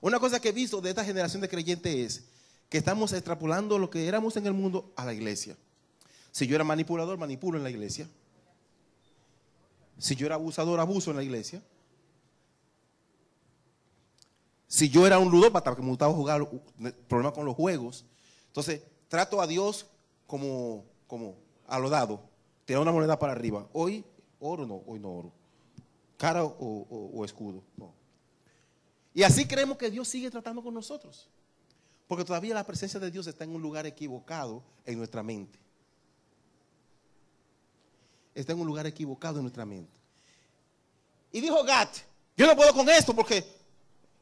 una 0.00 0.18
cosa 0.18 0.40
que 0.40 0.50
he 0.50 0.52
visto 0.52 0.80
de 0.80 0.90
esta 0.90 1.04
generación 1.04 1.40
de 1.40 1.48
creyentes 1.48 1.94
es 1.94 2.24
que 2.68 2.78
estamos 2.78 3.12
extrapolando 3.12 3.78
lo 3.78 3.88
que 3.88 4.06
éramos 4.06 4.36
en 4.36 4.46
el 4.46 4.52
mundo 4.52 4.92
a 4.96 5.04
la 5.04 5.14
iglesia. 5.14 5.56
Si 6.30 6.46
yo 6.46 6.54
era 6.54 6.64
manipulador, 6.64 7.16
manipulo 7.16 7.56
en 7.56 7.64
la 7.64 7.70
iglesia. 7.70 8.08
Si 9.98 10.14
yo 10.16 10.26
era 10.26 10.36
abusador, 10.36 10.78
abuso 10.80 11.10
en 11.10 11.16
la 11.16 11.22
iglesia. 11.22 11.62
Si 14.66 14.88
yo 14.90 15.06
era 15.06 15.18
un 15.18 15.30
ludópata, 15.30 15.74
que 15.74 15.82
me 15.82 15.88
gustaba 15.88 16.12
jugar, 16.12 16.46
problemas 17.08 17.32
con 17.32 17.44
los 17.46 17.54
juegos. 17.56 18.04
Entonces, 18.48 18.82
trato 19.08 19.40
a 19.40 19.46
Dios 19.46 19.86
como, 20.26 20.84
como 21.06 21.36
a 21.66 21.78
lo 21.78 21.88
dado. 21.88 22.20
Tirar 22.64 22.82
una 22.82 22.92
moneda 22.92 23.18
para 23.18 23.32
arriba. 23.32 23.66
Hoy, 23.72 24.04
oro 24.40 24.66
no, 24.66 24.82
hoy 24.86 24.98
no 25.00 25.10
oro. 25.10 25.32
Cara 26.18 26.44
o, 26.44 26.50
o- 26.50 27.10
o 27.14 27.24
escudo, 27.24 27.62
no. 27.76 27.94
Y 29.14 29.22
así 29.22 29.46
creemos 29.46 29.78
que 29.78 29.90
Dios 29.90 30.06
sigue 30.06 30.30
tratando 30.30 30.62
con 30.62 30.74
nosotros. 30.74 31.28
Porque 32.06 32.24
todavía 32.24 32.54
la 32.54 32.64
presencia 32.64 33.00
de 33.00 33.10
Dios 33.10 33.26
está 33.26 33.44
en 33.44 33.54
un 33.54 33.62
lugar 33.62 33.86
equivocado 33.86 34.62
en 34.84 34.98
nuestra 34.98 35.22
mente. 35.22 35.58
Está 38.38 38.52
en 38.52 38.60
un 38.60 38.68
lugar 38.68 38.86
equivocado 38.86 39.38
en 39.38 39.42
nuestra 39.42 39.64
mente. 39.64 39.98
Y 41.32 41.40
dijo 41.40 41.64
Gat, 41.64 41.88
yo 42.36 42.46
no 42.46 42.54
puedo 42.54 42.72
con 42.72 42.88
esto 42.88 43.12
porque 43.12 43.44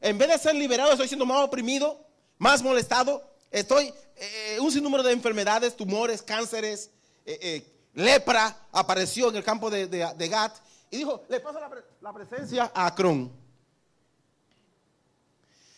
en 0.01 0.17
vez 0.17 0.27
de 0.29 0.39
ser 0.39 0.55
liberado 0.55 0.91
estoy 0.91 1.07
siendo 1.07 1.23
más 1.25 1.43
oprimido, 1.43 2.03
más 2.39 2.63
molestado. 2.63 3.23
Estoy 3.51 3.93
eh, 4.15 4.57
un 4.59 4.71
sinnúmero 4.71 5.03
de 5.03 5.13
enfermedades, 5.13 5.77
tumores, 5.77 6.23
cánceres, 6.23 6.89
eh, 7.27 7.37
eh, 7.41 7.73
lepra 7.93 8.67
apareció 8.71 9.29
en 9.29 9.35
el 9.35 9.43
campo 9.43 9.69
de, 9.69 9.85
de, 9.85 10.27
Gat. 10.27 10.55
Y 10.89 10.97
dijo, 10.97 11.23
le 11.29 11.39
pre- 11.39 11.83
la 12.01 12.11
presencia 12.11 12.71
a 12.73 12.87
Acrón. 12.87 13.31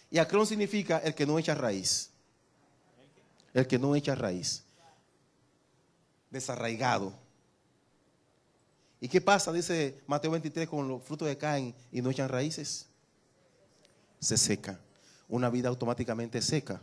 Y 0.10 0.18
Acrón 0.18 0.48
significa 0.48 1.00
el 1.00 1.14
que 1.14 1.26
no 1.26 1.38
echa 1.38 1.56
raíz. 1.56 2.10
El 3.54 3.68
que 3.68 3.78
no 3.78 3.94
echa 3.98 4.16
raíz. 4.16 4.64
Desarraigado. 6.30 7.12
¿Y 9.02 9.08
qué 9.08 9.22
pasa? 9.22 9.52
Dice 9.54 10.02
Mateo 10.08 10.32
23 10.32 10.68
con 10.68 10.88
los 10.88 11.04
frutos 11.04 11.28
que 11.28 11.38
caen 11.38 11.74
y 11.92 12.02
no 12.02 12.10
echan 12.10 12.28
raíces. 12.28 12.88
Se 14.20 14.38
seca. 14.38 14.80
Una 15.30 15.50
vida 15.50 15.70
automáticamente 15.70 16.42
seca. 16.42 16.82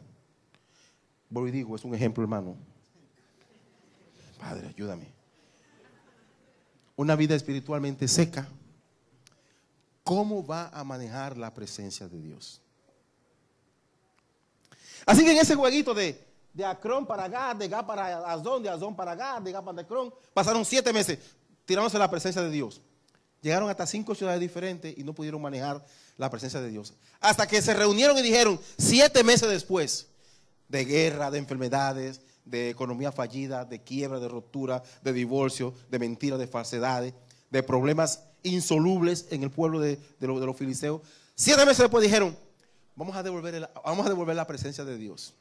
Vuelvo 1.29 1.49
y 1.49 1.53
digo, 1.53 1.77
es 1.77 1.85
un 1.85 1.95
ejemplo, 1.95 2.23
hermano. 2.23 2.57
Padre, 4.39 4.69
ayúdame. 4.69 5.13
Una 6.95 7.17
vida 7.17 7.35
espiritualmente 7.35 8.09
seca. 8.09 8.49
¿Cómo 10.03 10.47
va 10.47 10.69
a 10.69 10.85
manejar 10.85 11.37
la 11.37 11.53
presencia 11.53 12.09
de 12.09 12.21
Dios? 12.21 12.63
Así 15.05 15.25
que 15.25 15.33
en 15.33 15.39
ese 15.39 15.55
jueguito 15.55 15.93
de, 15.93 16.25
de 16.55 16.65
Acrón 16.65 17.05
para 17.07 17.29
Gad, 17.29 17.57
de 17.57 17.69
Gad 17.69 17.85
para 17.85 18.33
Azón, 18.33 18.63
de 18.63 18.71
Azón 18.71 18.97
para 18.97 19.15
Gad, 19.15 19.43
de 19.43 19.53
Gad 19.53 19.65
para 19.65 19.83
Acrón, 19.83 20.15
pasaron 20.33 20.65
siete 20.65 20.93
meses 20.93 21.19
tirándose 21.67 21.99
la 21.99 22.11
presencia 22.11 22.41
de 22.43 22.51
Dios. 22.51 22.81
Llegaron 23.43 23.69
hasta 23.69 23.87
cinco 23.87 24.15
ciudades 24.15 24.41
diferentes 24.41 24.97
y 24.97 25.05
no 25.05 25.13
pudieron 25.13 25.41
manejar 25.43 25.85
la 26.17 26.31
presencia 26.31 26.61
de 26.61 26.71
Dios. 26.71 26.95
Hasta 27.21 27.47
que 27.47 27.61
se 27.61 27.75
reunieron 27.75 28.17
y 28.19 28.23
dijeron, 28.23 28.59
siete 28.79 29.23
meses 29.23 29.49
después, 29.51 30.07
de 30.69 30.85
guerra, 30.85 31.31
de 31.31 31.39
enfermedades, 31.39 32.23
de 32.45 32.71
economía 32.71 33.13
fallida, 33.13 33.65
de 33.65 33.83
quiebra, 33.83 34.19
de 34.19 34.29
ruptura, 34.29 34.83
de 35.03 35.13
divorcio, 35.13 35.75
de 35.91 35.99
mentiras, 35.99 36.39
de 36.39 36.47
falsedades, 36.49 37.13
de 37.51 37.63
problemas 37.63 38.23
insolubles 38.43 39.27
en 39.31 39.43
el 39.43 39.51
pueblo 39.51 39.81
de, 39.81 39.99
de 40.19 40.27
los- 40.27 40.57
filisteos. 40.57 41.03
Siete 41.35 41.65
meses 41.67 41.79
después 41.79 42.03
dijeron, 42.03 42.37
vamos 42.95 43.15
a 43.15 43.23
devolver, 43.23 43.69
vamos 43.85 44.07
a 44.07 44.09
devolver 44.09 44.35
la 44.35 44.47
presencia 44.47 44.85
de 44.85 44.97
Dios. 44.97 45.35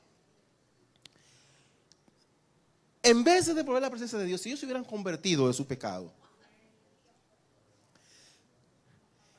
En 3.05 3.23
vez 3.23 3.45
de 3.45 3.53
devolver 3.53 3.83
la 3.83 3.91
presencia 3.91 4.17
de 4.17 4.25
Dios, 4.25 4.41
si 4.41 4.49
ellos 4.49 4.59
se 4.59 4.65
hubieran 4.65 4.83
convertido 4.83 5.47
de 5.47 5.53
su 5.53 5.67
pecado 5.67 6.11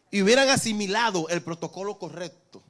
y 0.08 0.22
hubieran 0.22 0.48
asimilado 0.48 1.28
el 1.28 1.42
protocolo 1.42 1.98
correcto, 1.98 2.62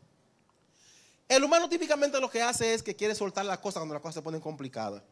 el 1.28 1.44
humano 1.44 1.68
típicamente 1.68 2.18
lo 2.18 2.30
que 2.30 2.40
hace 2.40 2.72
es 2.72 2.82
que 2.82 2.96
quiere 2.96 3.14
soltar 3.14 3.44
las 3.44 3.58
cosas 3.58 3.80
cuando 3.80 3.92
las 3.92 4.00
cosas 4.00 4.14
se 4.14 4.22
ponen 4.22 4.40
complicadas. 4.40 5.02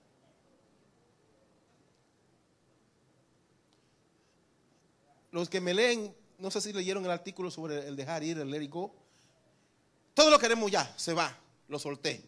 Los 5.33 5.51
que 5.51 5.61
me 5.61 5.75
leen, 5.75 6.17
no 6.39 6.51
sé 6.51 6.63
si 6.63 6.73
leyeron 6.73 7.05
el 7.05 7.11
artículo 7.11 7.51
sobre 7.51 7.87
el 7.87 7.95
dejar 7.95 8.23
ir, 8.23 8.39
el 8.39 8.51
let 8.51 8.63
it 8.63 8.71
go. 8.71 8.91
Todo 10.15 10.31
lo 10.31 10.39
queremos 10.39 10.71
ya, 10.71 10.91
se 10.97 11.13
va, 11.13 11.39
lo 11.69 11.79
solté. 11.79 12.25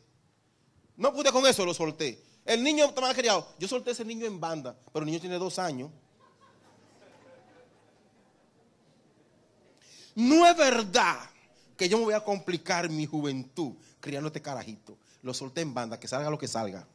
No 0.98 1.14
pude 1.14 1.32
con 1.32 1.46
eso, 1.46 1.64
lo 1.64 1.72
solté. 1.72 2.25
El 2.46 2.62
niño 2.62 2.84
estaba 2.86 3.12
criado. 3.12 3.46
Yo 3.58 3.66
solté 3.66 3.90
ese 3.90 4.04
niño 4.04 4.24
en 4.24 4.38
banda, 4.38 4.76
pero 4.92 5.04
el 5.04 5.06
niño 5.10 5.20
tiene 5.20 5.36
dos 5.36 5.58
años. 5.58 5.90
No 10.14 10.46
es 10.46 10.56
verdad 10.56 11.18
que 11.76 11.88
yo 11.88 11.98
me 11.98 12.04
voy 12.04 12.14
a 12.14 12.24
complicar 12.24 12.88
mi 12.88 13.04
juventud 13.04 13.74
criando 14.00 14.28
este 14.28 14.40
carajito. 14.40 14.96
Lo 15.22 15.34
solté 15.34 15.60
en 15.60 15.74
banda, 15.74 15.98
que 15.98 16.06
salga 16.08 16.30
lo 16.30 16.38
que 16.38 16.46
salga. 16.48 16.86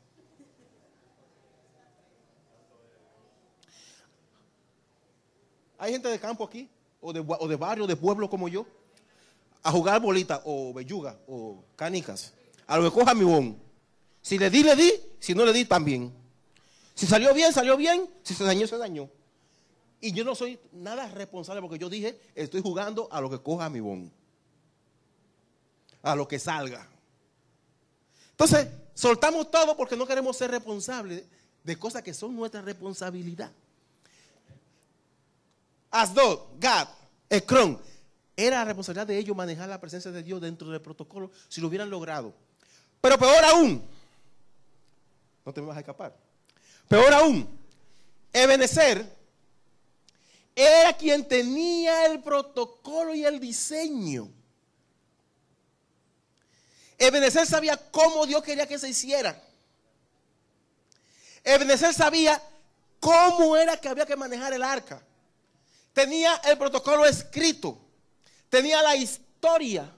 Hay 5.78 5.92
gente 5.92 6.08
de 6.08 6.20
campo 6.20 6.46
aquí, 6.46 6.70
o 7.02 7.12
de, 7.12 7.20
o 7.28 7.48
de 7.48 7.56
barrio, 7.58 7.88
de 7.88 7.96
pueblo 7.96 8.30
como 8.30 8.48
yo, 8.48 8.66
a 9.64 9.72
jugar 9.72 10.00
bolita, 10.00 10.42
o 10.46 10.74
belluga, 10.74 11.20
o 11.28 11.64
canicas. 11.76 12.34
A 12.68 12.78
lo 12.78 12.84
que 12.90 12.98
coja 12.98 13.14
mi 13.14 13.26
bon. 13.26 13.71
Si 14.22 14.38
le 14.38 14.50
di, 14.50 14.64
le 14.64 14.76
di. 14.76 14.92
Si 15.20 15.34
no 15.34 15.46
le 15.46 15.54
di, 15.54 15.66
también. 15.66 16.14
Si 16.94 17.06
salió 17.08 17.34
bien, 17.34 17.54
salió 17.54 17.78
bien. 17.78 18.10
Si 18.24 18.34
se 18.34 18.44
dañó, 18.44 18.68
se 18.68 18.78
dañó. 18.78 19.10
Y 20.00 20.14
yo 20.14 20.24
no 20.24 20.34
soy 20.34 20.60
nada 20.72 21.08
responsable 21.10 21.62
porque 21.62 21.78
yo 21.78 21.90
dije, 21.90 22.20
estoy 22.34 22.62
jugando 22.62 23.08
a 23.12 23.22
lo 23.22 23.30
que 23.30 23.40
coja 23.40 23.70
mi 23.70 23.80
bon. 23.80 24.12
A 26.02 26.16
lo 26.16 26.28
que 26.28 26.40
salga. 26.40 26.88
Entonces, 28.32 28.68
soltamos 28.96 29.52
todo 29.52 29.78
porque 29.78 29.96
no 29.96 30.08
queremos 30.08 30.36
ser 30.36 30.50
responsables 30.50 31.24
de 31.64 31.78
cosas 31.78 32.02
que 32.02 32.14
son 32.14 32.36
nuestra 32.36 32.62
responsabilidad. 32.62 33.52
Asdod, 35.92 36.40
Gad, 36.60 36.88
Ekron, 37.30 37.80
era 38.36 38.66
responsabilidad 38.66 39.06
de 39.06 39.18
ellos 39.18 39.36
manejar 39.36 39.70
la 39.70 39.80
presencia 39.80 40.10
de 40.10 40.24
Dios 40.24 40.42
dentro 40.42 40.70
del 40.70 40.82
protocolo 40.82 41.30
si 41.48 41.62
lo 41.62 41.68
hubieran 41.68 41.90
logrado. 41.90 42.34
Pero 43.02 43.18
peor 43.20 43.44
aún, 43.46 43.84
no 45.46 45.54
te 45.54 45.62
me 45.62 45.68
vas 45.68 45.78
a 45.78 45.82
escapar. 45.82 46.16
Peor 46.88 47.14
aún, 47.14 47.60
Ebenezer 48.34 49.06
era 50.56 50.94
quien 50.94 51.28
tenía 51.28 52.06
el 52.06 52.22
protocolo 52.22 53.14
y 53.14 53.24
el 53.24 53.40
diseño. 53.40 54.30
Ebenezer 56.98 57.48
sabía 57.48 57.78
cómo 57.90 58.26
Dios 58.26 58.44
quería 58.44 58.68
que 58.68 58.78
se 58.78 58.90
hiciera. 58.90 59.42
Ebenezer 61.44 61.94
sabía 61.94 62.42
cómo 63.00 63.58
era 63.58 63.78
que 63.78 63.90
había 63.90 64.06
que 64.06 64.16
manejar 64.16 64.54
el 64.54 64.64
arca. 64.64 65.02
Tenía 65.94 66.36
el 66.46 66.58
protocolo 66.58 67.06
escrito, 67.06 67.78
tenía 68.50 68.82
la 68.82 68.96
historia, 68.96 69.92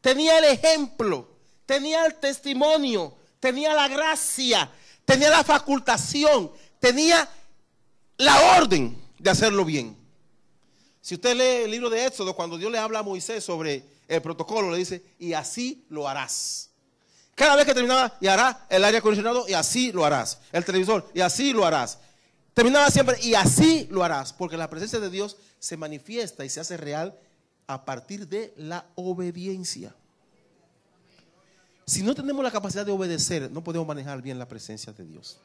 tenía 0.00 0.38
el 0.38 0.44
ejemplo, 0.44 1.28
tenía 1.66 2.06
el 2.06 2.14
testimonio, 2.14 3.17
tenía 3.40 3.74
la 3.74 3.88
gracia, 3.88 4.70
tenía 5.04 5.30
la 5.30 5.44
facultación, 5.44 6.50
tenía 6.78 7.28
la 8.16 8.58
orden 8.58 9.00
de 9.18 9.30
hacerlo 9.30 9.64
bien. 9.64 9.96
Si 11.00 11.14
usted 11.14 11.36
lee 11.36 11.64
el 11.64 11.70
libro 11.70 11.88
de 11.90 12.06
Éxodo, 12.06 12.34
cuando 12.34 12.58
Dios 12.58 12.70
le 12.70 12.78
habla 12.78 12.98
a 12.98 13.02
Moisés 13.02 13.42
sobre 13.42 13.82
el 14.08 14.20
protocolo, 14.20 14.70
le 14.70 14.78
dice, 14.78 15.02
y 15.18 15.32
así 15.32 15.86
lo 15.88 16.08
harás. 16.08 16.70
Cada 17.34 17.54
vez 17.54 17.66
que 17.66 17.74
terminaba, 17.74 18.16
y 18.20 18.26
hará 18.26 18.66
el 18.68 18.84
aire 18.84 18.98
acondicionado, 18.98 19.48
y 19.48 19.54
así 19.54 19.92
lo 19.92 20.04
harás. 20.04 20.40
El 20.50 20.64
televisor, 20.64 21.08
y 21.14 21.20
así 21.20 21.52
lo 21.52 21.64
harás. 21.64 21.98
Terminaba 22.52 22.90
siempre, 22.90 23.16
y 23.22 23.34
así 23.34 23.86
lo 23.90 24.02
harás. 24.02 24.32
Porque 24.32 24.56
la 24.56 24.68
presencia 24.68 24.98
de 24.98 25.08
Dios 25.08 25.36
se 25.60 25.76
manifiesta 25.76 26.44
y 26.44 26.50
se 26.50 26.58
hace 26.60 26.76
real 26.76 27.16
a 27.68 27.84
partir 27.84 28.26
de 28.26 28.52
la 28.56 28.86
obediencia. 28.96 29.94
Si 31.88 32.02
no 32.02 32.14
tenemos 32.14 32.44
la 32.44 32.50
capacidad 32.50 32.84
de 32.84 32.92
obedecer, 32.92 33.50
no 33.50 33.64
podemos 33.64 33.88
manejar 33.88 34.20
bien 34.20 34.38
la 34.38 34.46
presencia 34.46 34.92
de 34.92 35.06
Dios. 35.06 35.38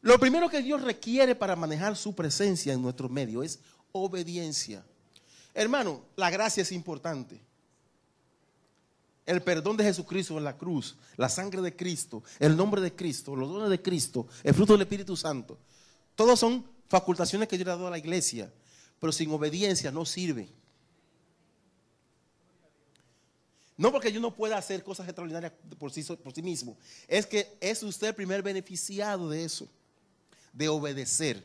Lo 0.00 0.18
primero 0.18 0.48
que 0.48 0.62
Dios 0.62 0.80
requiere 0.80 1.34
para 1.34 1.54
manejar 1.54 1.94
su 1.96 2.14
presencia 2.14 2.72
en 2.72 2.80
nuestro 2.80 3.10
medio 3.10 3.42
es 3.42 3.58
obediencia. 3.92 4.82
Hermano, 5.52 6.02
la 6.16 6.30
gracia 6.30 6.62
es 6.62 6.72
importante. 6.72 7.38
El 9.26 9.42
perdón 9.42 9.76
de 9.76 9.84
Jesucristo 9.84 10.38
en 10.38 10.44
la 10.44 10.56
cruz, 10.56 10.96
la 11.18 11.28
sangre 11.28 11.60
de 11.60 11.76
Cristo, 11.76 12.22
el 12.38 12.56
nombre 12.56 12.80
de 12.80 12.94
Cristo, 12.94 13.36
los 13.36 13.50
dones 13.50 13.68
de 13.68 13.82
Cristo, 13.82 14.28
el 14.42 14.54
fruto 14.54 14.72
del 14.72 14.82
Espíritu 14.82 15.14
Santo. 15.14 15.58
Todos 16.14 16.40
son 16.40 16.64
facultaciones 16.88 17.48
que 17.48 17.58
Dios 17.58 17.66
le 17.66 17.72
ha 17.72 17.76
dado 17.76 17.88
a 17.88 17.90
la 17.90 17.98
iglesia. 17.98 18.50
pero 18.98 19.12
sin 19.12 19.30
obediencia 19.30 19.90
no 19.90 20.06
sirve. 20.06 20.48
No 23.76 23.90
porque 23.90 24.12
yo 24.12 24.20
no 24.20 24.32
pueda 24.32 24.56
hacer 24.56 24.84
cosas 24.84 25.06
extraordinarias 25.06 25.52
por 25.78 25.90
sí, 25.90 26.02
por 26.02 26.32
sí 26.32 26.42
mismo. 26.42 26.76
Es 27.08 27.26
que 27.26 27.56
es 27.60 27.82
usted 27.82 28.08
el 28.08 28.14
primer 28.14 28.42
beneficiado 28.42 29.28
de 29.28 29.44
eso. 29.44 29.68
De 30.52 30.68
obedecer. 30.68 31.42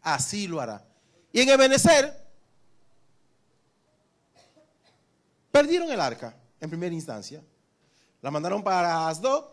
Así 0.00 0.48
lo 0.48 0.60
hará. 0.60 0.84
Y 1.32 1.40
en 1.40 1.50
obedecer, 1.50 2.22
perdieron 5.50 5.90
el 5.90 6.00
arca 6.00 6.34
en 6.60 6.70
primera 6.70 6.94
instancia. 6.94 7.42
La 8.22 8.30
mandaron 8.30 8.62
para 8.62 9.08
Asdod. 9.08 9.44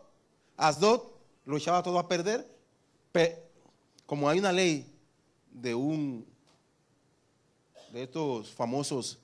Asdod 0.55 1.01
lo 1.45 1.57
echaba 1.57 1.83
todo 1.83 1.99
a 1.99 2.07
perder. 2.07 2.47
Como 4.05 4.29
hay 4.29 4.39
una 4.39 4.51
ley 4.51 4.95
de 5.51 5.75
un 5.75 6.25
de 7.91 8.03
estos 8.03 8.51
famosos 8.51 9.19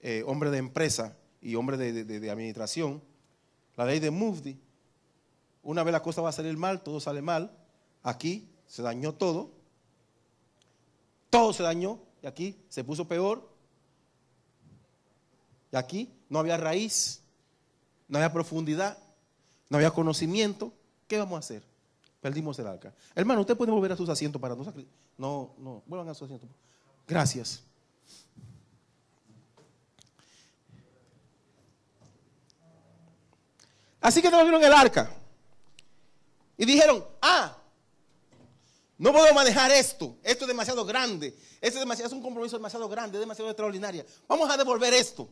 eh, 0.00 0.22
hombres 0.26 0.52
de 0.52 0.58
empresa 0.58 1.16
y 1.40 1.54
hombres 1.54 1.78
de, 1.78 2.30
administración, 2.30 3.02
la 3.76 3.84
ley 3.84 4.00
de 4.00 4.10
Mufdi, 4.10 4.58
una 5.62 5.82
vez 5.82 5.92
la 5.92 6.02
cosa 6.02 6.22
va 6.22 6.30
a 6.30 6.32
salir 6.32 6.56
mal, 6.56 6.82
todo 6.82 7.00
sale 7.00 7.22
mal. 7.22 7.52
Aquí 8.02 8.48
se 8.66 8.82
dañó 8.82 9.14
todo. 9.14 9.50
Todo 11.30 11.52
se 11.52 11.62
dañó 11.62 11.98
y 12.22 12.26
aquí 12.26 12.56
se 12.68 12.84
puso 12.84 13.06
peor. 13.06 13.48
Y 15.70 15.76
aquí 15.76 16.10
no 16.30 16.38
había 16.38 16.56
raíz, 16.56 17.20
no 18.08 18.18
había 18.18 18.32
profundidad, 18.32 18.96
no 19.68 19.76
había 19.76 19.90
conocimiento. 19.90 20.72
¿Qué 21.06 21.18
vamos 21.18 21.36
a 21.36 21.38
hacer? 21.40 21.62
Perdimos 22.20 22.58
el 22.58 22.66
arca. 22.66 22.94
Hermano, 23.14 23.42
usted 23.42 23.56
puede 23.56 23.70
volver 23.70 23.92
a 23.92 23.96
sus 23.96 24.08
asientos 24.08 24.40
para 24.40 24.54
no 24.54 24.64
No, 25.18 25.54
no, 25.58 25.82
vuelvan 25.86 26.08
a 26.08 26.14
sus 26.14 26.24
asientos. 26.24 26.48
Gracias. 27.06 27.62
Así 34.00 34.22
que 34.22 34.30
devolvieron 34.30 34.62
el 34.62 34.72
arca. 34.72 35.10
Y 36.56 36.64
dijeron, 36.64 37.04
ah, 37.22 37.56
no 38.98 39.12
puedo 39.12 39.32
manejar 39.32 39.70
esto. 39.70 40.16
Esto 40.22 40.44
es 40.44 40.48
demasiado 40.48 40.84
grande. 40.84 41.28
Esto 41.60 41.78
es, 41.78 41.80
demasiado, 41.80 42.08
es 42.08 42.12
un 42.12 42.22
compromiso 42.22 42.56
demasiado 42.56 42.88
grande, 42.88 43.18
demasiado 43.18 43.50
extraordinario. 43.50 44.04
Vamos 44.26 44.50
a 44.50 44.56
devolver 44.56 44.92
esto. 44.92 45.28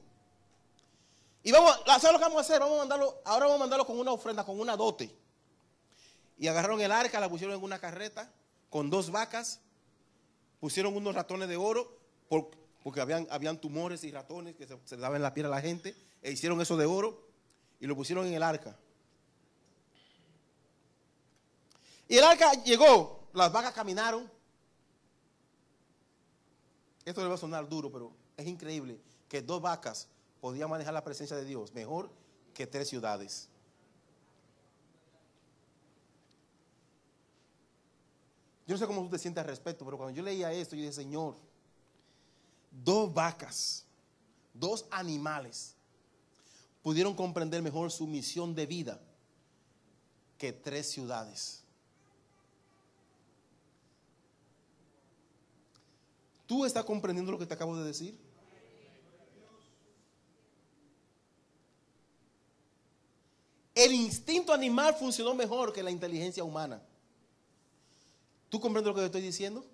Y 1.43 1.53
vamos, 1.53 1.79
¿sabes 1.87 2.13
lo 2.13 2.19
que 2.19 2.25
vamos 2.25 2.39
a 2.39 2.41
hacer? 2.41 2.61
Vamos 2.61 2.77
a 2.77 2.81
mandarlo, 2.81 3.21
ahora 3.25 3.47
vamos 3.47 3.57
a 3.57 3.65
mandarlo 3.65 3.87
con 3.87 3.99
una 3.99 4.13
ofrenda, 4.13 4.45
con 4.45 4.59
una 4.59 4.77
dote. 4.77 5.15
Y 6.39 6.49
agarraron 6.49 6.81
el 6.81 6.93
arca, 6.93 7.21
la 7.21 7.29
pusieron 7.29 7.57
en 7.57 7.63
una 7.63 7.79
carreta 7.79 8.31
con 8.71 8.91
dos 8.91 9.11
vacas, 9.11 9.61
pusieron 10.61 10.97
unos 10.97 11.15
ratones 11.15 11.49
de 11.49 11.57
oro, 11.57 11.99
porque 12.83 13.01
habían, 13.01 13.27
habían 13.31 13.61
tumores 13.61 14.05
y 14.05 14.11
ratones 14.11 14.55
que 14.57 14.67
se, 14.67 14.77
se 14.85 14.97
daban 14.97 15.17
en 15.17 15.23
la 15.23 15.35
piel 15.35 15.47
a 15.47 15.51
la 15.51 15.61
gente, 15.61 15.97
e 16.23 16.33
hicieron 16.33 16.61
eso 16.61 16.77
de 16.77 16.87
oro 16.87 17.26
y 17.81 17.87
lo 17.87 17.95
pusieron 17.95 18.27
en 18.27 18.35
el 18.35 18.43
arca. 18.43 18.77
Y 22.09 22.17
el 22.17 22.25
arca 22.25 22.53
llegó, 22.65 23.29
las 23.33 23.53
vacas 23.53 23.73
caminaron. 23.73 24.31
Esto 27.05 27.23
le 27.23 27.29
va 27.29 27.35
a 27.35 27.39
sonar 27.39 27.69
duro, 27.69 27.91
pero 27.91 28.13
es 28.37 28.47
increíble 28.47 28.99
que 29.29 29.43
dos 29.43 29.61
vacas 29.61 30.09
podían 30.41 30.71
manejar 30.71 30.95
la 30.95 31.05
presencia 31.05 31.37
de 31.37 31.45
Dios 31.45 31.73
mejor 31.73 32.11
que 32.55 32.67
tres 32.67 32.89
ciudades. 32.89 33.49
Yo 38.67 38.75
no 38.75 38.79
sé 38.79 38.87
cómo 38.87 39.03
tú 39.03 39.11
te 39.11 39.19
sientes 39.19 39.41
al 39.41 39.49
respecto, 39.49 39.85
pero 39.85 39.97
cuando 39.97 40.17
yo 40.17 40.25
leía 40.25 40.53
esto, 40.53 40.75
yo 40.75 40.83
dije, 40.83 40.93
Señor, 40.93 41.37
dos 42.73 43.15
vacas, 43.15 43.85
dos 44.53 44.87
animales, 44.91 45.76
pudieron 46.87 47.17
comprender 47.17 47.61
mejor 47.63 47.91
su 47.91 48.07
misión 48.07 48.55
de 48.55 48.65
vida 48.65 49.01
que 50.39 50.53
tres 50.53 50.89
ciudades. 50.89 51.65
¿Tú 56.47 56.65
estás 56.65 56.85
comprendiendo 56.85 57.33
lo 57.33 57.41
que 57.41 57.47
te 57.47 57.55
acabo 57.55 57.77
de 57.77 57.85
decir? 57.85 58.17
El 63.75 63.93
instinto 63.93 64.53
animal 64.53 64.95
funcionó 64.95 65.35
mejor 65.35 65.73
que 65.73 65.83
la 65.83 65.91
inteligencia 65.91 66.45
humana. 66.45 66.81
¿Tú 68.49 68.61
comprendes 68.61 68.91
lo 68.91 68.95
que 68.95 69.01
te 69.01 69.07
estoy 69.07 69.23
diciendo? 69.23 69.67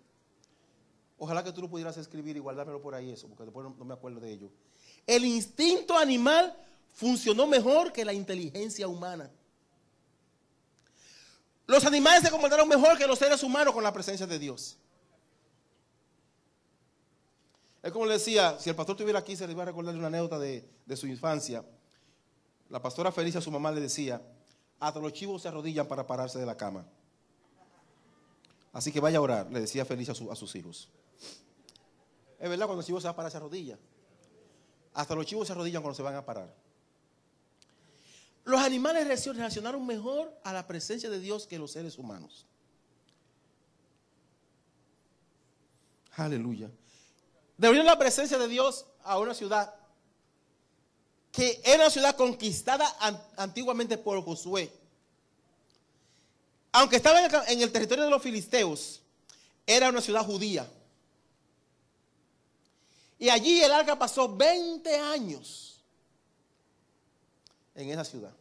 Ojalá 1.18 1.44
que 1.44 1.52
tú 1.52 1.60
lo 1.60 1.68
pudieras 1.68 1.98
escribir 1.98 2.36
y 2.36 2.40
guardármelo 2.40 2.80
por 2.80 2.94
ahí 2.94 3.10
eso, 3.10 3.28
porque 3.28 3.44
después 3.44 3.66
no 3.76 3.84
me 3.84 3.92
acuerdo 3.92 4.18
de 4.18 4.32
ello. 4.32 4.50
El 5.06 5.26
instinto 5.26 5.98
animal 5.98 6.56
funcionó 6.92 7.46
mejor 7.46 7.92
que 7.92 8.04
la 8.04 8.12
inteligencia 8.12 8.88
humana. 8.88 9.30
Los 11.66 11.84
animales 11.84 12.22
se 12.22 12.30
comportaron 12.30 12.68
mejor 12.68 12.98
que 12.98 13.06
los 13.06 13.18
seres 13.18 13.42
humanos 13.42 13.72
con 13.72 13.82
la 13.82 13.92
presencia 13.92 14.26
de 14.26 14.38
Dios. 14.38 14.76
Es 17.82 17.90
como 17.90 18.06
le 18.06 18.14
decía, 18.14 18.58
si 18.60 18.70
el 18.70 18.76
pastor 18.76 18.94
estuviera 18.94 19.18
aquí, 19.18 19.36
se 19.36 19.46
le 19.46 19.52
iba 19.52 19.62
a 19.62 19.66
recordar 19.66 19.94
una 19.96 20.06
anécdota 20.06 20.38
de, 20.38 20.68
de 20.86 20.96
su 20.96 21.06
infancia. 21.06 21.64
La 22.68 22.80
pastora 22.80 23.10
Felicia, 23.10 23.40
su 23.40 23.50
mamá, 23.50 23.72
le 23.72 23.80
decía, 23.80 24.22
hasta 24.78 25.00
los 25.00 25.12
chivos 25.12 25.42
se 25.42 25.48
arrodillan 25.48 25.86
para 25.86 26.06
pararse 26.06 26.38
de 26.38 26.46
la 26.46 26.56
cama. 26.56 26.86
Así 28.72 28.90
que 28.90 29.00
vaya 29.00 29.18
a 29.18 29.20
orar, 29.20 29.50
le 29.50 29.60
decía 29.60 29.84
Felicia 29.84 30.12
a, 30.12 30.34
sus 30.36 30.56
hijos. 30.56 30.88
Es 32.38 32.48
verdad, 32.48 32.66
cuando 32.66 32.80
el 32.80 32.86
chivo 32.86 33.00
se 33.00 33.06
va 33.06 33.10
a 33.10 33.16
parar, 33.16 33.30
se 33.30 33.36
arrodilla. 33.36 33.78
Hasta 34.94 35.14
los 35.14 35.26
chivos 35.26 35.46
se 35.46 35.52
arrodillan 35.52 35.82
cuando 35.82 35.94
se 35.94 36.02
van 36.02 36.14
a 36.14 36.24
parar. 36.24 36.52
Los 38.44 38.60
animales 38.60 39.06
reaccionaron 39.06 39.86
mejor 39.86 40.36
a 40.42 40.52
la 40.52 40.66
presencia 40.66 41.08
de 41.08 41.20
Dios 41.20 41.46
que 41.46 41.58
los 41.58 41.72
seres 41.72 41.96
humanos. 41.96 42.46
Aleluya. 46.16 46.70
Devolvieron 47.56 47.86
la 47.86 47.98
presencia 47.98 48.38
de 48.38 48.48
Dios 48.48 48.86
a 49.04 49.18
una 49.18 49.34
ciudad 49.34 49.74
que 51.30 51.62
era 51.64 51.84
una 51.84 51.90
ciudad 51.90 52.14
conquistada 52.14 52.86
antiguamente 53.36 53.96
por 53.96 54.22
Josué. 54.22 54.70
Aunque 56.72 56.96
estaba 56.96 57.24
en 57.48 57.62
el 57.62 57.72
territorio 57.72 58.04
de 58.04 58.10
los 58.10 58.22
filisteos, 58.22 59.00
era 59.66 59.88
una 59.88 60.02
ciudad 60.02 60.24
judía. 60.24 60.68
Y 63.18 63.30
allí 63.30 63.62
el 63.62 63.72
arca 63.72 63.98
pasó 63.98 64.36
20 64.36 64.98
años 64.98 65.71
en 67.74 67.90
esa 67.90 68.04
ciudad. 68.04 68.32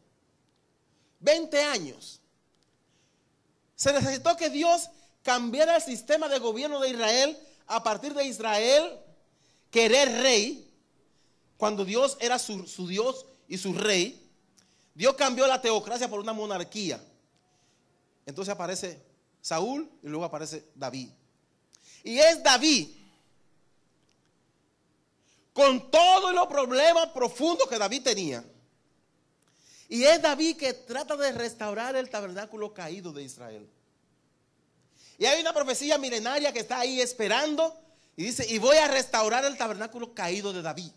20 1.19 1.63
años. 1.63 2.19
Se 3.75 3.93
necesitó 3.93 4.35
que 4.35 4.49
Dios 4.49 4.89
cambiara 5.23 5.75
el 5.75 5.81
sistema 5.81 6.27
de 6.27 6.39
gobierno 6.39 6.79
de 6.79 6.89
Israel 6.89 7.37
a 7.67 7.83
partir 7.83 8.13
de 8.13 8.25
Israel 8.25 8.99
querer 9.69 10.21
rey, 10.21 10.67
cuando 11.57 11.85
Dios 11.85 12.17
era 12.19 12.37
su, 12.37 12.67
su 12.67 12.87
Dios 12.87 13.25
y 13.47 13.57
su 13.57 13.73
rey. 13.73 14.29
Dios 14.93 15.15
cambió 15.15 15.47
la 15.47 15.61
teocracia 15.61 16.09
por 16.09 16.19
una 16.19 16.33
monarquía. 16.33 17.01
Entonces 18.25 18.53
aparece 18.53 19.01
Saúl 19.41 19.89
y 20.03 20.07
luego 20.07 20.25
aparece 20.25 20.65
David. 20.75 21.09
Y 22.03 22.19
es 22.19 22.41
David, 22.43 22.89
con 25.53 25.91
todos 25.91 26.33
los 26.33 26.47
problemas 26.47 27.07
profundos 27.09 27.67
que 27.67 27.77
David 27.77 28.03
tenía, 28.03 28.43
y 29.91 30.05
es 30.05 30.21
David 30.21 30.55
que 30.55 30.73
trata 30.73 31.17
de 31.17 31.33
restaurar 31.33 31.97
el 31.97 32.09
tabernáculo 32.09 32.73
caído 32.73 33.11
de 33.11 33.23
Israel. 33.23 33.69
Y 35.17 35.25
hay 35.25 35.41
una 35.41 35.51
profecía 35.53 35.97
milenaria 35.97 36.53
que 36.53 36.61
está 36.61 36.79
ahí 36.79 37.01
esperando 37.01 37.77
y 38.15 38.23
dice, 38.23 38.45
y 38.47 38.57
voy 38.57 38.77
a 38.77 38.87
restaurar 38.87 39.43
el 39.43 39.57
tabernáculo 39.57 40.13
caído 40.13 40.53
de 40.53 40.61
David. 40.61 40.91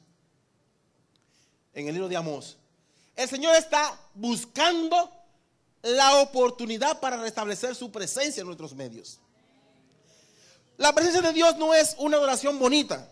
En 1.72 1.88
el 1.88 1.94
libro 1.94 2.09
de 2.09 2.16
Amós. 2.16 2.57
El 3.16 3.28
Señor 3.28 3.57
está 3.57 4.00
buscando 4.14 5.12
la 5.83 6.20
oportunidad 6.20 7.00
para 7.00 7.16
restablecer 7.16 7.74
su 7.74 7.90
presencia 7.90 8.42
en 8.42 8.46
nuestros 8.46 8.76
medios. 8.76 9.18
La 10.76 10.94
presencia 10.94 11.20
de 11.20 11.33
Dios 11.33 11.57
no 11.57 11.74
es 11.74 11.96
una 11.98 12.16
adoración 12.16 12.61
bonita, 12.61 13.11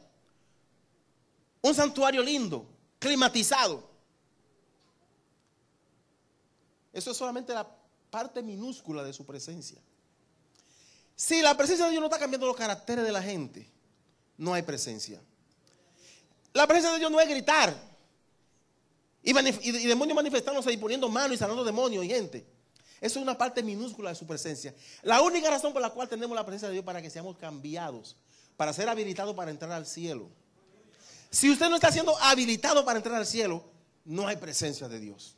un 1.60 1.74
santuario 1.74 2.22
lindo, 2.22 2.68
climatizado. 3.00 3.91
Eso 6.92 7.10
es 7.10 7.16
solamente 7.16 7.54
la 7.54 7.68
parte 8.10 8.42
minúscula 8.42 9.02
de 9.02 9.12
su 9.12 9.24
presencia. 9.24 9.78
Si 11.16 11.40
la 11.40 11.56
presencia 11.56 11.86
de 11.86 11.92
Dios 11.92 12.00
no 12.00 12.06
está 12.06 12.18
cambiando 12.18 12.46
los 12.46 12.56
caracteres 12.56 13.04
de 13.04 13.12
la 13.12 13.22
gente, 13.22 13.70
no 14.36 14.54
hay 14.54 14.62
presencia. 14.62 15.20
La 16.52 16.66
presencia 16.66 16.92
de 16.92 16.98
Dios 16.98 17.10
no 17.10 17.20
es 17.20 17.28
gritar 17.28 17.74
y, 19.22 19.30
y 19.30 19.86
demonios 19.86 20.16
manifestándose 20.16 20.72
y 20.72 20.76
poniendo 20.76 21.08
manos 21.08 21.36
y 21.36 21.38
sanando 21.38 21.64
demonios 21.64 22.04
y 22.04 22.08
gente. 22.08 22.46
Eso 23.00 23.18
es 23.18 23.22
una 23.22 23.36
parte 23.36 23.62
minúscula 23.62 24.10
de 24.10 24.16
su 24.16 24.26
presencia. 24.26 24.74
La 25.02 25.22
única 25.22 25.50
razón 25.50 25.72
por 25.72 25.82
la 25.82 25.90
cual 25.90 26.08
tenemos 26.08 26.36
la 26.36 26.44
presencia 26.44 26.68
de 26.68 26.74
Dios 26.74 26.84
para 26.84 27.00
que 27.00 27.10
seamos 27.10 27.36
cambiados 27.36 28.16
para 28.56 28.72
ser 28.72 28.88
habilitado 28.88 29.34
para 29.34 29.50
entrar 29.50 29.72
al 29.72 29.86
cielo. 29.86 30.30
Si 31.30 31.50
usted 31.50 31.68
no 31.68 31.76
está 31.76 31.90
siendo 31.90 32.16
habilitado 32.18 32.84
para 32.84 32.98
entrar 32.98 33.16
al 33.16 33.26
cielo, 33.26 33.64
no 34.04 34.26
hay 34.26 34.36
presencia 34.36 34.88
de 34.88 35.00
Dios. 35.00 35.36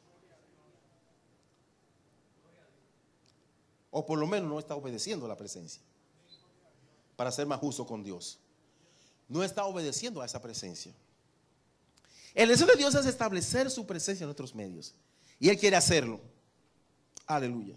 O 3.97 4.05
por 4.05 4.19
lo 4.19 4.27
menos 4.27 4.49
no 4.49 4.59
está 4.59 4.75
obedeciendo 4.75 5.29
la 5.29 5.37
presencia. 5.37 5.81
Para 7.15 7.31
ser 7.31 7.47
más 7.47 7.61
justo 7.61 7.87
con 7.87 8.03
Dios. 8.03 8.41
No 9.29 9.45
está 9.45 9.67
obedeciendo 9.67 10.21
a 10.21 10.27
esa 10.27 10.43
presencia. 10.43 10.93
El 12.35 12.49
deseo 12.49 12.67
de 12.67 12.75
Dios 12.75 12.93
es 12.97 13.07
establecer 13.07 13.71
su 13.71 13.87
presencia 13.87 14.25
en 14.25 14.27
nuestros 14.27 14.53
medios. 14.53 14.97
Y 15.39 15.49
Él 15.49 15.57
quiere 15.57 15.77
hacerlo. 15.77 16.21
Aleluya. 17.25 17.77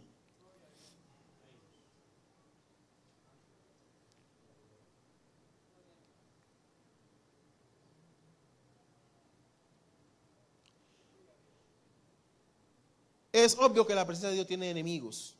Es 13.31 13.55
obvio 13.59 13.85
que 13.85 13.93
la 13.93 14.03
presencia 14.03 14.29
de 14.29 14.33
Dios 14.33 14.47
tiene 14.47 14.71
enemigos. 14.71 15.36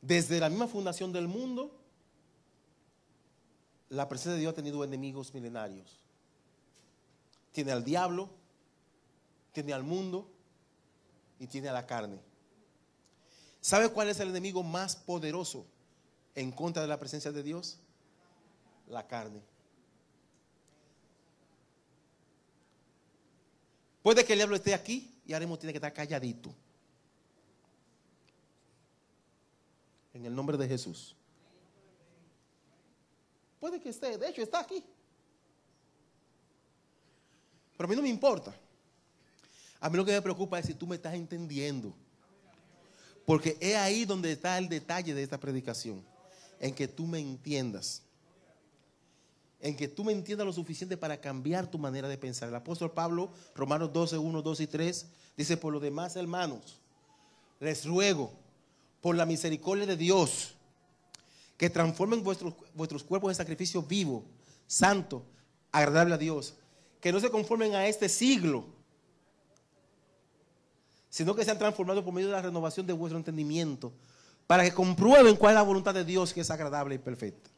Desde 0.00 0.38
la 0.38 0.48
misma 0.48 0.68
fundación 0.68 1.12
del 1.12 1.28
mundo, 1.28 1.74
la 3.88 4.08
presencia 4.08 4.32
de 4.32 4.40
Dios 4.40 4.52
ha 4.52 4.56
tenido 4.56 4.84
enemigos 4.84 5.34
milenarios. 5.34 5.98
Tiene 7.52 7.72
al 7.72 7.84
diablo, 7.84 8.30
tiene 9.52 9.72
al 9.72 9.82
mundo 9.82 10.30
y 11.38 11.46
tiene 11.46 11.68
a 11.68 11.72
la 11.72 11.86
carne. 11.86 12.20
¿Sabe 13.60 13.88
cuál 13.88 14.08
es 14.08 14.20
el 14.20 14.28
enemigo 14.28 14.62
más 14.62 14.96
poderoso 14.96 15.66
en 16.34 16.52
contra 16.52 16.82
de 16.82 16.88
la 16.88 16.98
presencia 16.98 17.32
de 17.32 17.42
Dios? 17.42 17.78
La 18.88 19.06
carne. 19.06 19.42
Puede 24.02 24.24
que 24.24 24.32
el 24.32 24.38
diablo 24.38 24.56
esté 24.56 24.74
aquí 24.74 25.20
y 25.26 25.32
ahora 25.32 25.44
mismo 25.44 25.58
tiene 25.58 25.72
que 25.72 25.78
estar 25.78 25.92
calladito. 25.92 26.54
En 30.18 30.26
el 30.26 30.34
nombre 30.34 30.56
de 30.56 30.66
Jesús. 30.66 31.14
Puede 33.60 33.80
que 33.80 33.88
esté, 33.88 34.18
de 34.18 34.28
hecho 34.28 34.42
está 34.42 34.58
aquí. 34.60 34.84
Pero 37.76 37.86
a 37.86 37.90
mí 37.90 37.94
no 37.94 38.02
me 38.02 38.08
importa. 38.08 38.52
A 39.80 39.88
mí 39.88 39.96
lo 39.96 40.04
que 40.04 40.10
me 40.10 40.20
preocupa 40.22 40.58
es 40.58 40.66
si 40.66 40.74
tú 40.74 40.88
me 40.88 40.96
estás 40.96 41.14
entendiendo. 41.14 41.94
Porque 43.24 43.56
es 43.60 43.76
ahí 43.76 44.04
donde 44.04 44.32
está 44.32 44.58
el 44.58 44.68
detalle 44.68 45.14
de 45.14 45.22
esta 45.22 45.38
predicación. 45.38 46.04
En 46.58 46.74
que 46.74 46.88
tú 46.88 47.06
me 47.06 47.20
entiendas 47.20 48.02
en 49.60 49.76
que 49.76 49.88
tú 49.88 50.04
me 50.04 50.12
entiendas 50.12 50.46
lo 50.46 50.52
suficiente 50.52 50.96
para 50.96 51.20
cambiar 51.20 51.68
tu 51.68 51.78
manera 51.78 52.08
de 52.08 52.16
pensar. 52.16 52.48
El 52.48 52.54
apóstol 52.54 52.92
Pablo, 52.92 53.32
Romanos 53.56 53.92
12, 53.92 54.16
1, 54.16 54.42
2 54.42 54.60
y 54.60 54.66
3, 54.68 55.06
dice, 55.36 55.56
por 55.56 55.72
lo 55.72 55.80
demás, 55.80 56.14
hermanos, 56.14 56.80
les 57.58 57.84
ruego, 57.84 58.32
por 59.00 59.16
la 59.16 59.26
misericordia 59.26 59.86
de 59.86 59.96
Dios, 59.96 60.54
que 61.56 61.70
transformen 61.70 62.22
vuestros, 62.22 63.02
cuerpos 63.04 63.30
en 63.30 63.34
sacrificio 63.34 63.82
vivo, 63.82 64.24
santo, 64.66 65.24
agradable 65.72 66.14
a 66.14 66.18
Dios, 66.18 66.54
que 67.00 67.12
no 67.12 67.20
se 67.20 67.30
conformen 67.30 67.74
a 67.74 67.86
este 67.86 68.08
siglo, 68.08 68.64
sino 71.10 71.34
que 71.34 71.44
sean 71.44 71.58
transformados 71.58 72.04
por 72.04 72.12
medio 72.12 72.28
de 72.28 72.34
la 72.34 72.42
renovación 72.42 72.86
de 72.86 72.92
vuestro 72.92 73.18
entendimiento, 73.18 73.92
para 74.46 74.64
que 74.64 74.72
comprueben 74.72 75.36
cuál 75.36 75.52
es 75.52 75.56
la 75.56 75.62
voluntad 75.62 75.94
de 75.94 76.04
Dios 76.04 76.32
que 76.32 76.40
es 76.40 76.50
agradable 76.50 76.94
y 76.94 76.98
perfecta. 76.98 77.50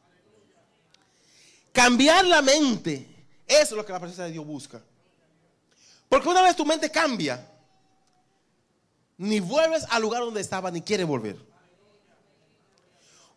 Cambiar 1.71 2.25
la 2.25 2.41
mente. 2.41 3.07
Eso 3.47 3.61
es 3.61 3.71
lo 3.71 3.85
que 3.85 3.93
la 3.93 3.99
presencia 3.99 4.25
de 4.25 4.31
Dios 4.31 4.45
busca. 4.45 4.81
Porque 6.09 6.27
una 6.27 6.41
vez 6.41 6.55
tu 6.55 6.65
mente 6.65 6.89
cambia, 6.89 7.50
ni 9.21 9.39
vuelves 9.39 9.85
al 9.91 10.01
lugar 10.01 10.23
donde 10.23 10.41
estaba, 10.41 10.71
ni 10.71 10.81
quieres 10.81 11.05
volver. 11.05 11.37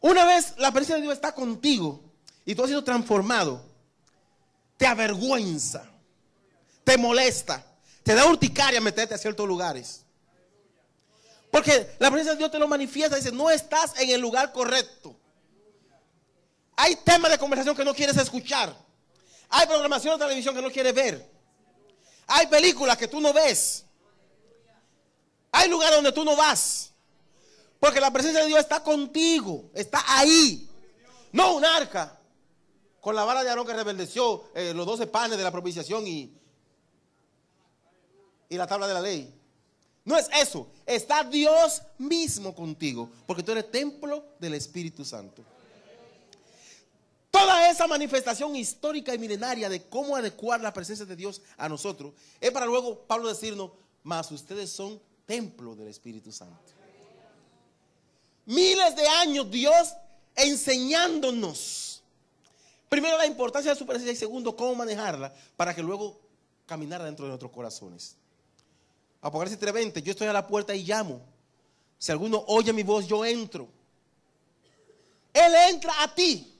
Una 0.00 0.24
vez 0.24 0.54
la 0.56 0.72
presencia 0.72 0.96
de 0.96 1.02
Dios 1.02 1.12
está 1.12 1.34
contigo 1.34 2.00
y 2.46 2.54
tú 2.54 2.62
has 2.62 2.70
sido 2.70 2.82
transformado, 2.82 3.62
te 4.78 4.86
avergüenza, 4.86 5.84
te 6.84 6.96
molesta, 6.96 7.62
te 8.02 8.14
da 8.14 8.24
urticaria 8.24 8.80
meterte 8.80 9.14
a 9.14 9.18
ciertos 9.18 9.46
lugares. 9.46 10.06
Porque 11.50 11.94
la 11.98 12.08
presencia 12.08 12.32
de 12.32 12.38
Dios 12.38 12.50
te 12.50 12.58
lo 12.58 12.66
manifiesta 12.66 13.16
dice, 13.16 13.30
no 13.30 13.50
estás 13.50 13.92
en 14.00 14.08
el 14.08 14.22
lugar 14.22 14.52
correcto. 14.52 15.14
Hay 16.76 16.96
temas 16.96 17.30
de 17.30 17.36
conversación 17.36 17.76
que 17.76 17.84
no 17.84 17.94
quieres 17.94 18.16
escuchar. 18.16 18.74
Hay 19.50 19.66
programación 19.66 20.18
de 20.18 20.24
televisión 20.24 20.54
que 20.54 20.62
no 20.62 20.70
quieres 20.70 20.94
ver. 20.94 21.30
Hay 22.26 22.46
películas 22.46 22.96
que 22.96 23.06
tú 23.06 23.20
no 23.20 23.34
ves. 23.34 23.83
Hay 25.56 25.70
lugares 25.70 25.94
donde 25.94 26.10
tú 26.10 26.24
no 26.24 26.34
vas. 26.34 26.92
Porque 27.78 28.00
la 28.00 28.12
presencia 28.12 28.40
de 28.40 28.48
Dios 28.48 28.58
está 28.58 28.82
contigo. 28.82 29.70
Está 29.72 30.02
ahí. 30.08 30.68
No 31.30 31.54
un 31.54 31.64
arca. 31.64 32.18
Con 33.00 33.14
la 33.14 33.22
vara 33.24 33.44
de 33.44 33.50
Aarón 33.50 33.64
que 33.64 33.72
rebeldeció 33.72 34.50
eh, 34.54 34.72
los 34.74 34.84
doce 34.84 35.06
panes 35.06 35.38
de 35.38 35.44
la 35.44 35.52
propiciación 35.52 36.04
y, 36.08 36.36
y 38.48 38.56
la 38.56 38.66
tabla 38.66 38.88
de 38.88 38.94
la 38.94 39.00
ley. 39.00 39.32
No 40.04 40.18
es 40.18 40.28
eso. 40.36 40.66
Está 40.86 41.22
Dios 41.22 41.82
mismo 41.98 42.52
contigo. 42.52 43.08
Porque 43.24 43.44
tú 43.44 43.52
eres 43.52 43.70
templo 43.70 44.24
del 44.40 44.54
Espíritu 44.54 45.04
Santo. 45.04 45.44
Toda 47.30 47.70
esa 47.70 47.86
manifestación 47.86 48.56
histórica 48.56 49.14
y 49.14 49.18
milenaria 49.18 49.68
de 49.68 49.84
cómo 49.84 50.16
adecuar 50.16 50.60
la 50.60 50.72
presencia 50.72 51.06
de 51.06 51.14
Dios 51.14 51.42
a 51.56 51.68
nosotros 51.68 52.12
es 52.40 52.50
para 52.50 52.66
luego 52.66 53.06
Pablo 53.06 53.28
decirnos, 53.28 53.70
mas 54.02 54.32
ustedes 54.32 54.70
son 54.70 55.00
templo 55.26 55.74
del 55.74 55.88
Espíritu 55.88 56.32
Santo. 56.32 56.72
Miles 58.46 58.94
de 58.96 59.06
años 59.06 59.50
Dios 59.50 59.94
enseñándonos. 60.34 62.02
Primero 62.88 63.16
la 63.16 63.26
importancia 63.26 63.72
de 63.72 63.78
su 63.78 63.86
presencia 63.86 64.12
y 64.12 64.16
segundo 64.16 64.54
cómo 64.54 64.74
manejarla 64.74 65.34
para 65.56 65.74
que 65.74 65.82
luego 65.82 66.20
caminara 66.66 67.04
dentro 67.04 67.24
de 67.24 67.30
nuestros 67.30 67.50
corazones. 67.50 68.16
Apocalipsis 69.20 69.58
3:20, 69.58 70.02
yo 70.02 70.12
estoy 70.12 70.28
a 70.28 70.32
la 70.32 70.46
puerta 70.46 70.74
y 70.74 70.84
llamo. 70.84 71.20
Si 71.98 72.12
alguno 72.12 72.44
oye 72.46 72.72
mi 72.72 72.82
voz, 72.82 73.06
yo 73.06 73.24
entro. 73.24 73.68
Él 75.32 75.52
entra 75.70 75.92
a 76.02 76.14
ti. 76.14 76.50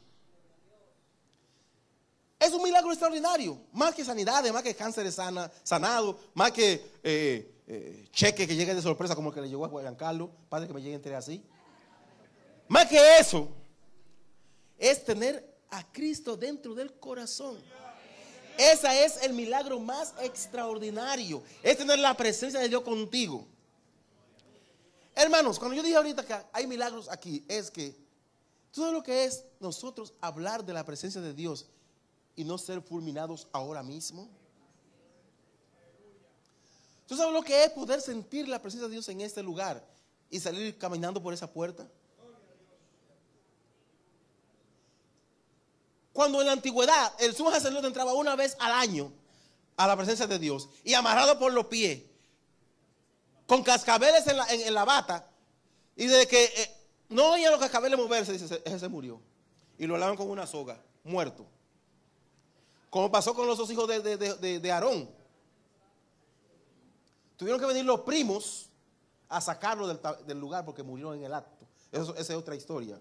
Es 2.40 2.52
un 2.52 2.62
milagro 2.62 2.90
extraordinario. 2.90 3.58
Más 3.72 3.94
que 3.94 4.04
sanidades, 4.04 4.52
más 4.52 4.62
que 4.62 4.74
cáncer 4.74 5.10
sana, 5.12 5.50
sanado, 5.62 6.18
más 6.34 6.52
que 6.52 6.84
eh, 7.02 7.53
eh, 7.66 8.08
cheque 8.12 8.46
que 8.46 8.56
llegue 8.56 8.74
de 8.74 8.82
sorpresa 8.82 9.14
como 9.14 9.30
el 9.30 9.34
que 9.34 9.40
le 9.40 9.48
llegó 9.48 9.64
a 9.64 9.68
Juan 9.68 9.94
Carlos. 9.94 10.30
Padre, 10.48 10.66
que 10.66 10.74
me 10.74 10.82
llegue 10.82 10.94
entre 10.94 11.14
así. 11.14 11.42
Más 12.68 12.86
que 12.86 13.18
eso, 13.18 13.48
es 14.78 15.04
tener 15.04 15.54
a 15.70 15.82
Cristo 15.92 16.36
dentro 16.36 16.74
del 16.74 16.92
corazón. 16.94 17.58
Ese 18.56 19.04
es 19.04 19.22
el 19.22 19.32
milagro 19.32 19.80
más 19.80 20.14
extraordinario. 20.20 21.42
Es 21.62 21.76
tener 21.76 21.98
la 21.98 22.14
presencia 22.16 22.60
de 22.60 22.68
Dios 22.68 22.82
contigo. 22.82 23.46
Hermanos, 25.14 25.58
cuando 25.58 25.76
yo 25.76 25.82
dije 25.82 25.96
ahorita 25.96 26.24
que 26.24 26.36
hay 26.52 26.66
milagros 26.66 27.08
aquí, 27.10 27.44
es 27.48 27.70
que 27.70 27.96
todo 28.72 28.92
lo 28.92 29.02
que 29.02 29.24
es 29.24 29.44
nosotros 29.60 30.14
hablar 30.20 30.64
de 30.64 30.72
la 30.72 30.84
presencia 30.84 31.20
de 31.20 31.32
Dios 31.32 31.66
y 32.36 32.44
no 32.44 32.58
ser 32.58 32.82
fulminados 32.82 33.46
ahora 33.52 33.82
mismo? 33.82 34.28
¿Tú 37.06 37.16
sabes 37.16 37.32
lo 37.32 37.42
que 37.42 37.64
es 37.64 37.70
poder 37.70 38.00
sentir 38.00 38.48
la 38.48 38.60
presencia 38.60 38.88
de 38.88 38.92
Dios 38.92 39.08
en 39.08 39.20
este 39.20 39.42
lugar 39.42 39.84
y 40.30 40.40
salir 40.40 40.78
caminando 40.78 41.22
por 41.22 41.34
esa 41.34 41.50
puerta? 41.52 41.86
Cuando 46.12 46.40
en 46.40 46.46
la 46.46 46.52
antigüedad 46.52 47.12
el 47.18 47.34
sumo 47.34 47.50
sacerdote 47.50 47.88
entraba 47.88 48.14
una 48.14 48.36
vez 48.36 48.56
al 48.60 48.72
año 48.72 49.12
a 49.76 49.86
la 49.86 49.96
presencia 49.96 50.26
de 50.26 50.38
Dios 50.38 50.68
y 50.84 50.94
amarrado 50.94 51.38
por 51.38 51.52
los 51.52 51.66
pies, 51.66 52.02
con 53.46 53.62
cascabeles 53.62 54.24
en 54.26 54.74
la, 54.74 54.84
bata, 54.84 55.28
y 55.96 56.06
de 56.06 56.26
que 56.26 56.44
eh, 56.44 56.70
no 57.08 57.32
oía 57.32 57.50
los 57.50 57.60
cascabeles 57.60 57.98
moverse, 57.98 58.32
dice, 58.32 58.62
ese 58.64 58.78
se 58.78 58.88
murió. 58.88 59.20
Y 59.78 59.86
lo 59.86 59.96
alaban 59.96 60.16
con 60.16 60.30
una 60.30 60.46
soga, 60.46 60.80
muerto. 61.02 61.44
Como 62.90 63.10
pasó 63.10 63.34
con 63.34 63.46
los 63.46 63.58
dos 63.58 63.70
hijos 63.70 63.88
de, 63.88 64.72
Aarón. 64.72 65.10
Tuvieron 67.36 67.60
que 67.60 67.66
venir 67.66 67.84
los 67.84 68.00
primos 68.00 68.70
a 69.28 69.40
sacarlo 69.40 69.86
del, 69.88 70.38
lugar 70.38 70.64
porque 70.64 70.82
murieron 70.82 71.16
en 71.16 71.24
el 71.24 71.34
acto. 71.34 71.66
esa 71.90 72.18
es 72.18 72.30
otra 72.30 72.54
historia. 72.54 73.00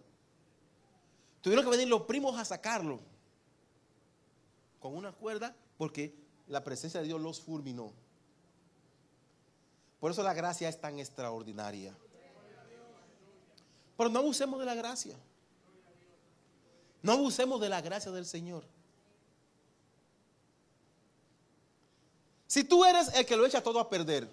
Tuvieron 1.42 1.66
que 1.66 1.72
venir 1.72 1.88
los 1.88 2.04
primos 2.04 2.40
a 2.40 2.46
sacarlo 2.46 3.00
con 4.80 4.96
una 4.96 5.12
cuerda 5.12 5.56
porque 5.78 6.16
la 6.48 6.64
presencia 6.64 7.02
de 7.02 7.08
Dios 7.08 7.20
los 7.20 7.42
fulminó. 7.42 7.92
Por 10.00 10.12
eso 10.12 10.24
la 10.24 10.34
gracia 10.34 10.68
es 10.68 10.80
tan 10.80 11.00
extraordinaria. 11.00 11.96
Pero 13.98 14.10
no 14.10 14.20
abusemos 14.20 14.60
de 14.60 14.66
la 14.66 14.76
gracia. 14.76 15.16
No 17.02 17.14
abusemos 17.14 17.62
de 17.62 17.70
la 17.70 17.82
gracia 17.82 18.12
del 18.12 18.26
Señor. 18.26 18.66
Si 22.54 22.64
tú 22.64 22.86
eres 22.86 23.12
el 23.16 23.26
que 23.26 23.36
lo 23.36 23.48
echa 23.48 23.64
todo 23.64 23.80
a 23.80 23.90
perder, 23.90 24.30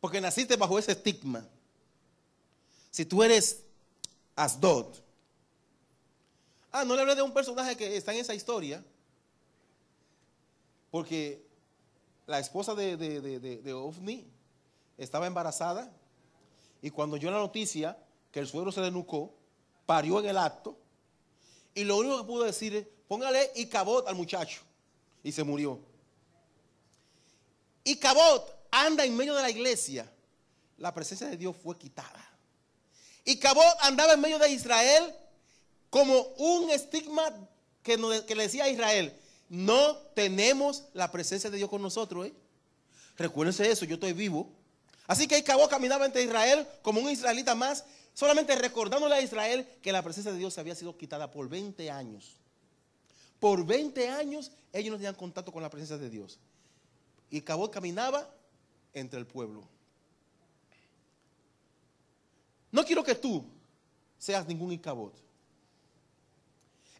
porque 0.00 0.20
naciste 0.20 0.54
bajo 0.54 0.78
ese 0.78 0.92
estigma, 0.92 1.44
si 2.92 3.04
tú 3.04 3.24
eres 3.24 3.64
Asdod, 4.36 4.94
ah, 6.70 6.84
no 6.84 6.94
le 6.94 7.00
hablé 7.00 7.16
de 7.16 7.22
un 7.22 7.34
personaje 7.34 7.76
que 7.76 7.96
está 7.96 8.12
en 8.12 8.20
esa 8.20 8.36
historia, 8.36 8.84
porque 10.92 11.44
la 12.28 12.38
esposa 12.38 12.76
de, 12.76 12.96
de, 12.96 13.72
Ofni 13.72 14.24
estaba 14.96 15.26
embarazada 15.26 15.92
y 16.82 16.90
cuando 16.90 17.16
oyó 17.16 17.32
la 17.32 17.38
noticia 17.38 17.98
que 18.30 18.38
el 18.38 18.46
suegro 18.46 18.70
se 18.70 18.80
denucó, 18.80 19.34
parió 19.86 20.20
en 20.20 20.26
el 20.26 20.38
acto 20.38 20.78
y 21.74 21.82
lo 21.82 21.96
único 21.96 22.18
que 22.18 22.28
pudo 22.28 22.44
decir 22.44 22.76
es, 22.76 22.86
póngale 23.08 23.50
y 23.56 23.66
cabot 23.66 24.06
al 24.06 24.14
muchacho 24.14 24.60
y 25.24 25.32
se 25.32 25.42
murió. 25.42 25.89
Y 27.84 27.96
cabot 27.96 28.60
anda 28.70 29.04
en 29.04 29.16
medio 29.16 29.34
de 29.34 29.42
la 29.42 29.50
iglesia. 29.50 30.10
La 30.78 30.94
presencia 30.94 31.26
de 31.28 31.36
Dios 31.36 31.56
fue 31.62 31.76
quitada. 31.76 32.26
Y 33.24 33.36
Cabot 33.36 33.76
andaba 33.80 34.14
en 34.14 34.20
medio 34.20 34.38
de 34.38 34.50
Israel 34.50 35.14
como 35.90 36.20
un 36.38 36.70
estigma 36.70 37.22
que, 37.82 37.96
le 37.96 38.42
decía 38.42 38.64
a 38.64 38.68
Israel, 38.68 39.14
no 39.48 39.96
tenemos 40.14 40.84
la 40.94 41.10
presencia 41.10 41.50
de 41.50 41.58
Dios 41.58 41.68
con 41.68 41.82
nosotros. 41.82 42.26
¿eh? 42.26 42.32
Recuérdense 43.16 43.70
eso, 43.70 43.84
yo 43.84 43.94
estoy 43.94 44.12
vivo. 44.12 44.50
Así 45.06 45.26
que 45.26 45.42
Cabo 45.42 45.68
caminaba 45.68 46.06
entre 46.06 46.22
Israel 46.22 46.66
como 46.82 47.00
un 47.00 47.10
israelita 47.10 47.54
más, 47.54 47.84
solamente 48.14 48.54
recordándole 48.54 49.16
a 49.16 49.20
Israel 49.20 49.68
que 49.82 49.92
la 49.92 50.02
presencia 50.02 50.32
de 50.32 50.38
Dios 50.38 50.54
se 50.54 50.60
había 50.60 50.74
sido 50.74 50.96
quitada 50.96 51.30
por 51.30 51.48
20 51.48 51.90
años. 51.90 52.36
Por 53.38 53.66
20 53.66 54.08
años 54.08 54.52
ellos 54.72 54.92
no 54.92 54.96
tenían 54.96 55.14
contacto 55.14 55.52
con 55.52 55.62
la 55.62 55.70
presencia 55.70 55.98
de 55.98 56.08
Dios. 56.08 56.38
Y 57.30 57.40
Cabo 57.40 57.70
caminaba 57.70 58.28
entre 58.92 59.18
el 59.18 59.26
pueblo. 59.26 59.62
No 62.72 62.84
quiero 62.84 63.02
que 63.02 63.14
tú 63.14 63.44
seas 64.18 64.46
ningún 64.46 64.72
Icabot. 64.72 65.14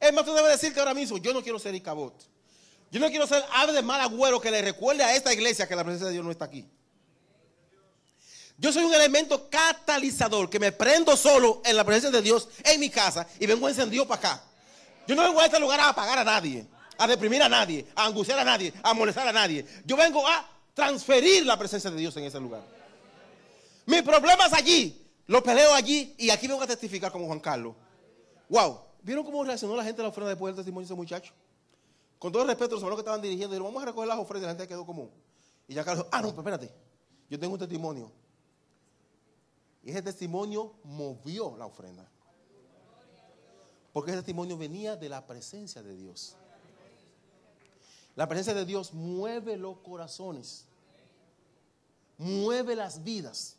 Es 0.00 0.12
más, 0.12 0.24
tú 0.24 0.32
debes 0.32 0.52
decir 0.52 0.72
que 0.72 0.80
ahora 0.80 0.94
mismo 0.94 1.18
yo 1.18 1.34
no 1.34 1.42
quiero 1.42 1.58
ser 1.58 1.74
Icabot. 1.74 2.14
Yo 2.90 2.98
no 2.98 3.08
quiero 3.08 3.26
ser 3.26 3.44
ave 3.52 3.72
de 3.72 3.82
mal 3.82 4.00
agüero 4.00 4.40
que 4.40 4.50
le 4.50 4.62
recuerde 4.62 5.04
a 5.04 5.14
esta 5.14 5.32
iglesia 5.32 5.68
que 5.68 5.76
la 5.76 5.84
presencia 5.84 6.06
de 6.06 6.14
Dios 6.14 6.24
no 6.24 6.30
está 6.30 6.46
aquí. 6.46 6.66
Yo 8.58 8.72
soy 8.72 8.84
un 8.84 8.92
elemento 8.92 9.48
catalizador 9.48 10.50
que 10.50 10.58
me 10.58 10.72
prendo 10.72 11.16
solo 11.16 11.62
en 11.64 11.76
la 11.76 11.84
presencia 11.84 12.10
de 12.10 12.20
Dios 12.20 12.48
en 12.64 12.80
mi 12.80 12.90
casa 12.90 13.26
y 13.38 13.46
vengo 13.46 13.68
encendido 13.68 14.06
para 14.06 14.18
acá. 14.18 14.44
Yo 15.06 15.14
no 15.14 15.22
vengo 15.22 15.40
a 15.40 15.46
este 15.46 15.58
lugar 15.58 15.80
a 15.80 15.88
apagar 15.88 16.18
a 16.18 16.24
nadie, 16.24 16.66
a 17.00 17.06
deprimir 17.06 17.42
a 17.42 17.48
nadie, 17.48 17.86
a 17.94 18.04
angustiar 18.04 18.38
a 18.38 18.44
nadie, 18.44 18.74
a 18.82 18.92
molestar 18.92 19.26
a 19.26 19.32
nadie. 19.32 19.64
Yo 19.86 19.96
vengo 19.96 20.26
a 20.28 20.46
transferir 20.74 21.46
la 21.46 21.58
presencia 21.58 21.90
de 21.90 21.96
Dios 21.96 22.14
en 22.18 22.24
ese 22.24 22.38
lugar. 22.38 22.62
Mis 23.86 24.02
problemas 24.02 24.52
allí, 24.52 25.02
los 25.26 25.42
peleo 25.42 25.72
allí 25.72 26.14
y 26.18 26.28
aquí 26.28 26.46
vengo 26.46 26.62
a 26.62 26.66
testificar 26.66 27.10
como 27.10 27.24
Juan 27.24 27.40
Carlos. 27.40 27.74
Wow, 28.50 28.80
¿vieron 29.02 29.24
cómo 29.24 29.42
reaccionó 29.42 29.74
la 29.76 29.82
gente 29.82 30.02
a 30.02 30.04
la 30.04 30.08
ofrenda 30.10 30.28
después 30.28 30.54
del 30.54 30.62
testimonio 30.62 30.86
de 30.86 30.92
ese 30.92 30.94
muchacho? 30.94 31.32
Con 32.18 32.32
todo 32.32 32.44
respeto, 32.44 32.74
los 32.74 32.82
hermanos 32.82 32.98
que 32.98 33.00
estaban 33.00 33.22
dirigiendo, 33.22 33.54
dijeron, 33.54 33.72
vamos 33.72 33.82
a 33.82 33.86
recoger 33.86 34.06
las 34.06 34.18
ofrendas, 34.18 34.48
la 34.48 34.52
gente 34.52 34.68
quedó 34.68 34.84
común. 34.84 35.10
Y 35.68 35.72
ya 35.72 35.82
Carlos, 35.82 36.04
ah, 36.12 36.20
no, 36.20 36.28
pero 36.28 36.40
espérate, 36.42 36.70
yo 37.30 37.38
tengo 37.38 37.54
un 37.54 37.58
testimonio. 37.58 38.12
Y 39.82 39.90
ese 39.90 40.02
testimonio 40.02 40.74
movió 40.84 41.56
la 41.56 41.64
ofrenda. 41.64 42.06
Porque 43.90 44.10
ese 44.10 44.18
testimonio 44.18 44.58
venía 44.58 44.96
de 44.96 45.08
la 45.08 45.26
presencia 45.26 45.82
de 45.82 45.96
Dios. 45.96 46.36
La 48.20 48.28
presencia 48.28 48.52
de 48.52 48.66
Dios 48.66 48.92
mueve 48.92 49.56
los 49.56 49.78
corazones, 49.78 50.66
mueve 52.18 52.76
las 52.76 53.02
vidas. 53.02 53.56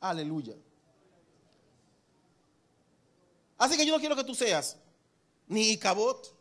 Aleluya. 0.00 0.54
Así 3.58 3.76
que 3.76 3.84
yo 3.84 3.92
no 3.92 4.00
quiero 4.00 4.16
que 4.16 4.24
tú 4.24 4.34
seas 4.34 4.78
ni 5.48 5.76
Cabot, 5.76 6.34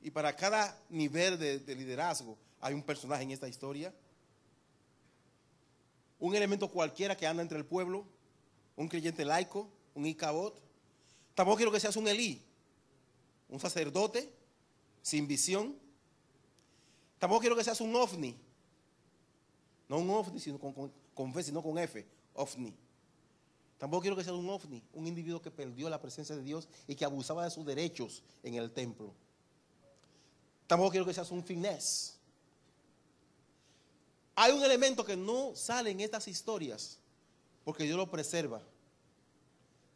Y 0.00 0.10
para 0.10 0.34
cada 0.34 0.82
nivel 0.88 1.38
de, 1.38 1.74
liderazgo 1.74 2.38
hay 2.62 2.72
un 2.72 2.82
personaje 2.82 3.22
en 3.24 3.32
esta 3.32 3.48
historia. 3.48 3.92
Un 6.18 6.34
elemento 6.34 6.70
cualquiera 6.70 7.18
que 7.18 7.26
anda 7.26 7.42
entre 7.42 7.58
el 7.58 7.66
pueblo, 7.66 8.06
un 8.76 8.88
creyente 8.88 9.26
laico, 9.26 9.68
un 9.94 10.06
Icabot. 10.06 10.58
Tampoco 11.34 11.58
quiero 11.58 11.70
que 11.70 11.80
seas 11.80 11.96
un 11.96 12.08
Elí, 12.08 12.42
un 13.54 13.60
sacerdote 13.60 14.28
sin 15.00 15.28
visión. 15.28 15.78
Tampoco 17.20 17.40
quiero 17.40 17.54
que 17.54 17.62
seas 17.62 17.80
un 17.80 17.94
ovni. 17.94 18.36
No 19.88 19.98
un 19.98 20.10
ovni, 20.10 20.40
sino 20.40 20.58
con, 20.58 20.72
con, 21.14 21.30
F, 21.30 21.42
sino 21.44 21.62
con 21.62 21.78
F, 21.78 22.04
ovni. 22.34 22.74
Tampoco 23.78 24.00
quiero 24.00 24.16
que 24.16 24.24
seas 24.24 24.34
un 24.34 24.50
ovni, 24.50 24.82
un 24.92 25.06
individuo 25.06 25.40
que 25.40 25.52
perdió 25.52 25.88
la 25.88 26.00
presencia 26.00 26.34
de 26.34 26.42
Dios 26.42 26.68
y 26.88 26.96
que 26.96 27.04
abusaba 27.04 27.44
de 27.44 27.50
sus 27.50 27.64
derechos 27.64 28.24
en 28.42 28.54
el 28.54 28.72
templo. 28.72 29.14
Tampoco 30.66 30.90
quiero 30.90 31.06
que 31.06 31.14
seas 31.14 31.30
un 31.30 31.44
finés. 31.44 32.18
Hay 34.34 34.50
un 34.50 34.64
elemento 34.64 35.04
que 35.04 35.16
no 35.16 35.54
sale 35.54 35.90
en 35.90 36.00
estas 36.00 36.26
historias 36.26 36.98
porque 37.62 37.84
Dios 37.84 37.96
lo 37.96 38.10
preserva. 38.10 38.60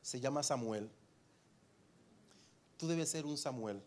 Se 0.00 0.20
llama 0.20 0.44
Samuel. 0.44 0.88
Tú 2.78 2.86
debes 2.86 3.10
ser 3.10 3.26
un 3.26 3.36
Samuel. 3.36 3.82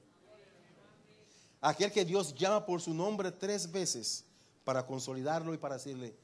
Aquel 1.62 1.92
que 1.92 2.06
Dios 2.06 2.36
llama 2.36 2.66
por 2.66 2.82
su 2.82 2.94
nombre 2.94 3.32
tres 3.32 3.72
veces 3.72 4.26
para 4.64 4.86
consolidarlo 4.86 5.54
y 5.54 5.58
para 5.58 5.76
decirle, 5.76 6.16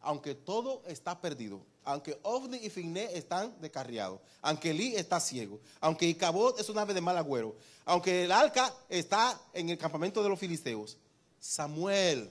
aunque 0.00 0.34
todo 0.34 0.82
está 0.86 1.20
perdido, 1.20 1.60
aunque 1.82 2.18
Ovni 2.22 2.58
y 2.58 2.70
Finé 2.70 3.08
están 3.16 3.58
descarriados, 3.60 4.20
aunque 4.42 4.72
Lee 4.72 4.94
está 4.96 5.18
ciego, 5.18 5.60
aunque 5.80 6.06
Icabod 6.06 6.60
es 6.60 6.68
un 6.68 6.78
ave 6.78 6.94
de 6.94 7.00
mal 7.00 7.16
agüero, 7.16 7.56
aunque 7.84 8.24
el 8.24 8.32
arca 8.32 8.72
está 8.88 9.40
en 9.52 9.70
el 9.70 9.78
campamento 9.78 10.22
de 10.22 10.28
los 10.28 10.38
filisteos, 10.38 10.98
Samuel, 11.40 12.30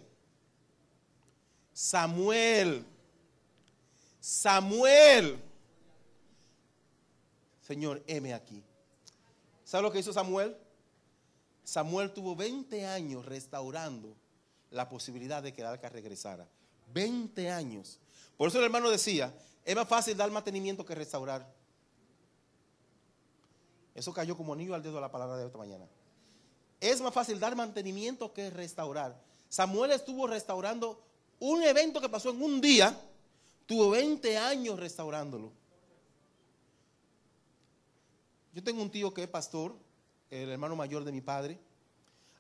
Samuel, 1.73 2.85
Samuel, 4.19 5.39
Señor, 7.61 8.03
heme 8.07 8.33
aquí. 8.33 8.63
¿Sabe 9.73 9.81
lo 9.81 9.91
que 9.91 9.97
hizo 9.97 10.13
Samuel? 10.13 10.55
Samuel 11.63 12.13
tuvo 12.13 12.35
20 12.35 12.85
años 12.85 13.25
restaurando 13.25 14.15
la 14.69 14.87
posibilidad 14.87 15.41
de 15.41 15.51
que 15.51 15.61
el 15.61 15.67
arca 15.67 15.89
regresara. 15.89 16.47
20 16.93 17.49
años. 17.49 17.97
Por 18.37 18.49
eso 18.49 18.59
el 18.59 18.65
hermano 18.65 18.87
decía, 18.91 19.33
es 19.65 19.75
más 19.75 19.87
fácil 19.87 20.15
dar 20.15 20.29
mantenimiento 20.29 20.85
que 20.85 20.93
restaurar. 20.93 21.51
Eso 23.95 24.13
cayó 24.13 24.37
como 24.37 24.53
anillo 24.53 24.75
al 24.75 24.83
dedo 24.83 24.99
a 24.99 25.01
la 25.01 25.11
palabra 25.11 25.37
de 25.37 25.47
esta 25.47 25.57
mañana. 25.57 25.87
Es 26.79 27.01
más 27.01 27.11
fácil 27.11 27.39
dar 27.39 27.55
mantenimiento 27.55 28.31
que 28.31 28.51
restaurar. 28.51 29.19
Samuel 29.49 29.89
estuvo 29.89 30.27
restaurando 30.27 31.01
un 31.39 31.63
evento 31.63 31.99
que 31.99 32.09
pasó 32.09 32.29
en 32.29 32.43
un 32.43 32.61
día, 32.61 32.95
tuvo 33.65 33.89
20 33.89 34.37
años 34.37 34.79
restaurándolo. 34.79 35.51
Yo 38.53 38.63
tengo 38.63 38.81
un 38.81 38.91
tío 38.91 39.13
que 39.13 39.23
es 39.23 39.29
pastor, 39.29 39.75
el 40.29 40.49
hermano 40.49 40.75
mayor 40.75 41.03
de 41.03 41.11
mi 41.11 41.21
padre. 41.21 41.59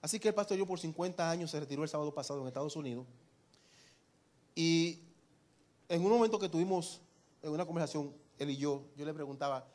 Así 0.01 0.19
que 0.19 0.27
el 0.27 0.33
pastor 0.33 0.57
yo 0.57 0.67
por 0.67 0.79
50 0.79 1.29
años 1.29 1.49
se 1.49 1.59
retiró 1.59 1.83
el 1.83 1.89
sábado 1.89 2.13
pasado 2.13 2.41
en 2.41 2.47
Estados 2.47 2.75
Unidos. 2.75 3.05
Y 4.55 4.99
en 5.89 6.03
un 6.03 6.11
momento 6.11 6.37
que 6.37 6.49
tuvimos 6.49 7.01
en 7.41 7.51
una 7.51 7.65
conversación, 7.65 8.13
él 8.37 8.49
y 8.51 8.57
yo, 8.57 8.83
yo 8.95 9.05
le 9.05 9.13
preguntaba, 9.13 9.65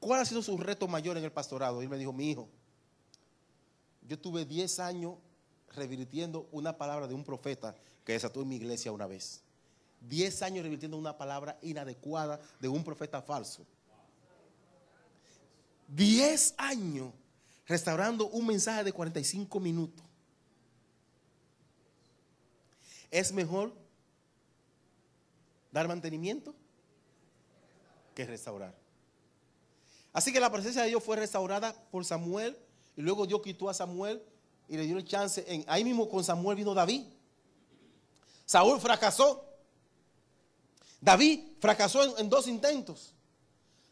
¿cuál 0.00 0.20
ha 0.20 0.24
sido 0.24 0.42
su 0.42 0.56
reto 0.56 0.88
mayor 0.88 1.16
en 1.18 1.24
el 1.24 1.32
pastorado? 1.32 1.80
Y 1.82 1.84
él 1.84 1.90
me 1.90 1.98
dijo, 1.98 2.12
mi 2.12 2.30
hijo, 2.30 2.48
yo 4.08 4.18
tuve 4.18 4.44
10 4.44 4.80
años 4.80 5.16
revirtiendo 5.74 6.48
una 6.52 6.76
palabra 6.76 7.06
de 7.06 7.14
un 7.14 7.24
profeta 7.24 7.74
que 8.04 8.12
desató 8.12 8.42
en 8.42 8.48
mi 8.48 8.56
iglesia 8.56 8.92
una 8.92 9.06
vez. 9.06 9.42
10 10.08 10.42
años 10.42 10.62
revirtiendo 10.62 10.96
una 10.96 11.16
palabra 11.16 11.58
inadecuada 11.62 12.40
de 12.60 12.68
un 12.68 12.84
profeta 12.84 13.22
falso. 13.22 13.66
10 15.94 16.54
años 16.58 17.12
restaurando 17.66 18.28
un 18.28 18.46
mensaje 18.46 18.84
de 18.84 18.92
45 18.92 19.60
minutos. 19.60 20.04
Es 23.10 23.32
mejor 23.32 23.72
dar 25.70 25.86
mantenimiento 25.86 26.54
que 28.14 28.24
restaurar. 28.24 28.74
Así 30.12 30.32
que 30.32 30.40
la 30.40 30.50
presencia 30.50 30.82
de 30.82 30.88
Dios 30.88 31.02
fue 31.02 31.16
restaurada 31.16 31.74
por 31.90 32.04
Samuel 32.04 32.56
y 32.96 33.02
luego 33.02 33.26
Dios 33.26 33.40
quitó 33.42 33.68
a 33.68 33.74
Samuel 33.74 34.22
y 34.68 34.76
le 34.76 34.84
dio 34.84 34.96
el 34.96 35.04
chance. 35.04 35.44
En, 35.46 35.64
ahí 35.66 35.84
mismo 35.84 36.08
con 36.08 36.22
Samuel 36.22 36.56
vino 36.56 36.74
David. 36.74 37.04
Saúl 38.44 38.80
fracasó. 38.80 39.44
David 41.00 41.40
fracasó 41.60 42.18
en, 42.18 42.28
dos 42.28 42.46
intentos. 42.46 43.14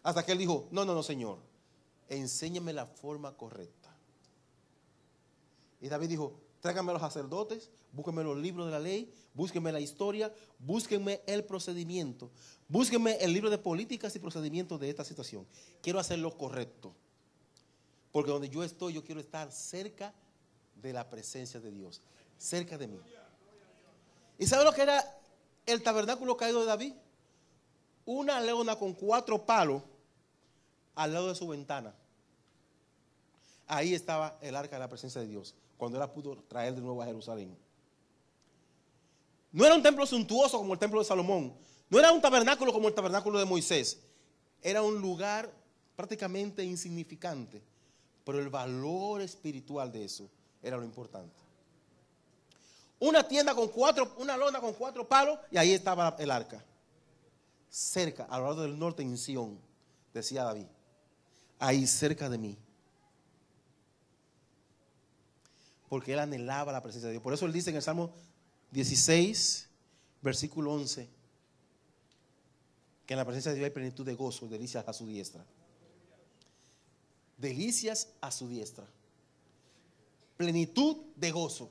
Hasta 0.03 0.24
que 0.24 0.32
él 0.32 0.38
dijo, 0.38 0.68
no, 0.70 0.84
no, 0.84 0.94
no, 0.94 1.03
Señor, 1.03 1.38
enséñame 2.12 2.72
la 2.72 2.86
forma 2.86 3.36
correcta. 3.36 3.94
Y 5.80 5.88
David 5.88 6.08
dijo, 6.08 6.34
tráigame 6.60 6.90
a 6.90 6.94
los 6.94 7.02
sacerdotes, 7.02 7.70
búsquenme 7.92 8.22
los 8.22 8.38
libros 8.38 8.66
de 8.66 8.72
la 8.72 8.78
ley, 8.78 9.12
búsquenme 9.34 9.72
la 9.72 9.80
historia, 9.80 10.32
búsquenme 10.58 11.22
el 11.26 11.44
procedimiento, 11.44 12.30
búsquenme 12.68 13.16
el 13.16 13.32
libro 13.32 13.50
de 13.50 13.58
políticas 13.58 14.14
y 14.14 14.18
procedimientos 14.18 14.78
de 14.78 14.90
esta 14.90 15.04
situación. 15.04 15.46
Quiero 15.82 15.98
hacer 15.98 16.18
lo 16.18 16.36
correcto. 16.36 16.94
Porque 18.12 18.30
donde 18.30 18.48
yo 18.48 18.62
estoy, 18.62 18.92
yo 18.92 19.02
quiero 19.02 19.20
estar 19.20 19.50
cerca 19.50 20.14
de 20.76 20.92
la 20.92 21.08
presencia 21.08 21.60
de 21.60 21.70
Dios, 21.70 22.02
cerca 22.36 22.76
de 22.76 22.88
mí. 22.88 23.00
¿Y 24.38 24.46
sabe 24.46 24.64
lo 24.64 24.72
que 24.72 24.82
era 24.82 25.18
el 25.66 25.82
tabernáculo 25.82 26.36
caído 26.36 26.60
de 26.60 26.66
David? 26.66 26.92
Una 28.04 28.40
leona 28.40 28.76
con 28.76 28.92
cuatro 28.92 29.46
palos 29.46 29.82
al 30.94 31.12
lado 31.12 31.28
de 31.28 31.34
su 31.34 31.48
ventana. 31.48 31.94
Ahí 33.74 33.94
estaba 33.94 34.36
el 34.42 34.54
arca 34.54 34.76
de 34.76 34.80
la 34.80 34.88
presencia 34.90 35.18
de 35.22 35.26
Dios, 35.26 35.54
cuando 35.78 35.96
él 35.96 36.00
la 36.00 36.12
pudo 36.12 36.36
traer 36.46 36.74
de 36.74 36.82
nuevo 36.82 37.00
a 37.00 37.06
Jerusalén. 37.06 37.56
No 39.50 39.64
era 39.64 39.74
un 39.74 39.82
templo 39.82 40.04
suntuoso 40.04 40.58
como 40.58 40.74
el 40.74 40.78
templo 40.78 40.98
de 40.98 41.06
Salomón. 41.06 41.54
No 41.88 41.98
era 41.98 42.12
un 42.12 42.20
tabernáculo 42.20 42.70
como 42.70 42.88
el 42.88 42.94
tabernáculo 42.94 43.38
de 43.38 43.46
Moisés. 43.46 43.98
Era 44.60 44.82
un 44.82 45.00
lugar 45.00 45.50
prácticamente 45.96 46.62
insignificante. 46.62 47.62
Pero 48.26 48.40
el 48.40 48.50
valor 48.50 49.22
espiritual 49.22 49.90
de 49.90 50.04
eso 50.04 50.28
era 50.62 50.76
lo 50.76 50.84
importante. 50.84 51.40
Una 52.98 53.26
tienda 53.26 53.54
con 53.54 53.68
cuatro, 53.68 54.12
una 54.18 54.36
lona 54.36 54.60
con 54.60 54.74
cuatro 54.74 55.08
palos 55.08 55.38
y 55.50 55.56
ahí 55.56 55.72
estaba 55.72 56.14
el 56.18 56.30
arca. 56.30 56.62
Cerca, 57.70 58.24
al 58.24 58.42
lado 58.42 58.60
del 58.60 58.78
norte 58.78 59.02
en 59.02 59.16
Sion, 59.16 59.58
decía 60.12 60.44
David. 60.44 60.66
Ahí 61.58 61.86
cerca 61.86 62.28
de 62.28 62.36
mí. 62.36 62.58
Porque 65.93 66.14
él 66.14 66.20
anhelaba 66.20 66.72
la 66.72 66.82
presencia 66.82 67.09
de 67.09 67.12
Dios. 67.12 67.22
Por 67.22 67.34
eso 67.34 67.45
él 67.45 67.53
dice 67.53 67.68
en 67.68 67.76
el 67.76 67.82
Salmo 67.82 68.14
16, 68.70 69.68
versículo 70.22 70.72
11, 70.72 71.07
que 73.05 73.12
en 73.12 73.18
la 73.18 73.26
presencia 73.26 73.51
de 73.51 73.59
Dios 73.59 73.66
hay 73.66 73.74
plenitud 73.74 74.07
de 74.07 74.14
gozo, 74.14 74.49
delicias 74.49 74.88
a 74.88 74.95
su 74.95 75.07
diestra. 75.07 75.45
Delicias 77.36 78.09
a 78.22 78.30
su 78.30 78.49
diestra. 78.49 78.86
Plenitud 80.38 80.97
de 81.14 81.30
gozo. 81.30 81.70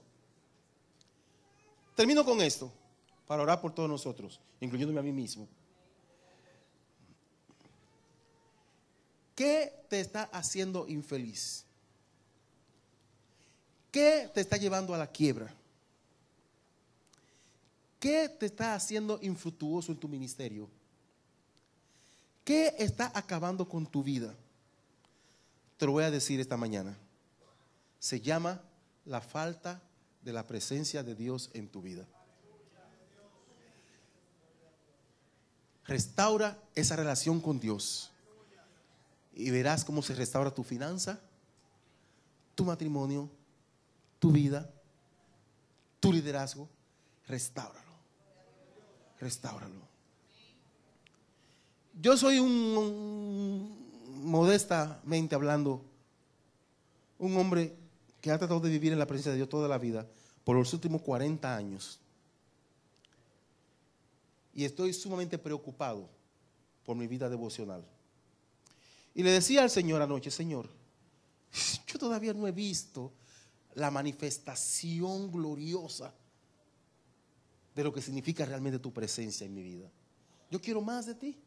Termino 1.95 2.23
con 2.23 2.41
esto, 2.41 2.71
para 3.25 3.41
orar 3.41 3.59
por 3.59 3.73
todos 3.73 3.89
nosotros, 3.89 4.39
incluyéndome 4.59 4.99
a 4.99 5.03
mí 5.03 5.11
mismo. 5.11 5.47
¿Qué 9.33 9.83
te 9.89 9.99
está 9.99 10.25
haciendo 10.25 10.87
infeliz? 10.87 11.65
¿Qué 13.91 14.31
te 14.33 14.39
está 14.39 14.55
llevando 14.55 14.95
a 14.95 14.97
la 14.97 15.07
quiebra? 15.07 15.53
¿Qué 17.99 18.29
te 18.29 18.45
está 18.47 18.73
haciendo 18.73 19.19
infructuoso 19.21 19.91
en 19.91 19.97
tu 19.99 20.07
ministerio? 20.07 20.69
¿Qué 22.43 22.73
está 22.79 23.11
acabando 23.13 23.67
con 23.67 23.85
tu 23.85 24.01
vida? 24.01 24.33
Te 25.77 25.85
lo 25.85 25.91
voy 25.91 26.05
a 26.05 26.11
decir 26.11 26.39
esta 26.39 26.57
mañana. 26.57 26.97
Se 27.99 28.21
llama 28.21 28.61
la 29.05 29.21
falta 29.21 29.81
de 30.23 30.33
la 30.33 30.47
presencia 30.47 31.03
de 31.03 31.13
Dios 31.13 31.49
en 31.53 31.67
tu 31.67 31.81
vida. 31.81 32.07
Restaura 35.85 36.57
esa 36.73 36.95
relación 36.95 37.41
con 37.41 37.59
Dios 37.59 38.11
y 39.33 39.49
verás 39.49 39.83
cómo 39.83 40.01
se 40.01 40.15
restaura 40.15 40.53
tu 40.53 40.63
finanza, 40.63 41.19
tu 42.55 42.63
matrimonio, 42.63 43.29
tu 44.21 44.31
vida, 44.31 44.71
tu 45.99 46.13
liderazgo. 46.13 46.69
Restáuralo 47.27 47.91
restáuralo. 49.21 49.87
Yo 52.01 52.17
soy 52.17 52.39
un, 52.39 53.77
modestamente 54.23 55.35
hablando, 55.35 55.85
un 57.19 57.37
hombre 57.37 57.75
que 58.19 58.31
ha 58.31 58.37
tratado 58.37 58.59
de 58.59 58.69
vivir 58.69 58.91
en 58.91 58.99
la 58.99 59.05
presencia 59.05 59.31
de 59.31 59.37
Dios 59.37 59.49
toda 59.49 59.67
la 59.67 59.77
vida 59.77 60.07
por 60.43 60.55
los 60.57 60.73
últimos 60.73 61.01
40 61.01 61.55
años. 61.55 61.99
Y 64.53 64.65
estoy 64.65 64.91
sumamente 64.93 65.37
preocupado 65.37 66.09
por 66.85 66.97
mi 66.97 67.07
vida 67.07 67.29
devocional. 67.29 67.85
Y 69.13 69.23
le 69.23 69.31
decía 69.31 69.61
al 69.61 69.69
Señor 69.69 70.01
anoche, 70.01 70.31
Señor, 70.31 70.67
yo 71.87 71.99
todavía 71.99 72.33
no 72.33 72.47
he 72.47 72.51
visto 72.51 73.11
la 73.75 73.91
manifestación 73.91 75.31
gloriosa 75.31 76.13
de 77.75 77.83
lo 77.83 77.93
que 77.93 78.01
significa 78.01 78.45
realmente 78.45 78.79
tu 78.79 78.91
presencia 78.91 79.45
en 79.45 79.53
mi 79.53 79.63
vida. 79.63 79.89
Yo 80.49 80.59
quiero 80.59 80.81
más 80.81 81.05
de 81.05 81.15
ti. 81.15 81.37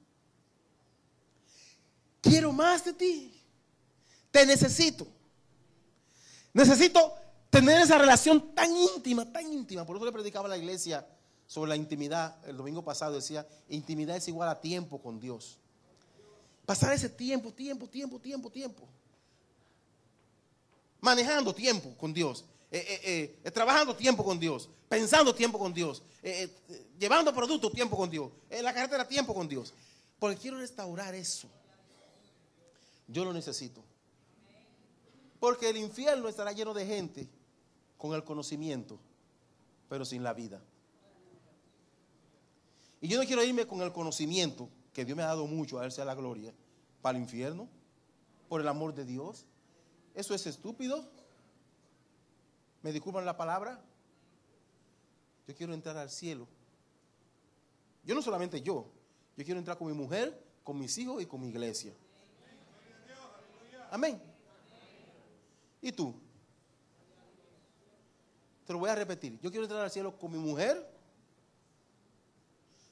Quiero 2.21 2.53
más 2.53 2.85
de 2.85 2.95
ti. 2.95 3.41
Te 4.31 4.47
necesito. 4.47 5.07
Necesito 6.55 7.13
tener 7.51 7.83
esa 7.83 7.99
relación 7.99 8.55
tan 8.55 8.75
íntima, 8.75 9.31
tan 9.31 9.53
íntima. 9.53 9.85
Por 9.85 9.97
eso 9.97 10.07
le 10.07 10.13
predicaba 10.13 10.47
a 10.47 10.51
la 10.51 10.57
iglesia 10.57 11.07
sobre 11.47 11.69
la 11.69 11.77
intimidad. 11.77 12.37
El 12.49 12.57
domingo 12.57 12.83
pasado 12.83 13.15
decía, 13.15 13.47
intimidad 13.69 14.17
es 14.17 14.27
igual 14.29 14.49
a 14.49 14.61
tiempo 14.61 15.03
con 15.03 15.21
Dios. 15.21 15.59
Pasar 16.65 16.95
ese 16.95 17.11
tiempo, 17.11 17.53
tiempo, 17.53 17.87
tiempo, 17.87 18.19
tiempo, 18.19 18.51
tiempo. 18.51 18.89
Manejando 21.05 21.55
tiempo 21.55 21.95
con 21.99 22.15
Dios. 22.15 22.47
Eh, 22.71 23.01
eh, 23.05 23.41
eh, 23.45 23.51
trabajando 23.51 23.95
tiempo 23.95 24.25
con 24.25 24.41
Dios, 24.41 24.71
pensando 24.89 25.35
tiempo 25.35 25.59
con 25.59 25.73
Dios, 25.73 26.03
llevando 26.99 27.33
productos 27.33 27.71
tiempo 27.71 27.95
con 27.95 28.09
Dios, 28.09 28.33
en 28.49 28.65
la 28.65 28.73
carretera 28.73 29.07
tiempo 29.07 29.35
con 29.35 29.47
Dios. 29.47 29.75
Porque 30.19 30.39
quiero 30.39 30.57
restaurar 30.59 31.15
eso. 31.15 31.47
Yo 33.07 33.23
lo 33.25 33.35
necesito. 33.35 33.85
Porque 35.39 35.69
el 35.69 35.77
infierno 35.77 36.27
estará 36.27 36.53
lleno 36.53 36.73
de 36.73 36.87
gente 36.87 37.29
con 37.99 38.15
el 38.15 38.25
conocimiento, 38.25 38.99
pero 39.91 40.05
sin 40.07 40.23
la 40.23 40.33
vida. 40.33 40.61
Y 43.03 43.09
yo 43.09 43.21
no 43.21 43.27
quiero 43.27 43.45
irme 43.45 43.67
con 43.67 43.83
el 43.83 43.93
conocimiento, 43.93 44.71
que 44.95 45.05
Dios 45.05 45.17
me 45.17 45.23
ha 45.23 45.27
dado 45.27 45.47
mucho, 45.47 45.79
a 45.79 45.85
Él 45.85 45.93
sea 45.93 46.07
la 46.07 46.15
gloria, 46.15 46.55
para 47.03 47.19
el 47.19 47.23
infierno, 47.23 47.69
por 48.49 48.63
el 48.63 48.67
amor 48.67 48.95
de 48.95 49.05
Dios. 49.05 49.47
Eso 50.15 50.35
es 50.35 50.47
estúpido. 50.47 51.05
¿Me 52.83 52.93
disculpan 52.93 53.25
la 53.25 53.37
palabra? 53.37 53.81
Yo 55.47 55.55
quiero 55.55 55.75
entrar 55.75 55.97
al 55.97 56.11
cielo. 56.11 56.47
Yo 58.05 58.15
no 58.15 58.23
solamente 58.23 58.61
yo, 58.61 58.87
yo 59.37 59.45
quiero 59.45 59.59
entrar 59.59 59.79
con 59.79 59.89
mi 59.89 59.95
mujer, 59.95 60.39
con 60.63 60.79
mis 60.79 60.97
hijos 60.99 61.23
y 61.23 61.27
con 61.27 61.41
mi 61.41 61.49
iglesia. 61.49 61.93
Amén. 63.91 64.21
¿Y 65.81 65.93
tú? 65.93 66.15
Te 68.67 68.73
lo 68.73 68.79
voy 68.79 68.91
a 68.91 68.95
repetir. 68.95 69.39
Yo 69.41 69.51
quiero 69.51 69.65
entrar 69.65 69.83
al 69.83 69.91
cielo 69.91 70.19
con 70.19 70.33
mi 70.33 70.39
mujer. 70.39 70.91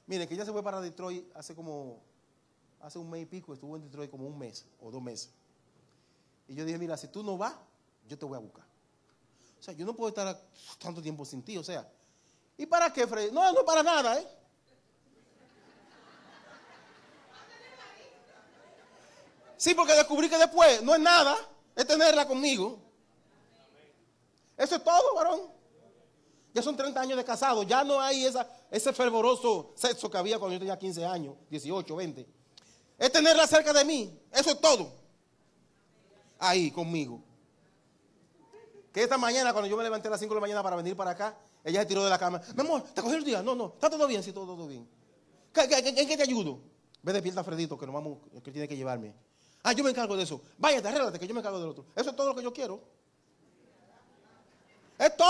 Miren, 0.05 0.27
que 0.27 0.33
ella 0.33 0.45
se 0.45 0.51
fue 0.51 0.63
para 0.63 0.81
Detroit 0.81 1.25
hace 1.35 1.55
como, 1.55 2.01
hace 2.81 2.99
un 2.99 3.09
mes 3.09 3.23
y 3.23 3.25
pico, 3.25 3.53
estuvo 3.53 3.75
en 3.75 3.83
Detroit 3.83 4.11
como 4.11 4.27
un 4.27 4.37
mes 4.37 4.65
o 4.79 4.91
dos 4.91 5.01
meses. 5.01 5.31
Y 6.53 6.55
yo 6.55 6.65
dije, 6.65 6.77
mira, 6.77 6.95
si 6.95 7.07
tú 7.07 7.23
no 7.23 7.35
vas, 7.35 7.55
yo 8.07 8.15
te 8.15 8.25
voy 8.25 8.35
a 8.35 8.39
buscar. 8.39 8.63
O 9.59 9.63
sea, 9.63 9.73
yo 9.73 9.87
no 9.87 9.95
puedo 9.95 10.09
estar 10.09 10.39
tanto 10.77 11.01
tiempo 11.01 11.25
sin 11.25 11.41
ti, 11.41 11.57
o 11.57 11.63
sea. 11.63 11.91
¿Y 12.55 12.67
para 12.67 12.93
qué, 12.93 13.07
Freddy? 13.07 13.31
No, 13.31 13.51
no 13.53 13.65
para 13.65 13.81
nada, 13.81 14.19
¿eh? 14.19 14.27
Sí, 19.57 19.73
porque 19.73 19.93
descubrí 19.93 20.29
que 20.29 20.37
después 20.37 20.83
no 20.83 20.93
es 20.93 21.01
nada, 21.01 21.35
es 21.75 21.87
tenerla 21.87 22.27
conmigo. 22.27 22.77
Eso 24.55 24.75
es 24.75 24.83
todo, 24.83 25.15
varón. 25.15 25.49
Ya 26.53 26.61
son 26.61 26.77
30 26.77 27.01
años 27.01 27.17
de 27.17 27.25
casado, 27.25 27.63
ya 27.63 27.83
no 27.83 27.99
hay 27.99 28.27
esa, 28.27 28.47
ese 28.69 28.93
fervoroso 28.93 29.73
sexo 29.75 30.07
que 30.07 30.19
había 30.19 30.37
cuando 30.37 30.53
yo 30.53 30.59
tenía 30.59 30.77
15 30.77 31.03
años, 31.03 31.35
18, 31.49 31.95
20. 31.95 32.27
Es 32.99 33.11
tenerla 33.11 33.47
cerca 33.47 33.73
de 33.73 33.83
mí, 33.83 34.21
eso 34.31 34.51
es 34.51 34.61
todo. 34.61 35.02
Ahí 36.43 36.71
conmigo. 36.71 37.23
Que 38.91 39.03
esta 39.03 39.17
mañana, 39.17 39.53
cuando 39.53 39.69
yo 39.69 39.77
me 39.77 39.83
levanté 39.83 40.09
a 40.09 40.11
las 40.11 40.19
5 40.19 40.33
de 40.33 40.35
la 40.35 40.41
mañana 40.41 40.61
para 40.61 40.75
venir 40.75 40.93
para 40.93 41.11
acá, 41.11 41.37
ella 41.63 41.79
se 41.79 41.85
tiró 41.85 42.03
de 42.03 42.09
la 42.09 42.19
cama. 42.19 42.41
Mi 42.53 42.61
amor, 42.61 42.83
¿te 42.93 43.01
cogió 43.01 43.17
el 43.17 43.23
día? 43.23 43.41
No, 43.41 43.55
no, 43.55 43.67
está 43.73 43.89
todo 43.89 44.05
bien, 44.07 44.21
sí, 44.21 44.33
todo, 44.33 44.45
todo 44.45 44.67
bien. 44.67 44.85
¿En 45.55 46.07
qué 46.07 46.17
te 46.17 46.23
ayudo? 46.23 46.59
Ve 47.01 47.13
despierta 47.13 47.45
Fredito, 47.45 47.77
que 47.77 47.85
nos 47.85 47.95
vamos, 47.95 48.17
que 48.43 48.51
tiene 48.51 48.67
que 48.67 48.75
llevarme. 48.75 49.13
Ah, 49.63 49.71
yo 49.71 49.85
me 49.85 49.91
encargo 49.91 50.17
de 50.17 50.23
eso. 50.23 50.41
Váyate, 50.57 50.85
arréglate, 50.89 51.17
que 51.17 51.27
yo 51.27 51.33
me 51.33 51.39
encargo 51.39 51.59
del 51.59 51.69
otro. 51.69 51.85
Eso 51.95 52.09
es 52.09 52.15
todo 52.15 52.27
lo 52.27 52.35
que 52.35 52.43
yo 52.43 52.51
quiero. 52.51 52.81
Es 54.99 55.15
todo. 55.15 55.29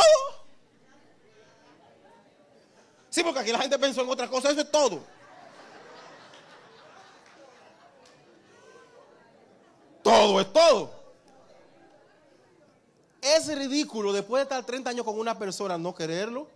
Sí, 3.11 3.21
porque 3.23 3.39
aquí 3.39 3.51
la 3.51 3.59
gente 3.59 3.77
pensó 3.77 4.01
en 4.01 4.09
otra 4.09 4.27
cosa, 4.27 4.49
eso 4.49 4.61
es 4.61 4.71
todo. 4.71 5.13
todo 10.01 10.41
es 10.41 10.53
todo. 10.53 11.02
Es 13.23 13.47
ridículo 13.47 14.11
después 14.11 14.41
de 14.41 14.43
estar 14.43 14.65
30 14.65 14.89
años 14.89 15.05
con 15.05 15.17
una 15.17 15.39
persona 15.39 15.77
no 15.77 15.95
quererlo, 15.95 16.49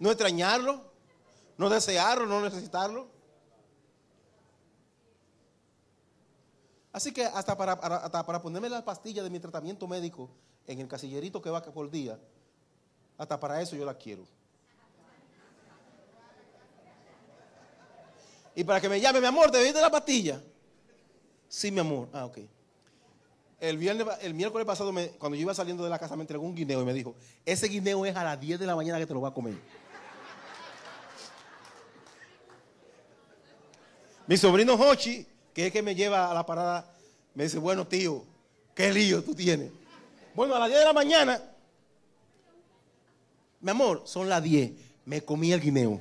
no 0.00 0.10
extrañarlo, 0.10 0.82
no 1.56 1.70
desearlo, 1.70 2.26
no 2.26 2.40
necesitarlo. 2.40 3.06
Así 6.90 7.12
que 7.12 7.24
hasta 7.24 7.56
para, 7.56 7.78
para 7.78 8.42
ponerme 8.42 8.68
las 8.68 8.82
pastillas 8.82 9.22
de 9.22 9.30
mi 9.30 9.38
tratamiento 9.38 9.86
médico 9.86 10.28
en 10.66 10.80
el 10.80 10.88
casillerito 10.88 11.40
que 11.40 11.48
va 11.48 11.62
por 11.62 11.88
día, 11.88 12.18
hasta 13.16 13.38
para 13.38 13.62
eso 13.62 13.76
yo 13.76 13.84
la 13.84 13.94
quiero. 13.94 14.24
Y 18.56 18.64
para 18.64 18.80
que 18.80 18.88
me 18.88 19.00
llame, 19.00 19.20
mi 19.20 19.26
amor, 19.26 19.52
¿te 19.52 19.62
viste 19.62 19.80
la 19.80 19.92
pastilla? 19.92 20.42
Sí, 21.48 21.70
mi 21.70 21.78
amor. 21.78 22.08
Ah, 22.12 22.24
ok. 22.24 22.38
El, 23.60 23.76
viernes, 23.76 24.06
el 24.22 24.34
miércoles 24.34 24.66
pasado, 24.66 24.92
cuando 25.18 25.34
yo 25.34 25.42
iba 25.42 25.54
saliendo 25.54 25.82
de 25.82 25.90
la 25.90 25.98
casa, 25.98 26.14
me 26.14 26.22
entregó 26.22 26.44
un 26.44 26.54
guineo 26.54 26.80
y 26.80 26.84
me 26.84 26.92
dijo, 26.92 27.16
ese 27.44 27.66
guineo 27.66 28.06
es 28.06 28.14
a 28.14 28.22
las 28.22 28.40
10 28.40 28.60
de 28.60 28.66
la 28.66 28.76
mañana 28.76 28.98
que 28.98 29.06
te 29.06 29.14
lo 29.14 29.20
va 29.20 29.30
a 29.30 29.34
comer. 29.34 29.54
Mi 34.28 34.36
sobrino 34.36 34.74
Hochi, 34.74 35.26
que 35.52 35.62
es 35.62 35.66
el 35.66 35.72
que 35.72 35.82
me 35.82 35.94
lleva 35.94 36.30
a 36.30 36.34
la 36.34 36.46
parada, 36.46 36.92
me 37.34 37.44
dice, 37.44 37.58
bueno, 37.58 37.86
tío, 37.86 38.24
qué 38.74 38.92
lío 38.92 39.24
tú 39.24 39.34
tienes. 39.34 39.72
Bueno, 40.34 40.54
a 40.54 40.60
las 40.60 40.68
10 40.68 40.78
de 40.78 40.84
la 40.84 40.92
mañana, 40.92 41.42
mi 43.60 43.70
amor, 43.70 44.02
son 44.04 44.28
las 44.28 44.40
10, 44.40 44.70
me 45.04 45.24
comí 45.24 45.52
el 45.52 45.60
guineo. 45.60 45.98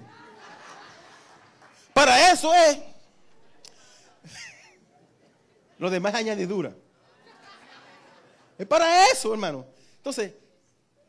Para 1.94 2.32
eso 2.32 2.54
es. 2.54 2.78
Lo 5.80 5.90
demás 5.90 6.14
es 6.14 6.20
añadidura. 6.20 6.76
Es 8.58 8.66
para 8.66 9.12
eso, 9.12 9.32
hermano. 9.34 9.66
Entonces, 9.98 10.34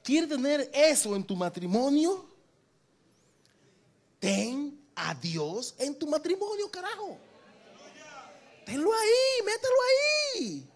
¿quieres 0.03 0.29
tener 0.29 0.71
eso 0.73 1.17
en 1.17 1.25
tu 1.25 1.35
matrimonio? 1.35 2.27
Ten 4.19 4.79
a 4.95 5.15
Dios 5.15 5.75
en 5.79 5.99
tu 5.99 6.07
matrimonio, 6.07 6.71
carajo. 6.71 7.17
Tenlo 8.67 8.93
ahí, 8.93 9.45
mételo 9.45 9.75
ahí. 9.89 10.69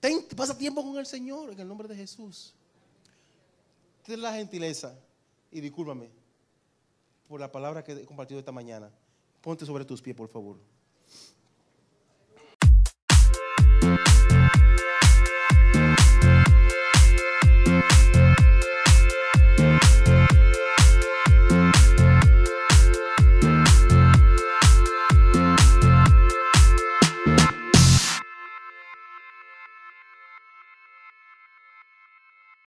Ten, 0.00 0.26
pasa 0.36 0.56
tiempo 0.56 0.82
con 0.82 0.96
el 0.98 1.06
Señor 1.06 1.50
en 1.50 1.58
el 1.58 1.66
nombre 1.66 1.88
de 1.88 1.96
Jesús. 1.96 2.52
Ten 4.02 4.20
la 4.20 4.32
gentileza 4.34 4.94
y 5.50 5.60
discúlpame 5.60 6.10
por 7.26 7.40
la 7.40 7.50
palabra 7.50 7.82
que 7.82 7.92
he 7.92 8.04
compartido 8.04 8.38
esta 8.38 8.52
mañana. 8.52 8.90
Ponte 9.40 9.64
sobre 9.64 9.84
tus 9.84 10.02
pies, 10.02 10.16
por 10.16 10.28
favor. 10.28 10.58